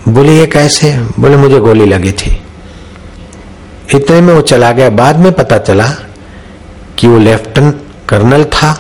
बोले, 0.08 0.38
ये 0.38 0.46
कैसे? 0.48 0.92
बोले, 1.20 1.36
मुझे 1.38 1.60
गोली 1.60 1.86
लगी 1.86 2.12
थी। 2.12 2.32
इतने 3.96 4.20
में 4.22 4.34
वो 4.34 4.42
चला 4.42 4.72
गया। 4.72 4.90
बाद 4.90 5.20
में 5.20 5.32
पता 5.32 5.58
चला 5.60 5.88
कि 6.98 7.08
वो 7.08 7.18
लेफ्टिनेंट 7.20 7.82
कर्नल 8.10 8.44
था 8.46 8.72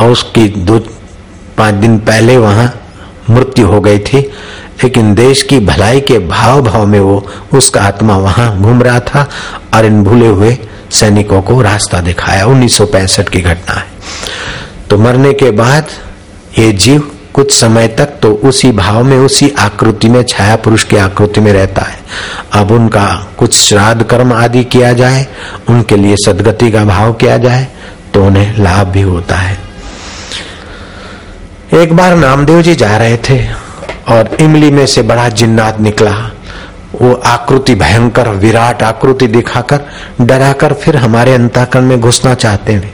और 0.00 0.10
उसकी 0.10 0.48
दो, 0.48 0.78
पाँच 1.58 1.74
दिन 1.74 1.98
पहले 2.00 2.36
वहाँ 2.36 2.66
मृत्यु 3.30 3.66
हो 3.66 3.80
गई 3.80 3.98
थी, 3.98 4.18
लेकिन 4.84 5.14
देश 5.14 5.42
की 5.42 5.58
भलाई 5.60 6.00
के 6.00 6.18
भाव 6.18 6.62
भाव 6.62 6.86
में 6.86 7.00
वो, 7.00 7.26
उसका 7.54 7.80
आत्मा 7.80 8.16
वहाँ 8.16 8.56
घूम 8.58 8.82
रहा 8.82 9.00
था 9.00 9.28
और 9.74 9.84
इन 9.84 10.02
भूले 10.04 10.26
हुए 10.26 10.56
सैनिकों 10.90 11.40
को 11.42 11.60
रास्ता 11.62 12.00
दिखाया। 12.00 12.46
उन्नीस 12.46 12.76
सौ 12.76 12.86
पैंसठ 12.86 13.28
की 13.28 13.40
घटना 13.40 13.74
है। 13.74 13.86
तो 14.90 14.98
मरने 14.98 15.32
के 15.32 15.50
बाद 15.52 15.86
ये 16.58 16.72
जीव 16.72 17.10
कुछ 17.34 17.52
समय 17.52 17.88
तक 17.88 18.18
तो 18.22 18.32
उसी 18.44 18.70
भाव 18.72 19.02
में, 19.04 19.16
उसी 19.18 19.48
आकृति 19.58 20.08
में, 20.08 20.22
छाया 20.22 20.56
पुरुष 20.56 20.84
की 20.84 20.96
आकृति 20.96 21.40
में 21.40 21.52
रहता 21.52 21.82
है। 21.82 21.98
अब 22.52 22.70
उनका 22.70 23.06
कुछ 23.38 23.56
श्राद्ध 23.58 24.02
कर्म 24.02 24.32
आदि 24.32 24.64
किया 24.64 24.92
जाए, 24.92 25.26
उनके 25.68 25.96
लिए 25.96 26.16
सदगति 26.16 26.70
का 26.70 26.84
भाव 26.84 27.12
किया 27.12 27.36
जाए 27.38 27.66
तो 28.14 28.24
उन्हें 28.24 28.58
लाभ 28.58 28.86
भी 28.86 29.02
होता 29.02 29.36
है। 29.36 29.58
एक 31.74 31.92
बार 31.96 32.14
नामदेव 32.16 32.60
जी 32.62 32.74
जा 32.74 32.96
रहे 32.96 33.16
थे 33.28 33.38
और 34.08 34.28
इमली 34.40 34.70
में 34.70 34.84
से 34.86 35.02
बड़ा 35.02 35.28
जिन्नात 35.30 35.78
निकला। 35.80 36.10
वो 36.92 37.12
आकृति 37.26 37.74
भयंकर, 37.74 38.28
विराट 38.28 38.82
आकृति 38.82 39.26
दिखाकर, 39.26 39.80
डराकर 40.20 40.72
फिर 40.72 40.96
हमारे 40.96 41.32
अंताकरण 41.34 41.84
में 41.84 42.00
घुसना 42.00 42.34
चाहते 42.34 42.72
हैं 42.72 42.92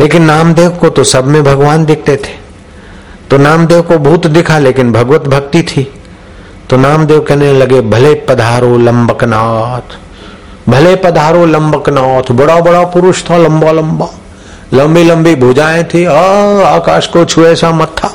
लेकिन 0.00 0.22
नामदेव 0.22 0.70
को 0.70 0.88
तो 0.88 1.04
सब 1.04 1.26
में 1.26 1.42
भगवान 1.44 1.84
दिखते 1.84 2.16
थे। 2.16 2.34
तो 3.30 3.38
नामदेव 3.38 3.82
को 3.82 3.98
भूत 3.98 4.26
दिखा, 4.26 4.58
लेकिन 4.58 4.92
भगवत 4.92 5.28
भक्ति 5.28 5.62
थी। 5.62 5.82
तो 6.70 6.76
नामदेव 6.76 7.20
कहने 7.20 7.52
लगे, 7.52 7.80
भले 7.82 8.14
पधारो 8.28 8.76
लंबकनाथ, 8.78 9.96
भले 10.68 10.96
पधारो 10.96 11.44
लंबकनाथ 11.46 12.32
बड़ा 12.32 12.60
बड़ा 12.60 12.82
पुरुष 12.86 13.22
था 13.30 13.36
लंबा 13.36 13.72
लंबा 13.72 14.08
लंबी 14.74 15.04
लंबी 15.04 15.34
भुजाएँ 15.34 15.84
थी 15.84 16.04
आ, 16.04 16.12
आकाश 16.66 17.06
को 17.06 17.24
छुए 17.24 17.54
सा 17.56 17.70
मत्था। 17.70 18.10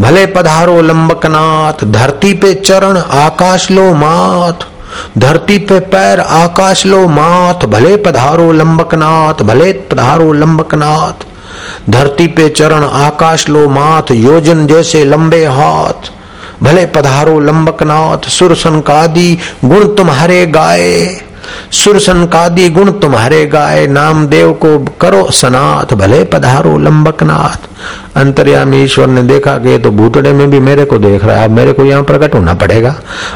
भले 0.00 0.26
पधारो 0.26 0.80
लंबकनाथ 0.82 1.84
धरती 1.84 2.32
पे 2.34 2.54
चरण 2.54 2.96
आकाश 2.96 3.70
लो 3.70 3.94
माथ। 3.94 4.66
धरती 5.18 5.58
पे 5.58 5.80
पैर 5.80 6.20
आकाश 6.20 6.86
लो 6.86 7.08
माथ। 7.08 7.66
भले 7.66 7.96
पधारो 7.96 8.52
लंबकनाथ 8.52 9.42
भले 9.42 9.72
पधारो 9.72 10.32
लंबकनाथ। 10.32 11.26
धरती 11.90 12.26
पे 12.26 12.48
चरण 12.48 12.84
आकाश 12.84 13.48
लो 13.48 13.68
माथ 13.68 14.10
योजन 14.10 14.66
जैसे 14.66 15.04
लंबे 15.04 15.44
हाथ। 15.44 16.10
भले 16.62 16.86
पधारो 16.86 17.40
लंबकनाथ 17.40 18.28
सुरसन 18.28 18.80
कादी 18.80 19.38
गुण 19.64 19.86
तुम्हारे 19.94 20.46
गाए। 20.46 21.20
सुर 21.72 21.98
संकादी 21.98 22.68
गुण 22.70 22.90
तुम्हारे 22.90 23.46
गाय 23.46 23.86
नाम 23.86 24.26
देव 24.26 24.52
को 24.52 24.78
करो 25.00 25.30
सनाथ, 25.30 25.94
भले 25.94 26.24
पधारो 26.24 26.78
लंबकनाथ। 26.78 27.68
अंतर्यामी 28.16 28.82
ईश्वर 28.84 29.06
ने 29.06 29.22
देखा 29.22 29.56
कि 29.58 29.78
तो 29.78 29.90
भूतड़े 29.90 30.32
में 30.32 30.50
भी 30.50 30.60
मेरे 30.60 30.84
को 30.84 30.98
देख 30.98 31.24
रहा 31.24 31.36
है 31.36 31.48
मेरे 31.48 31.72
को 31.72 31.84
यहाँ 31.84 32.02
प्रकट 32.02 32.34
होना 32.34 32.54
पड़ेगा। 32.54 32.94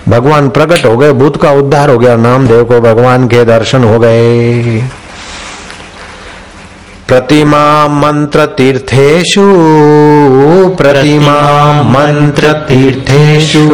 भगवान 0.08 0.48
प्रकट 0.48 0.86
हो 0.86 0.96
गए, 0.96 1.12
भूत 1.12 1.42
का 1.42 1.50
उद्धार 1.50 1.90
हो 1.90 1.98
गया 1.98 2.16
नाम 2.16 2.46
देव 2.46 2.64
को 2.64 2.80
भगवान 2.80 3.28
के 3.28 3.44
दर्शन 3.44 3.84
हो 3.84 3.98
गए। 3.98 4.82
प्रतिमा 7.08 7.88
मंत्र 7.88 8.46
तीर्थेशु, 8.46 9.42
प्रतिमा 10.78 11.38
मंत्र 11.82 12.52
तीर्थेशु। 12.52 13.68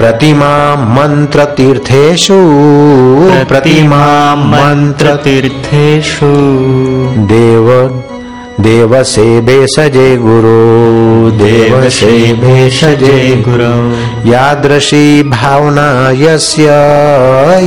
प्रतिमा 0.00 0.52
मन्त्रतीर्थेषु 0.96 2.36
प्रतिमा 3.48 4.04
मन्त्रतीर्थेषु 4.52 6.30
देव 7.32 7.68
देव 8.60 9.02
से 9.02 9.40
भेषजे 9.40 10.16
गुरु। 10.16 11.30
देव 11.38 11.88
से 11.88 12.10
भेषजे 12.34 13.44
गुरु। 13.48 14.30
यादृशी 14.30 15.22
भावना 15.22 15.86
यस्य 16.16 16.66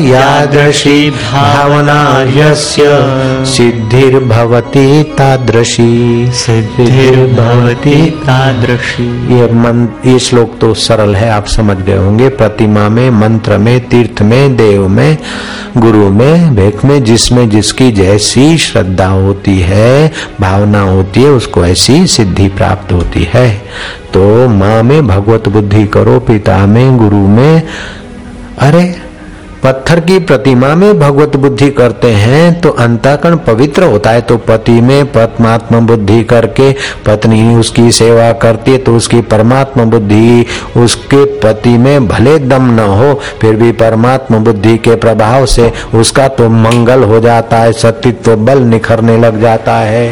यादृशी 0.09 1.09
भावना 1.09 1.97
यस्य 2.37 2.83
सिद्धिर्भवति 3.45 4.87
तादृशी। 5.17 5.91
सिद्धिर्भवति 6.33 7.95
तादृशी। 8.25 9.07
ये 9.35 9.45
मन 9.53 9.87
ये 10.05 10.19
श्लोक 10.19 10.57
तो 10.61 10.73
सरल 10.73 11.15
है 11.15 11.29
आप 11.29 11.47
समझ 11.47 11.77
गए 11.77 11.97
होंगे। 11.97 12.29
प्रतिमा 12.29 12.87
में 12.89 13.09
मंत्र 13.09 13.57
में 13.57 13.79
तीर्थ 13.89 14.21
में 14.21 14.55
देव 14.55 14.87
में 14.87 15.17
गुरु 15.77 16.09
में 16.09 16.55
भेख 16.55 16.85
में 16.85 17.03
जिसमें 17.03 17.49
जिसकी 17.49 17.91
जैसी 17.91 18.57
श्रद्धा 18.57 19.07
होती 19.07 19.59
है 19.59 20.11
भावना 20.41 20.81
होती 20.83 21.23
है, 21.23 21.29
उसको 21.29 21.65
ऐसी 21.65 22.05
सिद्धि 22.07 22.47
प्राप्त 22.47 22.91
होती 22.91 23.27
है। 23.33 23.49
तो 24.13 24.47
माँ 24.49 24.81
में 24.83 25.07
भगवत 25.07 25.47
बुद्धि 25.49 25.85
करो, 25.87 26.19
पिता 26.19 26.65
में, 26.65 26.97
गुरु 26.97 27.27
में। 27.29 27.63
अरे, 28.59 29.13
पत्थर 29.63 29.99
की 29.99 30.17
प्रतिमा 30.19 30.73
में 30.75 30.99
भगवत 30.99 31.35
बुद्धि 31.35 31.69
करते 31.69 32.07
हैं 32.07 32.61
तो 32.61 32.69
अंताकरण 32.69 33.35
पवित्र 33.37 33.83
होता 33.83 34.09
है। 34.09 34.21
तो 34.21 34.37
पति 34.37 34.71
में 34.81 35.05
परमात्मा 35.05 35.79
बुद्धि 35.79 36.23
करके 36.23 36.71
पत्नी 37.05 37.55
उसकी 37.55 37.91
सेवा 37.91 38.31
करती 38.33 38.71
है 38.71 38.77
तो 38.77 38.95
उसकी 38.95 39.21
परमात्मा 39.21 39.83
बुद्धि 39.83 40.45
उसके 40.77 41.23
पति 41.39 41.77
में 41.77 42.07
भले 42.07 42.37
दम 42.39 42.65
न 42.71 42.79
हो, 42.79 43.13
फिर 43.41 43.55
भी 43.55 43.71
परमात्मा 43.71 44.37
बुद्धि 44.39 44.77
के 44.77 44.95
प्रभाव 44.95 45.45
से 45.45 45.71
उसका 45.95 46.27
तो 46.27 46.49
मंगल 46.49 47.03
हो 47.03 47.19
जाता 47.19 47.57
है, 47.57 47.71
सतीत्व 47.73 48.35
बल 48.35 48.61
निखरने 48.63 49.17
लग 49.17 49.41
जाता 49.41 49.75
है। 49.75 50.11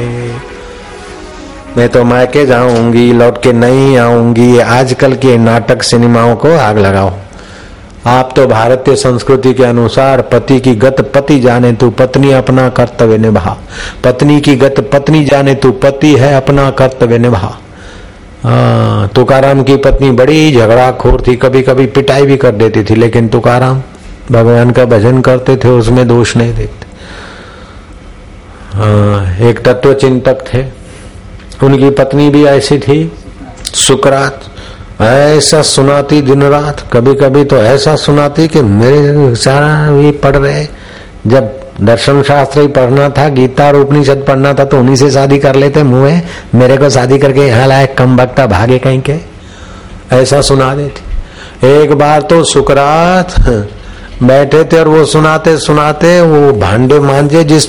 मैं 1.77 1.87
तो 1.89 2.03
मायके 2.03 2.45
जाऊँगी 2.45 3.11
लौट 3.13 3.41
के 3.43 3.51
नहीं 3.53 3.97
आऊँगी। 3.97 4.57
आजकल 4.59 5.13
के 5.15 5.37
नाटक 5.37 5.83
सिनेमाओं 5.83 6.35
को 6.35 6.55
आग 6.57 6.77
लगाओ। 6.77 7.11
आप 8.07 8.33
तो 8.35 8.45
भारतीय 8.47 8.95
संस्कृति 8.95 9.53
के 9.53 9.63
अनुसार 9.63 10.21
पति 10.31 10.59
की 10.59 10.73
गत 10.75 11.01
पति 11.15 11.39
जाने 11.39 11.71
तू 11.73 11.89
पत्नी 11.91 12.31
अपना 12.31 12.67
कर्तव्य 12.69 13.17
निभा। 13.17 13.57
पत्नी 14.03 14.39
की 14.41 14.55
गत 14.55 14.79
पत्नी 14.93 15.23
जाने 15.25 15.53
तू 15.55 15.71
पति 15.83 16.13
है 16.15 16.33
अपना 16.35 16.69
कर्तव्य 16.71 17.17
निभा। 17.17 17.57
तुकाराम 19.15 19.63
की 19.63 19.75
पत्नी 19.77 20.11
बड़ी 20.11 20.51
झगड़ा 20.51 20.91
खोर 20.91 21.23
थी 21.27 21.35
कभी 21.35 21.61
कभी 21.61 21.85
पिटाई 21.87 22.25
भी 22.25 22.37
कर 22.37 22.51
देती 22.53 22.83
थी 22.83 22.95
लेकिन 22.95 23.27
तुकाराम 23.29 23.81
भगवान 24.31 24.71
का 24.71 24.85
भजन 24.87 25.21
करते 25.21 25.55
थे 25.57 25.69
उसमें 25.69 26.07
दोष 26.07 26.35
नहीं 26.37 26.53
देखते 26.55 26.89
हाँ, 28.73 29.37
एक 29.39 29.59
तत्व 29.59 29.93
चिंतक 29.93 30.43
थे। 30.53 30.63
उनकी 31.63 31.89
पत्नी 31.89 32.29
भी 32.29 32.43
ऐसी 32.45 32.77
थी, 32.79 33.11
सुकरात। 33.75 34.41
ऐसा 35.01 35.61
सुनाती 35.61 36.21
दिन 36.21 36.43
रात 36.43 36.83
कभी 36.93 37.13
कभी 37.15 37.43
तो 37.43 37.57
ऐसा 37.57 37.95
सुनाती 37.95 38.47
कि 38.47 38.61
मेरे 38.61 39.35
सारा 39.35 39.91
भी 39.91 40.11
पढ़ 40.11 40.35
रहे। 40.35 40.65
जब 41.27 41.49
दर्शन 41.81 42.21
शास्त्र 42.23 42.61
ही 42.61 42.67
पढ़ना 42.67 43.09
था, 43.09 43.27
गीता 43.29 43.67
और 43.67 43.75
उपनिषद 43.75 44.23
पढ़ना 44.27 44.53
था 44.53 44.65
तो 44.65 44.79
उन्हीं 44.79 44.95
से 44.95 45.09
शादी 45.11 45.39
कर 45.39 45.55
लेते 45.55 45.83
मुँह। 45.83 46.21
मेरे 46.55 46.77
को 46.77 46.89
शादी 46.89 47.17
करके 47.19 47.47
यहाँ 47.47 47.67
लाए 47.67 47.87
कम 47.97 48.15
बकता 48.17 48.45
भागे 48.47 48.77
कहीं 48.79 49.01
के। 49.01 49.15
ऐसा 50.11 50.41
सुना 50.41 50.73
देती। 50.75 51.67
एक 51.67 51.93
बार 51.93 52.21
तो 52.21 52.43
सुकरात 52.43 53.39
बैठे 54.23 54.63
थे 54.63 54.79
और 54.79 54.87
वो 54.87 55.03
सुनाते 55.05 55.57
सुनाते 55.57 56.19
वो 56.21 56.51
भांडे 56.53 56.99
मांझे 56.99 57.43
जिस 57.43 57.67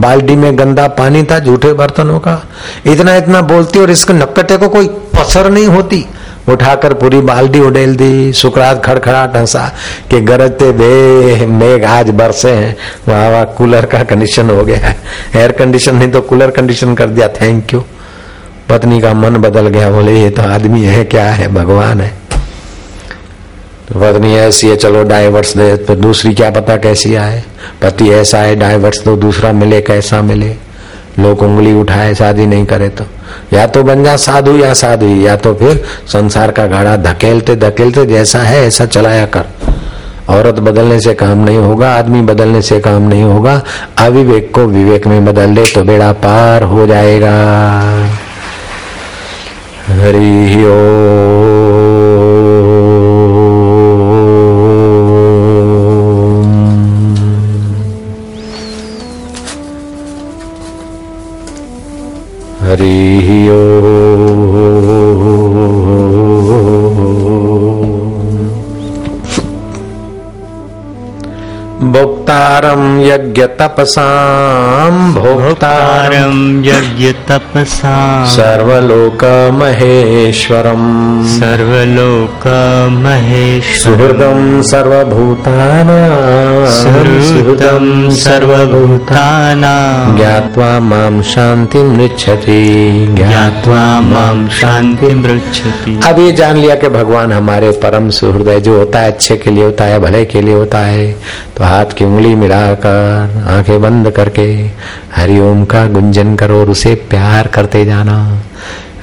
बाल्टी 0.00 0.36
में 0.36 0.58
गंदा 0.58 0.86
पानी 0.88 1.22
था, 1.22 1.38
झूठे 1.38 1.72
बर्तनों 1.72 2.18
का। 2.18 2.40
इतना 2.86 3.16
इतना 3.16 3.40
बोलती 3.42 3.78
और 3.78 3.90
इसके 3.90 4.12
नक्कटे 4.12 4.56
को 4.56 4.68
कोई 4.68 4.88
पसर 5.14 5.50
नहीं 5.50 5.66
होती। 5.66 6.04
उठाकर 6.48 6.94
पूरी 6.94 7.20
बाल्टी 7.20 7.60
उडेल 7.60 7.94
दी 7.96 8.32
सुकरात 8.32 8.84
खड़खड़ाट 8.84 9.36
हंसा 9.36 9.70
कि 10.10 10.20
गरजते 10.20 10.72
बे 10.72 11.46
मेघ 11.46 11.84
आज 11.84 12.10
बरसे 12.10 12.50
हैं। 12.50 12.76
वाह 13.08 13.28
वाह 13.30 13.44
कूलर 13.44 13.86
का 13.86 14.02
कंडीशन 14.04 14.50
हो 14.50 14.64
गया 14.64 14.78
है। 14.78 14.96
एयर 15.36 15.52
कंडीशन 15.52 15.96
नहीं 15.96 16.10
तो 16.10 16.20
कूलर 16.20 16.50
कंडीशन 16.50 16.94
कर 16.94 17.06
दिया। 17.06 17.28
थैंक 17.40 17.74
यू 17.74 17.84
पत्नी 18.68 19.00
का 19.00 19.14
मन 19.14 19.36
बदल 19.36 19.68
गया। 19.68 19.90
बोले, 19.90 20.20
ये 20.20 20.30
तो 20.30 20.42
आदमी 20.42 20.82
है, 20.82 21.04
क्या 21.04 21.24
है? 21.24 21.48
भगवान 21.54 22.00
है। 22.00 22.12
तो 23.88 24.00
पत्नी 24.00 24.34
ऐसी 24.34 24.68
है, 24.68 24.76
चलो 24.76 25.04
डाइवर्स 25.04 25.56
दे 25.56 25.76
तो 25.76 25.94
दूसरी 25.94 26.34
क्या 26.34 26.50
पता 26.50 26.76
कैसी 26.76 27.14
आए? 27.14 27.44
पति 27.82 28.10
ऐसा 28.10 28.38
है 28.38 28.56
डाइवर्स 28.56 29.04
दो 29.04 29.16
दूसरा 29.16 29.52
मिले, 29.52 29.80
कैसा 29.80 30.22
मिले? 30.22 30.56
लोग 31.18 31.42
उंगली 31.42 31.74
उठाए, 31.74 32.14
शादी 32.14 32.46
नहीं 32.46 32.66
करे 32.66 32.88
तो। 32.88 33.04
या 33.52 33.66
तो 33.66 33.82
बन 33.82 34.04
जा 34.04 34.16
साधु 34.16 34.56
या 34.56 34.72
साधु, 34.74 35.06
या 35.06 35.36
तो 35.36 35.54
फिर 35.54 35.84
संसार 36.06 36.50
का 36.50 36.66
गाड़ा 36.66 36.96
धकेलते 36.96 37.56
धकेलते 37.56 38.06
जैसा 38.06 38.38
है, 38.38 38.66
ऐसा 38.66 38.86
चलाया 38.86 39.26
कर। 39.26 39.44
औरत 40.28 40.54
बदलने 40.54 41.00
से 41.00 41.14
काम 41.14 41.38
नहीं 41.38 41.58
होगा, 41.58 41.94
आदमी 41.94 42.22
बदलने 42.22 42.62
से 42.62 42.80
काम 42.80 43.02
नहीं 43.02 43.22
होगा। 43.22 43.62
अविवेक 43.98 44.54
को 44.54 44.60
विवेक 44.60 45.06
में 45.06 45.24
बदल 45.24 45.50
ले 45.50 45.64
तो 45.64 45.82
बेड़ा 45.82 46.12
पार 46.12 46.62
हो 46.62 46.86
जाएगा। 46.86 47.34
हरि 49.88 50.64
ओ 50.64 51.73
हरि 62.74 63.48
ओ। 63.50 63.60
यज्ञ 71.94 72.23
भोक्तारम 72.24 72.82
यज्ञ 73.04 73.42
तपसा 77.28 77.94
सर्वलोक 78.34 79.24
महेश्वरम 79.58 80.84
सर्वलोक 81.32 82.46
महेश्वर 83.04 83.82
सुहृदम 83.82 84.40
सर्वभूताना 84.70 85.98
सुहृदम 86.78 87.84
सर्वभूताना 88.22 89.74
ज्ञात्वा 90.16 90.70
माम 90.88 91.20
शांति 91.32 91.82
मृच्छति 91.90 92.60
ज्ञात्वा 93.16 93.84
माम 94.08 94.48
शांति 94.60 95.14
मृच्छति 95.14 95.98
अब 96.08 96.18
ये 96.20 96.32
जान 96.40 96.56
लिया 96.56 96.74
कि 96.76 96.88
भगवान 96.98 97.32
हमारे 97.32 97.70
परम 97.84 98.08
सुहृदय 98.20 98.60
जो 98.60 98.78
होता 98.78 99.00
है 99.00 99.12
अच्छे 99.12 99.36
के 99.36 99.50
लिए 99.50 99.64
होता 99.64 99.84
है 99.84 99.98
भले 100.00 100.24
के 100.24 100.40
लिए 100.42 100.54
होता 100.54 100.78
है 100.86 101.12
तो 101.56 101.64
हाथ 101.64 101.92
की 101.98 102.04
उंगली 102.04 102.23
मिलाकर 102.28 103.44
आँखें 103.48 103.82
बंद 103.82 104.10
करके 104.10 104.70
हरिओम 105.16 105.64
का 105.64 105.86
गुंजन 105.86 106.36
करो 106.36 106.60
और 106.60 106.70
उसे 106.70 106.94
प्यार 106.94 107.46
करते 107.46 107.84
जाना। 107.84 108.38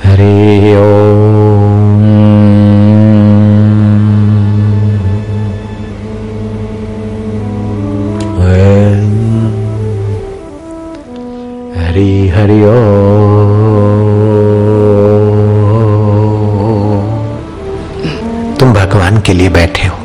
हरि 0.03 0.75
ओम। 0.77 2.11
हरि 11.77 12.29
हरि 12.29 12.61
तुम 18.59 18.73
भगवान 18.73 19.21
के 19.25 19.33
लिए 19.33 19.49
बैठे 19.49 19.87
हो। 19.87 19.97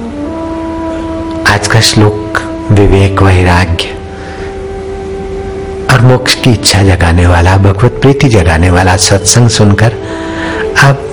आज 1.47 1.67
का 1.67 1.81
श्लोक 1.81 2.26
विवेक 2.77 3.23
वैराग्य। 3.23 3.97
और 5.93 6.01
मोक्ष 6.01 6.35
की 6.35 6.51
इच्छा 6.51 6.83
जगाने 6.83 7.27
वाला, 7.27 7.57
भगवत 7.57 7.99
प्रीति 8.03 8.29
जगाने 8.29 8.71
वाला 8.71 8.97
सत्संग 8.97 9.49
सुनकर 9.49 9.93
अब 10.85 11.13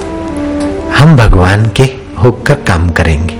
हम 0.98 1.18
भगवान 1.18 1.66
के 1.66 1.84
होकर 2.24 2.54
काम 2.54 2.90
करेंगे। 2.90 3.36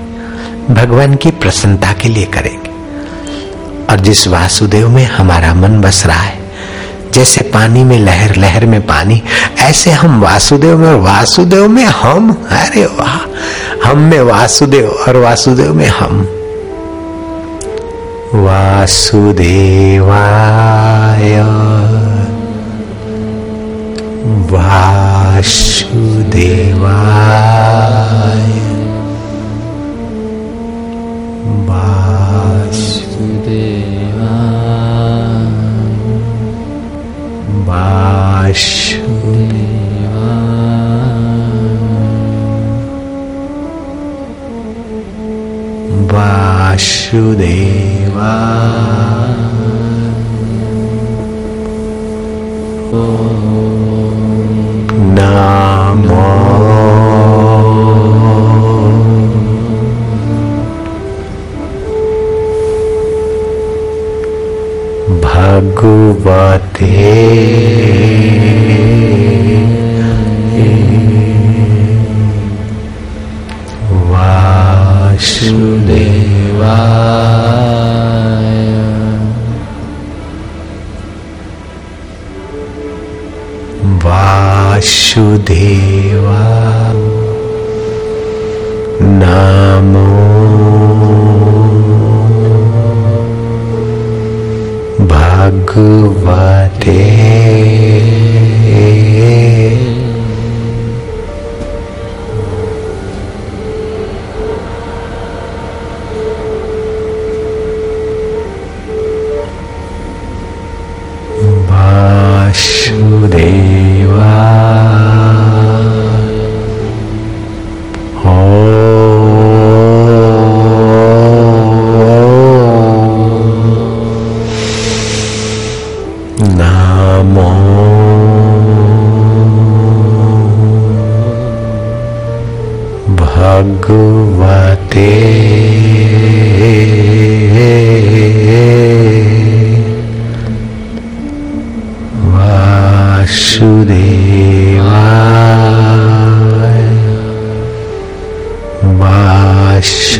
भगवान 0.74 1.14
की 1.14 1.30
प्रसन्नता 1.30 1.92
के 1.92 2.08
लिए 2.08 2.24
करेंगे। 2.24 2.70
और 3.90 4.00
जिस 4.00 4.28
वासुदेव 4.28 4.88
में 4.88 5.04
हमारा 5.04 5.54
मन 5.54 5.80
बस 5.80 6.06
रहा 6.06 6.20
है, 6.20 6.38
जैसे 7.12 7.40
पानी 7.40 7.84
में 7.84 7.98
लहर 7.98 8.36
लहर 8.36 8.66
में 8.66 8.86
पानी, 8.86 9.22
ऐसे 9.58 9.90
हम 9.90 10.20
वासुदेव 10.20 10.78
में 10.78 10.94
वासुदेव 10.94 11.68
में 11.68 11.84
हम, 11.84 12.46
अरे 12.50 12.84
वाह, 12.84 13.18
हम 13.88 13.98
में 13.98 14.20
वासुदेव, 14.20 14.86
और 14.86 15.16
वासुदेव 15.16 15.74
में 15.74 15.88
हम। 15.88 16.43
वासुदेवाय। 18.34 19.74
वासुदेवाय। 24.50 25.34
वासुदेवा 31.68 32.04
नामो 47.14 47.93
भगवते। 65.24 66.53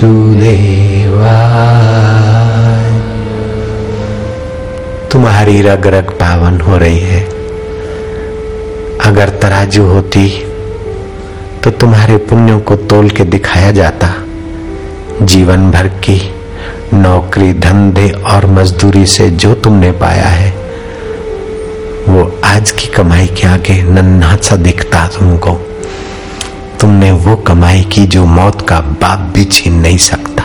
वासुदेवाय 0.04 1.22
तुम्हारी 5.12 5.60
रग 5.62 5.86
रग 5.86 6.10
पावन 6.10 6.60
हो 6.60 6.76
रही 6.78 6.98
है। 7.00 7.22
अगर 9.00 9.28
तराजू 9.42 9.84
होती 9.84 10.28
तो 11.64 11.70
तुम्हारे 11.70 12.16
पुण्यों 12.16 12.60
को 12.60 12.76
तोल 12.76 13.08
के 13.10 13.24
दिखाया 13.24 13.70
जाता। 13.72 14.14
जीवन 15.22 15.70
भर 15.70 15.88
की 16.04 16.20
नौकरी, 16.94 17.52
धंधे 17.54 18.08
और 18.08 18.46
मजदूरी 18.46 19.06
से 19.06 19.30
जो 19.30 19.54
तुमने 19.54 19.92
पाया 19.92 20.28
है, 20.28 20.50
वो 22.08 22.40
आज 22.44 22.70
की 22.70 22.86
कमाई 22.86 23.26
के 23.26 23.46
आगे 23.46 23.82
नन्हा 23.82 24.36
सा 24.36 24.56
दिखता 24.56 25.06
तुमको। 25.08 25.58
तुमने 26.80 27.12
वो 27.12 27.36
कमाई 27.36 27.82
की 27.82 28.06
जो 28.06 28.24
मौत 28.24 28.68
का 28.68 28.80
बाप 28.80 29.18
भी 29.18 29.44
छीन 29.44 29.74
नहीं 29.74 29.98
सकता। 29.98 30.44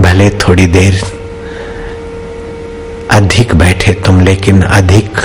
भले 0.00 0.30
थोड़ी 0.30 0.66
देर 0.66 1.02
अधिक 3.10 3.54
बैठे 3.54 3.92
तुम, 3.92 4.20
लेकिन 4.20 4.62
अधिक, 4.62 5.18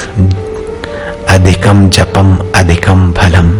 अधिकम 1.29 1.89
जपम, 1.89 2.37
अधिकम 2.55 3.13
फलम। 3.13 3.59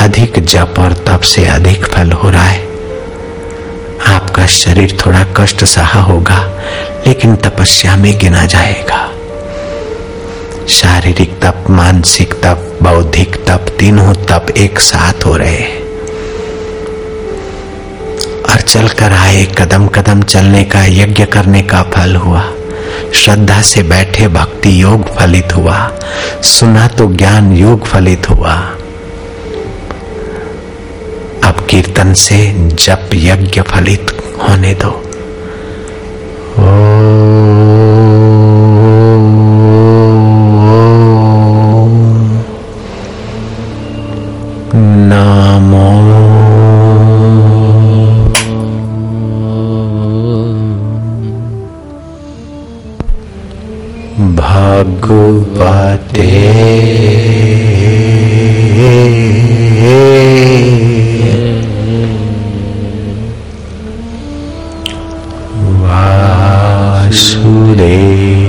अधिक 0.00 0.38
जप 0.38 0.74
और 0.78 0.92
तप 0.92 1.20
से 1.20 1.46
अधिक 1.46 1.86
फल 1.86 2.12
हो 2.12 2.30
रहा 2.30 2.42
है। 2.42 2.62
आपका 4.06 4.46
शरीर 4.46 4.98
थोड़ा 5.06 5.24
कष्ट 5.36 5.64
सहा 5.64 6.00
होगा, 6.00 6.50
लेकिन 7.06 7.36
तपस्या 7.36 7.96
में 7.96 8.18
गिना 8.18 8.46
जाएगा। 8.46 9.11
शारीरिक 10.68 11.40
तप, 11.42 11.64
मानसिक 11.70 12.34
तप, 12.34 12.78
बौद्धिक 12.82 13.36
तप, 13.36 13.66
तीनों 13.78 14.14
तप 14.14 14.46
एक 14.56 14.78
साथ 14.78 15.26
हो 15.26 15.36
रहे 15.36 15.64
और 18.42 18.60
चलकर 18.60 19.12
आए, 19.12 19.44
कदम 19.44 19.88
कदम 19.88 20.22
चलने 20.22 20.64
का, 20.64 20.84
यज्ञ 20.84 21.24
करने 21.24 21.62
का 21.62 21.82
फल 21.82 22.16
हुआ। 22.16 22.52
श्रद्धा 23.14 23.62
से 23.62 23.82
बैठे 23.82 24.28
भक्ति 24.28 24.82
योग 24.82 25.16
फलित 25.16 25.56
हुआ। 25.56 25.92
सुना 26.42 26.88
तो 26.88 27.14
ज्ञान 27.14 27.52
योग 27.52 27.86
फलित 27.86 28.30
हुआ। 28.30 28.54
अब 31.44 31.66
कीर्तन 31.70 32.14
से 32.14 32.54
जप 32.58 33.10
यज्ञ 33.14 33.62
फलित 33.62 34.16
होने 34.48 34.74
दो। 34.74 35.01
नामो 45.12 45.88
भगवते 54.92 56.28
वासुदेवा 67.54 68.41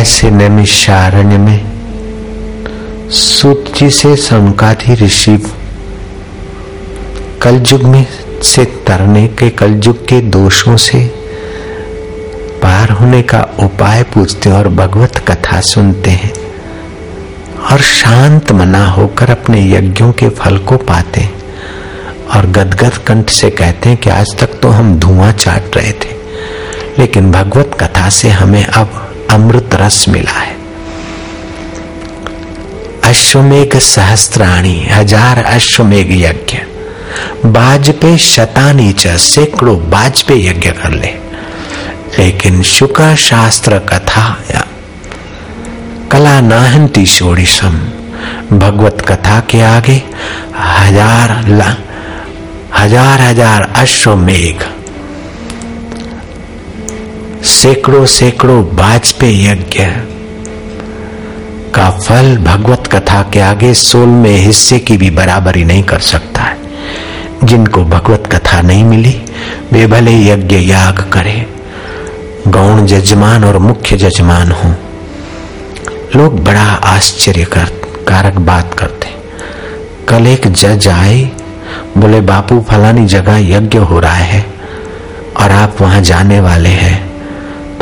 जैसे 0.00 0.30
नैमिषारण्य 0.30 1.38
में 1.38 3.08
सूत 3.12 3.64
जी 3.76 3.88
से 3.90 4.14
सनकादि 4.16 4.94
ऋषि 5.00 5.36
कलयुग 7.42 7.82
में 7.82 8.06
से 8.42 8.64
तरने 8.86 9.26
के 9.40 9.48
कलयुग 9.60 10.06
के 10.08 10.20
दोषों 10.36 10.76
से 10.84 11.00
पार 12.62 12.90
होने 13.00 13.20
का 13.32 13.40
उपाय 13.64 14.02
पूछते 14.14 14.50
और 14.50 14.68
भगवत 14.80 15.18
कथा 15.28 15.60
सुनते 15.72 16.10
हैं 16.22 16.32
और 17.70 17.80
शांत 17.90 18.52
मना 18.52 18.84
होकर 18.86 19.30
अपने 19.30 19.62
यज्ञों 19.72 20.12
के 20.22 20.28
फल 20.40 20.58
को 20.70 20.76
पाते 20.92 21.28
और 22.36 22.46
गदगद 22.56 22.96
कंठ 23.08 23.30
से 23.40 23.50
कहते 23.60 23.88
हैं 23.88 23.98
कि 23.98 24.10
आज 24.10 24.36
तक 24.40 24.58
तो 24.62 24.68
हम 24.78 24.98
धुआँ 25.00 25.30
चाट 25.44 25.76
रहे 25.76 25.92
थे, 25.92 26.18
लेकिन 26.98 27.30
भगवत 27.32 27.78
कथा 27.80 28.08
से 28.22 28.30
हमें 28.40 28.64
अब 28.64 29.06
अमृत 29.34 29.74
रस 29.80 30.04
मिला 30.08 30.38
है 30.38 30.58
अश्वमेघ 33.10 33.76
सहस्त्राणी 33.76 34.78
हज़ार 34.90 35.42
अश्वमेघ 35.44 36.06
यज्ञ 36.12 36.58
बाज 37.46 37.90
पे 38.00 38.16
शतानी 38.24 38.92
च 38.92 39.16
सैकड़ों 39.20 39.78
बाज 39.90 40.22
पे 40.28 40.34
यज्ञ 40.40 40.70
कर 40.80 40.92
ले 40.92 41.14
लेकिन 42.18 42.62
शुक्र 42.70 43.14
शास्त्र 43.24 43.78
कथा 43.88 44.26
या 44.50 44.64
कला 46.12 46.40
नाहंती 46.40 47.04
षोड़िशम 47.06 47.78
भगवत 48.52 49.04
कथा 49.08 49.38
के 49.50 49.60
आगे 49.64 50.02
हज़ार 50.58 51.30
हज़ार 52.74 53.20
हज़ार 53.20 53.70
अश्वमेघ 53.76 54.79
सैकड़ों 57.62 58.06
सैकड़ों 58.06 58.64
वाजपेयी 58.76 59.46
यज्ञ 59.46 59.84
का 61.74 61.90
फल 61.90 62.36
भगवत 62.36 62.86
कथा 62.86 63.22
के 63.32 63.40
आगे 63.40 63.74
सोल 63.74 64.08
में 64.08 64.36
हिस्से 64.36 64.78
की 64.78 64.96
भी 64.96 65.10
बराबरी 65.10 65.64
नहीं 65.64 65.82
कर 65.82 65.98
सकता 65.98 66.42
है। 66.42 66.56
जिनको 67.44 67.84
भगवत 67.84 68.22
कथा 68.32 68.60
नहीं 68.60 68.84
मिली, 68.84 69.22
वे 69.72 69.86
भले 69.86 70.12
यज्ञ 70.26 70.56
याग 70.56 71.10
करें। 71.12 71.46
गौण 72.48 72.86
जजमान 72.86 73.44
और 73.44 73.58
मुख्य 73.58 73.96
जजमान 73.96 74.52
हो। 74.52 74.74
लोग 76.16 76.44
बड़ा 76.44 76.66
आश्चर्य 76.66 77.44
कर, 77.44 77.64
कारक 78.08 78.34
बात 78.34 78.74
करते 78.78 79.08
कल 80.08 80.26
एक 80.26 80.48
जज 80.48 80.88
आए, 80.88 81.30
बोले, 81.98 82.20
बापू, 82.20 82.66
फलानी 82.70 83.06
जगह 83.06 83.36
यज्ञ 83.56 83.78
हो 83.78 84.00
रहा 84.00 84.14
है 84.14 84.46
और 85.36 85.50
आप 85.50 85.76
वहाँ 85.80 86.00
जाने 86.00 86.40
वाले 86.40 86.68
हैं। 86.68 86.99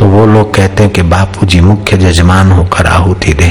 वो 0.09 0.25
लोग 0.25 0.53
कहते 0.53 0.83
हैं 0.83 0.91
कि 0.93 1.01
बापूजी 1.03 1.59
मुख्य 1.61 1.97
जजमान 1.97 2.51
होकर 2.51 2.85
आहुति 2.87 3.33
दे। 3.33 3.49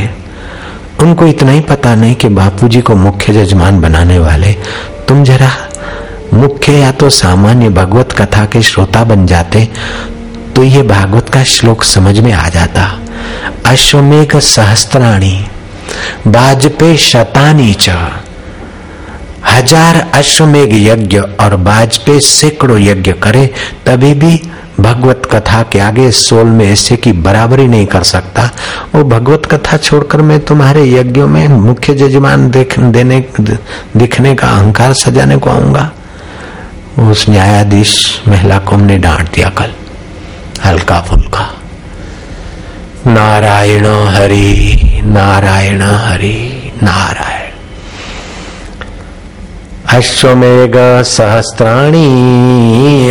उनको 1.01 1.27
इतना 1.27 1.53
ही 1.53 1.61
पता 1.63 1.95
नहीं 1.95 2.15
कि 2.15 2.29
बापूजी 2.31 2.81
को 2.81 2.95
मुख्य 2.97 3.33
जजमान 3.35 3.81
बनाने 3.81 4.19
वाले। 4.19 4.53
तुम 5.09 5.23
जरा 5.25 5.51
मुख्य 6.35 6.73
या 6.73 6.91
तो 6.93 7.09
सामान्य 7.11 7.69
भगवत 7.71 8.13
कथा 8.13 8.45
के 8.47 8.63
श्रोता 8.63 9.05
बन 9.05 9.27
जाते 9.27 9.69
तो 10.57 10.63
ये 10.65 10.83
भागवत 10.85 11.29
का 11.29 11.43
श्लोक 11.47 11.83
समझ 11.85 12.19
में 12.19 12.33
आ 12.33 12.49
जाता। 12.49 12.83
अश्वमेघ 13.67 14.37
सहस्त्राणी, 14.37 15.39
बाजपे 16.27 16.97
शतानी 16.99 17.73
च। 17.75 17.89
हज़ार 19.47 19.97
अश्वमेघ 20.15 20.73
यज्ञ 20.73 21.19
और 21.19 21.57
बाजपे 21.59 22.19
सैकड़ों 22.23 22.79
यज्ञ 22.81 23.13
करे, 23.15 23.47
तभी 23.87 24.13
भी 24.15 24.41
भगवत 24.81 25.23
कथा 25.33 25.63
के 25.63 25.79
आगे 25.79 26.11
सोल 26.11 26.47
में 26.47 26.73
ऐसे 26.73 26.97
की 26.97 27.13
बराबरी 27.13 27.67
नहीं 27.67 27.87
कर 27.87 28.03
सकता। 28.03 28.51
वो 28.95 29.05
भगवत 29.05 29.43
कथा 29.47 29.77
छोड़कर 29.77 30.19
मैं 30.19 30.41
तुम्हारे 30.41 30.91
यज्ञों 30.91 31.29
में 31.29 31.49
मुख्य 31.49 31.95
जजमान 31.95 32.51
देने, 32.79 33.25
दिखने 33.97 34.35
का 34.35 34.49
अहंकार 34.49 34.93
सजाने 34.93 35.37
को 35.37 35.51
आऊँगा। 35.51 35.91
उस 36.99 37.29
न्यायाधीश 37.29 38.23
महिला 38.29 38.59
को 38.59 38.77
हमने 38.77 38.99
डांट 38.99 39.35
दिया 39.35 39.49
कल। 39.49 39.71
हल्का 40.65 41.01
फुल्का। 41.01 41.55
नारायण 43.07 43.87
हरि 43.87 44.81
नारायण 45.05 45.83
हरि, 45.83 46.73
नारायण। 46.83 47.48
अश्वमेघ 49.95 50.77
सहस्राणि। 51.03 52.07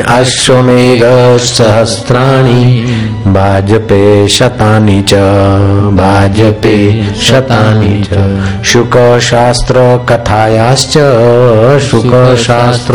अश्वमेघ 0.08 1.04
सहस्राणि। 1.40 2.86
भाजपे 3.28 4.28
शतानि 4.28 5.02
च। 5.02 5.14
भाजपे 5.94 7.08
शतानि 7.22 8.06
च। 8.14 8.40
शुकशास्त्र 8.66 9.76
कथायाश्च। 10.10 10.94
शुकशास्त्र 11.90 12.94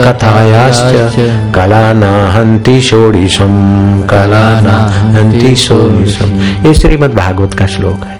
कथायाश्च। 0.00 1.14
कलाना 1.54 2.32
हन्ति 2.32 2.80
षोडिशम्। 2.80 4.02
कलाना 4.02 4.92
हन्ति 5.18 5.56
षोडिशम्। 5.56 6.66
ये 6.66 6.74
श्रीमद् 6.74 7.14
भागवत 7.14 7.54
का 7.54 7.66
श्लोक 7.66 8.04
है। 8.04 8.13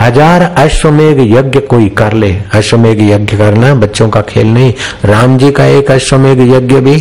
हज़ार 0.00 0.42
अश्वमेघ 0.42 1.18
यज्ञ 1.20 1.60
कोई 1.60 1.88
कर 1.98 2.12
ले। 2.12 2.30
अश्वमेघ 2.54 3.00
यज्ञ 3.02 3.36
करना, 3.36 3.74
बच्चों 3.76 4.08
का 4.08 4.20
खेल 4.22 4.46
नहीं। 4.46 4.72
राम 5.04 5.36
जी 5.38 5.50
का 5.50 5.66
एक 5.66 5.90
अश्वमेघ 5.90 6.40
यज्ञ 6.40 6.80
भी 6.80 6.96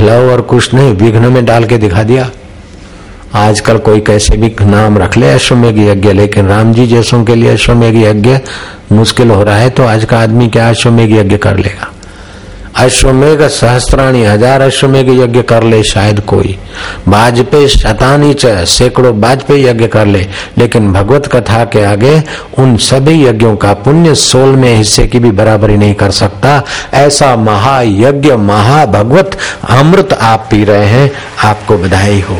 लव 0.00 0.30
और 0.32 0.40
कुछ 0.42 0.74
नहीं 0.74 0.92
विघ्न 0.94 1.32
में 1.32 1.44
डाल 1.44 1.64
के 1.64 1.78
दिखा 1.78 2.02
दिया। 2.02 2.30
आजकल 3.36 3.78
कोई 3.78 4.00
कैसे 4.00 4.36
भी 4.36 4.54
नाम 4.60 4.98
रख 4.98 5.16
ले 5.16 5.28
अश्वमेघ 5.30 5.78
यज्ञ, 5.78 6.12
लेकिन 6.12 6.46
राम 6.46 6.72
जी 6.72 6.86
जैसों 6.86 7.24
के 7.24 7.34
लिए 7.34 7.52
अश्वमेघ 7.52 7.94
यज्ञ 7.96 8.38
मुश्किल 8.92 9.30
हो 9.30 9.42
रहा 9.42 9.56
है 9.56 9.70
तो 9.70 9.84
आज 9.84 10.04
का 10.04 10.18
आदमी 10.18 10.48
क्या 10.48 10.68
अश्वमेघ 10.68 11.10
यज्ञ 11.12 11.36
कर 11.36 11.56
लेगा? 11.56 11.92
अश्वमेघ 12.80 13.42
सहस्त्राणी 13.42 14.24
हज़ार 14.24 14.60
अश्वमेघ 14.60 15.08
यज्ञ 15.10 15.42
कर 15.42 15.62
ले 15.62 15.82
शायद 15.82 16.20
कोई। 16.20 16.56
बाजपेयी 17.08 17.68
शतानी 17.68 18.34
च, 18.34 18.46
सैकड़ों 18.46 19.20
बाजपेयी 19.20 19.66
यज्ञ 19.66 19.86
कर 19.86 20.06
ले। 20.06 20.26
लेकिन 20.58 20.92
भगवत 20.92 21.26
कथा 21.26 21.64
के 21.64 21.84
आगे 21.84 22.22
उन 22.58 22.76
सभी 22.76 23.24
यज्ञों 23.26 23.56
का 23.56 23.72
पुण्य 23.72 24.14
सोल 24.14 24.56
में 24.56 24.74
हिस्से 24.76 25.06
की 25.06 25.18
भी 25.18 25.30
बराबरी 25.30 25.76
नहीं 25.76 25.94
कर 25.94 26.10
सकता। 26.10 26.62
ऐसा 26.94 27.36
महायज्ञ, 27.36 28.32
महाभगवत 28.32 29.38
अमृत 29.70 30.12
आप 30.12 30.48
पी 30.50 30.64
रहे 30.64 30.86
हैं। 30.86 31.10
आपको 31.44 31.78
बधाई 31.78 32.20
हो। 32.20 32.36